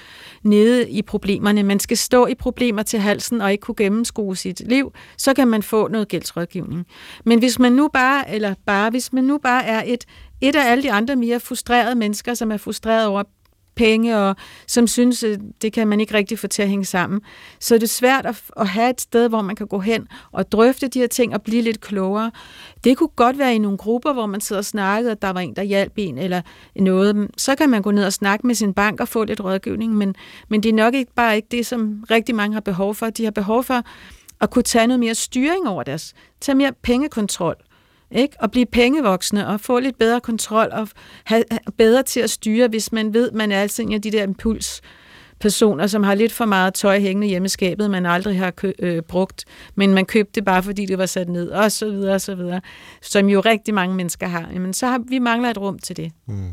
nede 0.44 0.90
i 0.90 1.02
problemerne. 1.02 1.64
Man 1.64 1.80
skal 1.80 1.98
stå 1.98 2.26
i 2.26 2.36
problemer 2.36 2.84
til 2.84 3.00
halsen 3.00 3.42
og 3.42 3.52
ikke 3.52 3.62
kunne 3.62 3.76
gennemskue 3.76 4.36
sit 4.36 4.62
liv, 4.66 4.94
så 5.18 5.34
kan 5.34 5.48
man 5.48 5.64
få 5.64 5.88
noget 5.88 6.08
gældsrådgivning. 6.08 6.86
Men 7.26 7.40
hvis 7.40 7.60
man 7.60 7.72
nu 7.72 7.88
bare, 7.94 8.32
eller 8.32 8.54
bare, 8.66 8.90
hvis 8.90 9.14
man 9.14 9.24
nu 9.24 9.38
bare 9.38 9.66
er 9.66 9.84
et, 9.86 10.06
et 10.42 10.56
af 10.56 10.72
alle 10.72 10.84
de 10.84 10.92
andre 10.92 11.16
mere 11.16 11.40
frustrerede 11.40 11.96
mennesker, 11.96 12.34
som 12.34 12.52
er 12.52 12.58
frustreret 12.58 13.08
over 13.08 13.24
penge, 13.78 14.18
og 14.18 14.36
som 14.68 14.88
synes, 14.88 15.24
at 15.24 15.40
det 15.62 15.74
kan 15.74 15.88
man 15.88 16.00
ikke 16.00 16.14
rigtig 16.14 16.40
få 16.40 16.48
til 16.48 16.62
at 16.62 16.70
hænge 16.70 16.86
sammen. 16.86 17.22
Så 17.60 17.76
er 17.76 17.80
det 17.80 17.90
svært 17.90 18.26
at, 18.26 18.42
at 18.58 18.68
have 18.68 18.90
et 18.90 19.02
sted, 19.02 19.30
hvor 19.30 19.42
man 19.42 19.56
kan 19.56 19.68
gå 19.68 19.80
hen 19.80 20.08
og 20.32 20.52
drøfte 20.52 20.88
de 20.88 21.00
her 21.00 21.08
ting 21.08 21.34
og 21.34 21.42
blive 21.42 21.62
lidt 21.62 21.82
klogere. 21.82 22.32
Det 22.84 22.98
kunne 22.98 23.10
godt 23.16 23.38
være 23.38 23.56
i 23.56 23.58
nogle 23.58 23.78
grupper, 23.78 24.14
hvor 24.14 24.26
man 24.26 24.42
sidder 24.42 24.60
og 24.60 24.66
snakker, 24.66 25.12
at 25.12 25.22
der 25.22 25.30
var 25.30 25.40
en, 25.40 25.56
der 25.56 25.64
hjalp 25.64 25.94
en 25.96 26.18
eller 26.18 26.42
noget. 26.76 27.28
Så 27.38 27.56
kan 27.56 27.70
man 27.70 27.82
gå 27.82 27.92
ned 27.92 28.06
og 28.06 28.14
snakke 28.14 28.48
med 28.48 28.56
sin 28.56 28.74
bank 28.74 29.00
og 29.00 29.08
få 29.08 29.24
lidt 29.24 29.44
rådgivning, 29.44 29.96
men, 29.96 30.16
men 30.50 30.64
det 30.64 30.70
er 30.70 30.74
nok 30.74 30.94
ikke 30.94 31.14
bare 31.16 31.36
ikke 31.36 31.48
det, 31.52 31.66
som 31.66 32.04
rigtig 32.12 32.36
mange 32.36 32.54
har 32.54 32.62
behov 32.62 32.96
for. 32.96 33.10
De 33.10 33.24
har 33.24 33.32
behov 33.32 33.64
for 33.64 33.84
at 34.42 34.50
kunne 34.50 34.64
tage 34.64 34.88
noget 34.88 35.00
mere 35.00 35.16
styring 35.16 35.68
over 35.68 35.84
deres, 35.84 36.14
tage 36.42 36.56
mere 36.56 36.72
pengekontrol, 36.84 37.56
ikke? 38.12 38.36
Og 38.40 38.52
blive 38.52 38.66
pengevoksne 38.66 39.48
og 39.48 39.62
få 39.62 39.80
lidt 39.80 39.98
bedre 40.00 40.22
kontrol 40.22 40.68
og 40.72 40.90
have 41.24 41.44
bedre 41.78 42.04
til 42.04 42.20
at 42.20 42.30
styre, 42.30 42.68
hvis 42.68 42.92
man 42.92 43.14
ved, 43.14 43.32
man 43.32 43.52
er 43.52 43.62
altså 43.62 43.82
en 43.82 43.94
af 43.94 44.02
de 44.02 44.12
der 44.12 44.24
impuls 44.24 44.82
personer, 45.40 45.88
som 45.88 46.04
har 46.04 46.16
lidt 46.16 46.32
for 46.32 46.46
meget 46.46 46.74
tøj 46.74 47.00
hængende 47.00 47.28
hjemme 47.28 47.46
i 47.46 47.50
skabet, 47.50 47.92
man 47.92 48.06
aldrig 48.06 48.40
har 48.40 48.52
kø- 48.52 48.72
øh, 48.80 49.02
brugt, 49.02 49.46
men 49.76 49.94
man 49.94 50.06
købte 50.06 50.32
det 50.36 50.46
bare, 50.46 50.64
fordi 50.64 50.86
det 50.86 50.98
var 50.98 51.06
sat 51.06 51.30
ned, 51.30 51.50
og 51.50 51.72
så 51.72 51.90
videre, 51.90 52.16
og 52.16 52.22
så 52.22 52.36
videre, 52.36 52.62
som 53.02 53.30
jo 53.30 53.40
rigtig 53.40 53.74
mange 53.74 53.96
mennesker 53.96 54.28
har. 54.28 54.50
Jamen, 54.54 54.74
så 54.74 54.88
har 54.88 55.02
vi 55.10 55.20
mangler 55.20 55.50
et 55.50 55.58
rum 55.58 55.80
til 55.80 55.98
det. 55.98 56.12
Mm. 56.28 56.50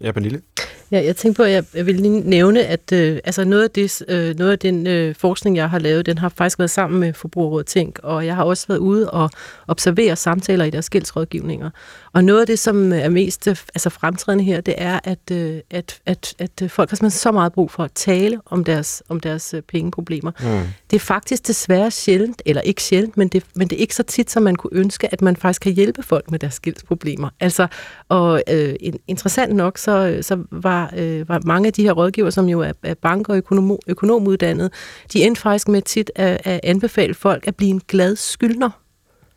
Ja, 0.00 0.12
Pernille? 0.12 0.42
Ja, 0.90 1.04
jeg 1.04 1.16
tænkte 1.16 1.36
på, 1.36 1.42
at 1.42 1.50
jeg, 1.50 1.64
jeg 1.74 1.86
vil 1.86 1.94
lige 1.94 2.20
nævne, 2.20 2.64
at 2.64 2.92
øh, 2.92 3.18
altså 3.24 3.44
noget, 3.44 3.62
af 3.62 3.70
det, 3.70 4.02
øh, 4.08 4.38
noget 4.38 4.52
af 4.52 4.58
den 4.58 4.86
øh, 4.86 5.14
forskning, 5.14 5.56
jeg 5.56 5.70
har 5.70 5.78
lavet, 5.78 6.06
den 6.06 6.18
har 6.18 6.28
faktisk 6.28 6.58
været 6.58 6.70
sammen 6.70 7.00
med 7.00 7.12
Forbrugerrådet 7.12 7.66
Tænk, 7.66 7.98
og 8.02 8.26
jeg 8.26 8.36
har 8.36 8.44
også 8.44 8.66
været 8.68 8.78
ude 8.78 9.10
og 9.10 9.30
observere 9.68 10.16
samtaler 10.16 10.64
i 10.64 10.70
deres 10.70 10.90
gældsrådgivninger. 10.90 11.70
Og 12.12 12.24
noget 12.24 12.40
af 12.40 12.46
det, 12.46 12.58
som 12.58 12.92
er 12.92 13.08
mest 13.08 13.48
altså 13.48 13.90
fremtrædende 13.90 14.44
her, 14.44 14.60
det 14.60 14.74
er, 14.78 15.00
at, 15.04 15.30
øh, 15.32 15.60
at, 15.70 16.00
at, 16.06 16.34
at 16.38 16.70
folk 16.70 16.90
har 16.90 17.08
så 17.08 17.32
meget 17.32 17.52
brug 17.52 17.70
for 17.70 17.82
at 17.82 17.90
tale 17.94 18.40
om 18.46 18.64
deres, 18.64 19.02
om 19.08 19.20
deres 19.20 19.54
øh, 19.54 19.62
pengeproblemer. 19.62 20.30
Mm. 20.40 20.68
Det 20.90 20.96
er 20.96 21.00
faktisk 21.00 21.46
desværre 21.48 21.90
sjældent, 21.90 22.42
eller 22.46 22.62
ikke 22.62 22.82
sjældent, 22.82 23.16
men 23.16 23.28
det, 23.28 23.44
men 23.54 23.68
det 23.68 23.76
er 23.76 23.80
ikke 23.80 23.94
så 23.94 24.02
tit, 24.02 24.30
som 24.30 24.42
man 24.42 24.56
kunne 24.56 24.78
ønske, 24.78 25.12
at 25.12 25.22
man 25.22 25.36
faktisk 25.36 25.60
kan 25.60 25.72
hjælpe 25.72 26.02
folk 26.02 26.30
med 26.30 26.38
deres 26.38 26.60
gældsproblemer. 26.60 27.30
Altså, 27.40 27.66
og 28.08 28.42
øh, 28.50 28.74
interessant 29.08 29.54
nok, 29.54 29.78
så, 29.78 30.18
så 30.22 30.38
var, 30.50 30.73
øh, 30.96 31.28
var 31.28 31.40
mange 31.44 31.66
af 31.66 31.72
de 31.72 31.82
her 31.82 31.92
rådgiver, 31.92 32.30
som 32.30 32.48
jo 32.48 32.60
er, 32.60 32.72
er 32.82 32.94
bank- 32.94 33.28
og 33.28 33.36
økonom, 33.36 33.78
økonomuddannede, 33.86 34.70
de 35.12 35.22
endte 35.22 35.40
faktisk 35.40 35.68
med 35.68 35.82
tit 35.82 36.10
at, 36.14 36.40
at 36.44 36.60
anbefale 36.62 37.14
folk 37.14 37.46
at 37.46 37.56
blive 37.56 37.70
en 37.70 37.80
glad 37.88 38.16
skyldner 38.16 38.70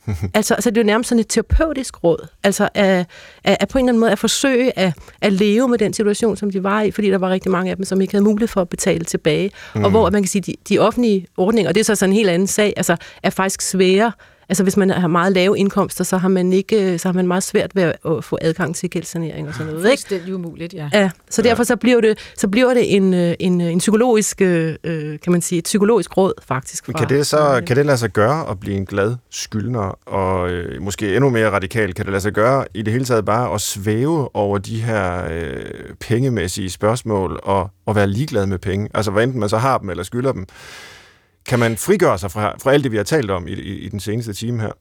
altså, 0.34 0.54
altså, 0.54 0.70
det 0.70 0.78
er 0.78 0.82
jo 0.82 0.86
nærmest 0.86 1.10
sådan 1.10 1.20
et 1.20 1.28
terapeutisk 1.28 2.04
råd. 2.04 2.28
Altså, 2.44 2.70
at, 2.74 3.06
at, 3.44 3.58
at 3.60 3.68
på 3.68 3.78
en 3.78 3.86
eller 3.86 3.92
anden 3.92 4.00
måde 4.00 4.12
at 4.12 4.20
forsøge 4.20 4.80
at, 4.80 4.94
at 5.22 5.34
leve 5.34 5.68
med 5.68 5.78
den 5.78 5.94
situation, 5.94 6.38
som 6.38 6.52
de 6.52 6.64
var 6.64 6.82
i, 6.82 6.92
fordi 6.92 7.12
der 7.12 7.18
var 7.18 7.30
rigtig 7.30 7.52
mange 7.52 7.72
af 7.72 7.76
dem, 7.76 7.86
som 7.86 8.02
ikke 8.02 8.14
havde 8.14 8.24
mulighed 8.24 8.48
for 8.48 8.62
at 8.62 8.70
betale 8.70 9.06
tilbage. 9.06 9.52
Mm. 9.76 9.84
Og 9.84 9.90
hvor 9.90 10.10
man 10.10 10.22
kan 10.22 10.28
sige, 10.28 10.42
de, 10.42 10.54
de 10.70 10.80
offentlige 10.80 11.28
ordninger, 11.38 11.70
og 11.70 11.76
det 11.76 11.80
er 11.80 11.86
så 11.86 11.96
sådan 11.96 12.10
en 12.10 12.16
helt 12.16 12.30
anden 12.30 12.48
sag, 12.48 12.74
altså, 12.78 12.96
er 13.24 13.30
faktisk 13.30 13.62
svære 13.62 14.12
Altså 14.50 14.64
hvis 14.64 14.78
man 14.78 14.90
har 14.90 15.08
meget 15.08 15.34
lave 15.34 15.58
indkomster, 15.58 16.04
så 16.04 16.18
har 16.18 16.28
man 16.28 16.54
ikke 16.54 16.98
så 16.98 17.08
har 17.08 17.14
man 17.14 17.28
meget 17.28 17.44
svært 17.44 17.76
ved 17.76 17.84
at 17.84 18.24
få 18.24 18.38
adgang 18.42 18.76
til 18.76 18.90
gældssanering 18.90 19.48
og 19.48 19.54
sådan 19.54 19.74
noget. 19.74 19.80
Ikke? 19.80 19.90
Fuldstændig 19.90 20.36
umuligt, 20.36 20.74
ja. 20.74 20.90
Ja, 20.94 21.10
så 21.30 21.42
derfor 21.42 21.64
så 21.64 21.76
bliver 21.76 22.02
det, 22.02 22.32
så 22.38 22.48
bliver 22.48 22.74
det 22.74 22.96
en, 22.96 23.14
øh, 23.14 23.34
en, 23.40 23.62
en 23.62 23.80
psykologisk, 23.80 24.42
øh, 24.42 24.76
kan 24.84 25.32
man 25.32 25.42
sige, 25.42 25.60
et 25.60 25.64
psykologisk 25.64 26.18
råd 26.18 26.34
faktisk. 26.44 26.86
Fra, 26.86 26.92
kan 26.92 27.10
det 27.10 27.28
så 27.28 27.64
kan 27.68 27.76
det 27.76 27.86
lade 27.86 27.98
sig 27.98 28.10
gøre 28.10 28.50
at 28.50 28.60
blive 28.60 28.78
en 28.78 28.86
glad 28.86 29.16
skyldner, 29.30 30.00
og 30.06 30.50
øh, 30.50 30.82
måske 30.82 31.16
endnu 31.16 31.30
mere 31.30 31.50
radikalt, 31.50 31.96
kan 31.96 32.06
det 32.06 32.12
lade 32.12 32.22
sig 32.22 32.34
gøre 32.34 32.66
i 32.74 32.82
det 32.82 32.94
hele 32.94 33.06
taget 33.06 33.26
bare 33.26 33.54
at 33.54 33.62
svæve 33.62 34.36
over 34.36 34.58
de 34.58 34.82
her 34.82 35.32
øh, 35.32 35.66
pengemæssige 36.00 36.70
spørgsmål 36.70 37.40
og, 37.44 37.70
og 37.86 37.96
være 37.96 38.08
ligeglad 38.08 38.46
med 38.46 38.58
penge? 38.58 38.90
Altså 38.94 39.12
hvad 39.12 39.24
enten 39.24 39.40
man 39.40 39.50
så 39.50 39.58
har 39.58 39.78
dem 39.78 39.90
eller 39.90 40.04
skylder 40.04 40.32
dem. 40.32 40.46
Kan 41.48 41.60
man 41.60 41.78
frigøre 41.78 42.20
sig 42.20 42.32
fra, 42.32 42.56
fra 42.58 42.74
alt 42.74 42.84
det, 42.84 42.92
vi 42.92 42.98
har 42.98 43.04
talt 43.04 43.32
om 43.32 43.48
i, 43.48 43.52
i, 43.52 43.78
i 43.78 43.90
den 43.90 44.00
seneste 44.00 44.34
time 44.34 44.62
her? 44.62 44.72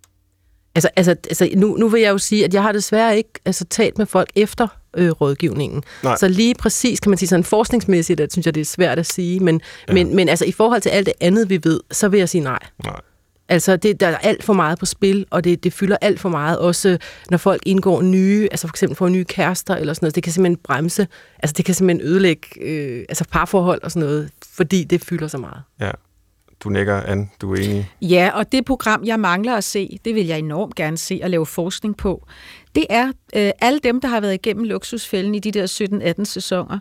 Altså, 0.74 0.88
altså, 0.96 1.10
altså 1.10 1.48
nu, 1.56 1.76
nu 1.76 1.88
vil 1.88 2.00
jeg 2.00 2.10
jo 2.10 2.18
sige, 2.18 2.44
at 2.44 2.54
jeg 2.54 2.62
har 2.62 2.72
desværre 2.72 3.16
ikke 3.16 3.30
altså, 3.44 3.64
talt 3.64 3.98
med 3.98 4.06
folk 4.06 4.30
efter 4.34 4.68
øh, 4.96 5.10
rådgivningen. 5.10 5.82
Nej. 6.02 6.16
Så 6.16 6.28
lige 6.28 6.54
præcis, 6.54 7.00
kan 7.00 7.10
man 7.10 7.18
sige 7.18 7.28
sådan 7.28 7.44
forskningsmæssigt, 7.44 8.20
at 8.20 8.32
synes 8.32 8.46
jeg, 8.46 8.54
det 8.54 8.60
er 8.60 8.64
svært 8.64 8.98
at 8.98 9.06
sige, 9.06 9.40
men, 9.40 9.60
ja. 9.88 9.94
men, 9.94 10.16
men 10.16 10.28
altså 10.28 10.44
i 10.44 10.52
forhold 10.52 10.80
til 10.80 10.90
alt 10.90 11.06
det 11.06 11.14
andet, 11.20 11.50
vi 11.50 11.60
ved, 11.64 11.80
så 11.90 12.08
vil 12.08 12.18
jeg 12.18 12.28
sige 12.28 12.44
nej. 12.44 12.58
Nej. 12.84 13.00
Altså, 13.48 13.76
det, 13.76 14.00
der 14.00 14.06
er 14.06 14.16
alt 14.16 14.44
for 14.44 14.52
meget 14.52 14.78
på 14.78 14.86
spil, 14.86 15.26
og 15.30 15.44
det, 15.44 15.64
det 15.64 15.72
fylder 15.72 15.96
alt 16.00 16.20
for 16.20 16.28
meget, 16.28 16.58
også 16.58 16.98
når 17.30 17.38
folk 17.38 17.62
indgår 17.66 18.02
nye, 18.02 18.48
altså 18.50 18.66
for 18.66 18.72
eksempel 18.72 18.96
får 18.96 19.08
nye 19.08 19.24
kærester 19.24 19.76
eller 19.76 19.94
sådan 19.94 20.04
noget, 20.04 20.14
det 20.14 20.22
kan 20.22 20.32
simpelthen 20.32 20.56
bremse, 20.64 21.06
altså 21.38 21.54
det 21.56 21.64
kan 21.64 21.74
simpelthen 21.74 22.08
ødelægge 22.08 22.48
øh, 22.62 23.04
altså 23.08 23.24
parforhold 23.30 23.82
og 23.82 23.90
sådan 23.90 24.08
noget, 24.08 24.30
fordi 24.52 24.84
det 24.84 25.04
fylder 25.04 25.28
så 25.28 25.38
meget. 25.38 25.62
Ja. 25.80 25.90
Du 26.64 26.68
nikker, 26.68 27.02
an, 27.02 27.30
du 27.40 27.52
er 27.52 27.56
enig? 27.56 27.90
Ja, 28.02 28.30
og 28.34 28.52
det 28.52 28.64
program, 28.64 29.04
jeg 29.04 29.20
mangler 29.20 29.54
at 29.54 29.64
se, 29.64 29.98
det 30.04 30.14
vil 30.14 30.26
jeg 30.26 30.38
enormt 30.38 30.74
gerne 30.74 30.98
se 30.98 31.20
og 31.22 31.30
lave 31.30 31.46
forskning 31.46 31.96
på, 31.96 32.26
det 32.74 32.86
er 32.90 33.06
øh, 33.36 33.50
alle 33.60 33.78
dem, 33.78 34.00
der 34.00 34.08
har 34.08 34.20
været 34.20 34.34
igennem 34.34 34.64
luksusfælden 34.64 35.34
i 35.34 35.38
de 35.38 35.52
der 35.52 36.14
17-18 36.18 36.24
sæsoner. 36.24 36.78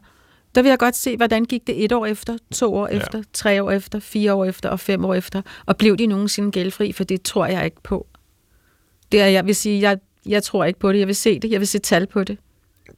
Der 0.55 0.61
vil 0.61 0.69
jeg 0.69 0.79
godt 0.79 0.95
se, 0.95 1.17
hvordan 1.17 1.45
gik 1.45 1.67
det 1.67 1.83
et 1.83 1.91
år 1.91 2.05
efter, 2.05 2.37
to 2.53 2.75
år 2.75 2.87
ja. 2.91 2.97
efter, 2.97 3.23
tre 3.33 3.63
år 3.63 3.71
efter, 3.71 3.99
fire 3.99 4.33
år 4.33 4.45
efter 4.45 4.69
og 4.69 4.79
fem 4.79 5.05
år 5.05 5.13
efter, 5.13 5.41
og 5.65 5.77
blev 5.77 5.97
de 5.97 6.07
nogensinde 6.07 6.51
gældfri, 6.51 6.91
for 6.91 7.03
det 7.03 7.21
tror 7.21 7.45
jeg 7.45 7.65
ikke 7.65 7.81
på. 7.83 8.07
Det 9.11 9.21
er, 9.21 9.27
jeg 9.27 9.45
vil 9.45 9.55
sige, 9.55 9.81
jeg, 9.81 9.97
jeg 10.25 10.43
tror 10.43 10.65
ikke 10.65 10.79
på 10.79 10.91
det. 10.91 10.99
Jeg 10.99 11.07
vil 11.07 11.15
se 11.15 11.39
det. 11.39 11.51
Jeg 11.51 11.59
vil 11.59 11.67
se 11.67 11.79
tal 11.79 12.07
på 12.07 12.23
det. 12.23 12.37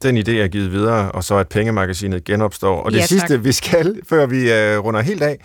Den 0.02 0.18
idé 0.18 0.30
er 0.30 0.48
givet 0.48 0.72
videre, 0.72 1.12
og 1.12 1.24
så 1.24 1.36
at 1.36 1.48
pengemagasinet 1.48 2.24
genopstår. 2.24 2.82
Og 2.82 2.92
det 2.92 2.98
ja, 2.98 3.06
sidste, 3.06 3.42
vi 3.42 3.52
skal, 3.52 4.00
før 4.04 4.26
vi 4.26 4.52
øh, 4.52 4.78
runder 4.78 5.00
helt 5.00 5.22
af, 5.22 5.38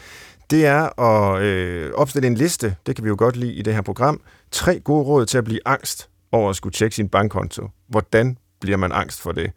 det 0.54 0.66
er 0.66 1.00
at 1.02 1.42
øh, 1.42 1.92
opstille 1.94 2.28
en 2.28 2.36
liste, 2.36 2.76
det 2.86 2.96
kan 2.96 3.04
vi 3.04 3.10
jo 3.10 3.16
godt 3.18 3.36
lide 3.36 3.54
i 3.54 3.62
det 3.62 3.74
her 3.74 3.82
program, 3.82 4.22
tre 4.52 4.80
gode 4.80 5.04
råd 5.04 5.26
til 5.26 5.38
at 5.38 5.44
blive 5.44 5.60
angst 5.66 6.10
over 6.32 6.50
at 6.50 6.56
skulle 6.56 6.74
tjekke 6.74 6.96
sin 6.96 7.10
bankkonto. 7.10 7.68
Hvordan 7.90 8.38
bliver 8.62 8.78
man 8.78 8.92
angst 8.92 9.22
for 9.22 9.32
det? 9.32 9.52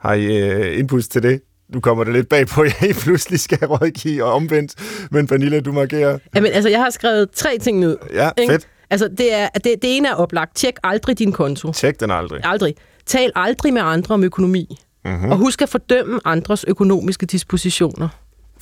Har 0.00 0.14
I 0.14 0.50
øh, 0.50 0.78
impuls 0.78 1.08
til 1.08 1.22
det? 1.22 1.40
Nu 1.68 1.80
kommer 1.80 2.04
det 2.04 2.12
lidt 2.12 2.28
bag 2.28 2.46
på, 2.46 2.62
at 2.62 2.82
jeg 2.82 2.94
pludselig 3.04 3.40
skal 3.40 3.58
rådgive 3.66 4.24
og 4.24 4.32
omvendt, 4.32 4.74
men 5.10 5.26
Pernille, 5.26 5.60
du 5.60 5.72
markerer. 5.72 6.18
Jamen, 6.34 6.52
altså, 6.52 6.70
jeg 6.70 6.80
har 6.80 6.90
skrevet 6.90 7.30
tre 7.30 7.58
ting 7.58 7.78
ned. 7.78 7.96
Ja, 8.12 8.30
ikke? 8.38 8.52
fedt. 8.52 8.68
Altså, 8.90 9.08
det, 9.08 9.34
er, 9.34 9.48
det, 9.48 9.64
det 9.64 9.96
ene 9.96 10.08
er 10.08 10.14
oplagt. 10.14 10.56
Tjek 10.56 10.74
aldrig 10.82 11.18
din 11.18 11.32
konto. 11.32 11.72
Tjek 11.72 12.00
den 12.00 12.10
aldrig. 12.10 12.40
Aldrig. 12.44 12.74
Tal 13.06 13.32
aldrig 13.34 13.72
med 13.72 13.82
andre 13.82 14.14
om 14.14 14.24
økonomi. 14.24 14.78
Mm-hmm. 15.04 15.30
Og 15.30 15.38
husk 15.38 15.62
at 15.62 15.68
fordømme 15.68 16.20
andres 16.24 16.64
økonomiske 16.68 17.26
dispositioner 17.26 18.08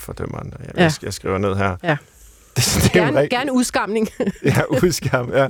fordømme 0.01 0.41
andre. 0.41 0.57
Jeg, 0.61 0.75
ja. 0.77 0.91
jeg 1.03 1.13
skriver 1.13 1.39
ned 1.39 1.55
her. 1.55 1.77
Ja. 1.83 1.97
Det, 2.57 2.65
det 2.85 2.97
er 2.97 3.05
gerne, 3.05 3.29
gerne 3.29 3.53
udskamning. 3.53 4.09
ja, 4.45 4.63
udskam, 4.83 5.33
ja. 5.33 5.47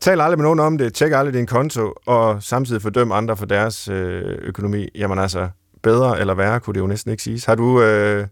Tal 0.00 0.20
aldrig 0.20 0.38
med 0.38 0.44
nogen 0.44 0.60
om 0.60 0.78
det, 0.78 0.94
tjek 0.94 1.12
aldrig 1.12 1.34
din 1.34 1.46
konto, 1.46 1.94
og 2.06 2.42
samtidig 2.42 2.82
fordøm 2.82 3.12
andre 3.12 3.36
for 3.36 3.46
deres 3.46 3.88
øh, 3.88 4.38
økonomi. 4.42 4.88
Jamen 4.94 5.18
altså, 5.18 5.48
bedre 5.82 6.20
eller 6.20 6.34
værre 6.34 6.60
kunne 6.60 6.74
det 6.74 6.80
jo 6.80 6.86
næsten 6.86 7.10
ikke 7.10 7.22
siges. 7.22 7.44
Har 7.44 7.54
du 7.54 7.82
øh, 7.82 8.26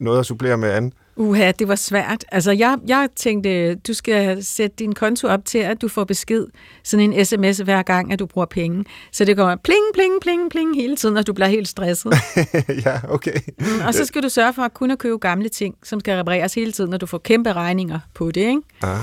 noget 0.00 0.18
at 0.18 0.26
supplere 0.26 0.56
med, 0.56 0.70
Anne? 0.70 0.90
Uha, 1.18 1.52
det 1.58 1.68
var 1.68 1.74
svært. 1.74 2.24
Altså, 2.32 2.52
jeg, 2.52 2.78
jeg 2.88 3.08
tænkte, 3.16 3.74
du 3.74 3.94
skal 3.94 4.44
sætte 4.44 4.76
din 4.78 4.92
konto 4.92 5.28
op 5.28 5.44
til, 5.44 5.58
at 5.58 5.80
du 5.80 5.88
får 5.88 6.04
besked, 6.04 6.46
sådan 6.84 7.12
en 7.12 7.24
sms 7.24 7.58
hver 7.58 7.82
gang, 7.82 8.12
at 8.12 8.18
du 8.18 8.26
bruger 8.26 8.46
penge. 8.46 8.84
Så 9.12 9.24
det 9.24 9.36
går 9.36 9.56
pling, 9.64 9.84
pling, 9.94 10.12
pling, 10.22 10.50
pling 10.50 10.76
hele 10.76 10.96
tiden, 10.96 11.16
og 11.16 11.26
du 11.26 11.32
bliver 11.32 11.48
helt 11.48 11.68
stresset. 11.68 12.12
ja, 12.86 13.00
okay. 13.08 13.38
Mm, 13.58 13.66
og 13.86 13.94
så 13.94 14.04
skal 14.04 14.22
du 14.22 14.28
sørge 14.28 14.52
for 14.52 14.62
at 14.62 14.74
kunne 14.74 14.96
købe 14.96 15.18
gamle 15.18 15.48
ting, 15.48 15.74
som 15.82 16.00
skal 16.00 16.16
repareres 16.16 16.54
hele 16.54 16.72
tiden, 16.72 16.90
når 16.90 16.98
du 16.98 17.06
får 17.06 17.18
kæmpe 17.18 17.52
regninger 17.52 17.98
på 18.14 18.30
det, 18.30 18.40
ikke? 18.40 18.62
Ah, 18.82 18.98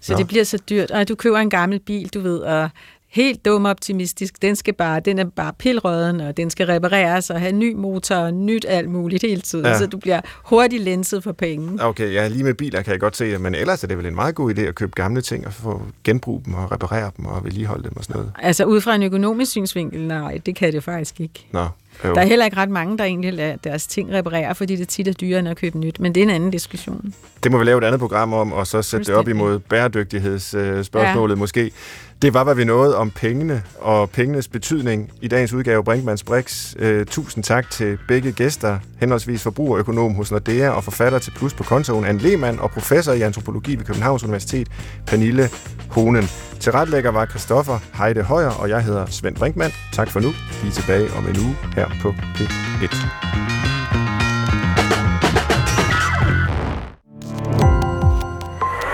så 0.00 0.12
no. 0.12 0.18
det 0.18 0.26
bliver 0.26 0.44
så 0.44 0.58
dyrt. 0.70 0.90
Og 0.90 1.08
du 1.08 1.14
køber 1.14 1.38
en 1.38 1.50
gammel 1.50 1.80
bil, 1.80 2.08
du 2.14 2.20
ved, 2.20 2.38
og 2.38 2.70
helt 3.10 3.44
dum 3.44 3.66
optimistisk. 3.66 4.42
Den 4.42 4.56
skal 4.56 4.74
bare, 4.74 5.00
den 5.00 5.18
er 5.18 5.24
bare 5.24 5.52
pilrøden, 5.58 6.20
og 6.20 6.36
den 6.36 6.50
skal 6.50 6.66
repareres 6.66 7.30
og 7.30 7.40
have 7.40 7.52
ny 7.52 7.74
motor 7.74 8.14
og 8.14 8.34
nyt 8.34 8.66
alt 8.68 8.88
muligt 8.88 9.22
hele 9.22 9.40
tiden, 9.40 9.66
ja. 9.66 9.78
så 9.78 9.86
du 9.86 9.98
bliver 9.98 10.20
hurtigt 10.44 10.82
lenset 10.82 11.22
for 11.22 11.32
penge. 11.32 11.84
Okay, 11.84 12.12
ja, 12.12 12.28
lige 12.28 12.44
med 12.44 12.54
biler 12.54 12.82
kan 12.82 12.92
jeg 12.92 13.00
godt 13.00 13.16
se 13.16 13.32
det, 13.32 13.40
men 13.40 13.54
ellers 13.54 13.82
er 13.82 13.88
det 13.88 13.98
vel 13.98 14.06
en 14.06 14.14
meget 14.14 14.34
god 14.34 14.54
idé 14.54 14.60
at 14.60 14.74
købe 14.74 14.92
gamle 14.94 15.20
ting 15.20 15.46
og 15.46 15.52
få 15.52 15.82
genbrug 16.04 16.42
dem 16.44 16.54
og 16.54 16.72
reparere 16.72 17.10
dem 17.16 17.26
og 17.26 17.44
vedligeholde 17.44 17.84
dem 17.84 17.96
og 17.96 18.04
sådan 18.04 18.16
noget. 18.16 18.32
Altså 18.38 18.64
ud 18.64 18.80
fra 18.80 18.94
en 18.94 19.02
økonomisk 19.02 19.50
synsvinkel, 19.50 20.06
nej, 20.06 20.40
det 20.46 20.56
kan 20.56 20.72
det 20.72 20.84
faktisk 20.84 21.20
ikke. 21.20 21.46
Nå, 21.52 21.66
jo. 22.04 22.14
Der 22.14 22.20
er 22.20 22.26
heller 22.26 22.44
ikke 22.44 22.56
ret 22.56 22.70
mange, 22.70 22.98
der 22.98 23.04
egentlig 23.04 23.32
lader 23.32 23.56
deres 23.56 23.86
ting 23.86 24.12
reparere, 24.12 24.54
fordi 24.54 24.76
det 24.76 24.88
tit 24.88 25.08
er 25.08 25.12
dyrere 25.12 25.38
end 25.38 25.48
at 25.48 25.56
købe 25.56 25.78
nyt, 25.78 26.00
men 26.00 26.14
det 26.14 26.20
er 26.20 26.24
en 26.24 26.30
anden 26.30 26.50
diskussion. 26.50 27.14
Det 27.42 27.52
må 27.52 27.58
vi 27.58 27.64
lave 27.64 27.78
et 27.78 27.84
andet 27.84 28.00
program 28.00 28.32
om, 28.32 28.52
og 28.52 28.66
så 28.66 28.82
sætte 28.82 29.06
det 29.06 29.14
op 29.14 29.28
imod 29.28 29.58
bæredygtighedsspørgsmålet 29.58 31.34
ja. 31.34 31.38
måske. 31.38 31.72
Det 32.22 32.34
var, 32.34 32.44
hvad 32.44 32.54
vi 32.54 32.64
nåede 32.64 32.96
om 32.96 33.10
pengene 33.10 33.62
og 33.78 34.10
pengenes 34.10 34.48
betydning 34.48 35.10
i 35.22 35.28
dagens 35.28 35.52
udgave 35.52 35.84
Brinkmanns 35.84 36.24
Brix. 36.24 36.74
Øh, 36.78 37.06
tusind 37.06 37.44
tak 37.44 37.70
til 37.70 37.98
begge 38.08 38.32
gæster, 38.32 38.78
henholdsvis 38.98 39.42
forbrugerøkonom 39.42 40.14
hos 40.14 40.30
Nordea 40.30 40.68
og 40.68 40.84
forfatter 40.84 41.18
til 41.18 41.30
Plus 41.30 41.54
på 41.54 41.62
kontoen, 41.62 42.04
Anne 42.04 42.20
Lehmann 42.20 42.60
og 42.60 42.70
professor 42.70 43.12
i 43.12 43.20
antropologi 43.20 43.76
ved 43.76 43.84
Københavns 43.84 44.24
Universitet, 44.24 44.68
Pernille 45.06 45.48
Honen. 45.90 46.24
Til 46.60 46.72
retlægger 46.72 47.10
var 47.10 47.26
Christoffer 47.26 47.78
Heide 47.94 48.22
Højer, 48.22 48.50
og 48.50 48.68
jeg 48.68 48.84
hedder 48.84 49.06
Svend 49.06 49.36
Brinkmann. 49.36 49.72
Tak 49.92 50.10
for 50.10 50.20
nu. 50.20 50.28
Vi 50.62 50.68
er 50.68 50.72
tilbage 50.72 51.12
om 51.12 51.28
en 51.28 51.38
uge 51.38 51.56
her 51.74 51.88
på 52.02 52.10
P1. 52.10 53.59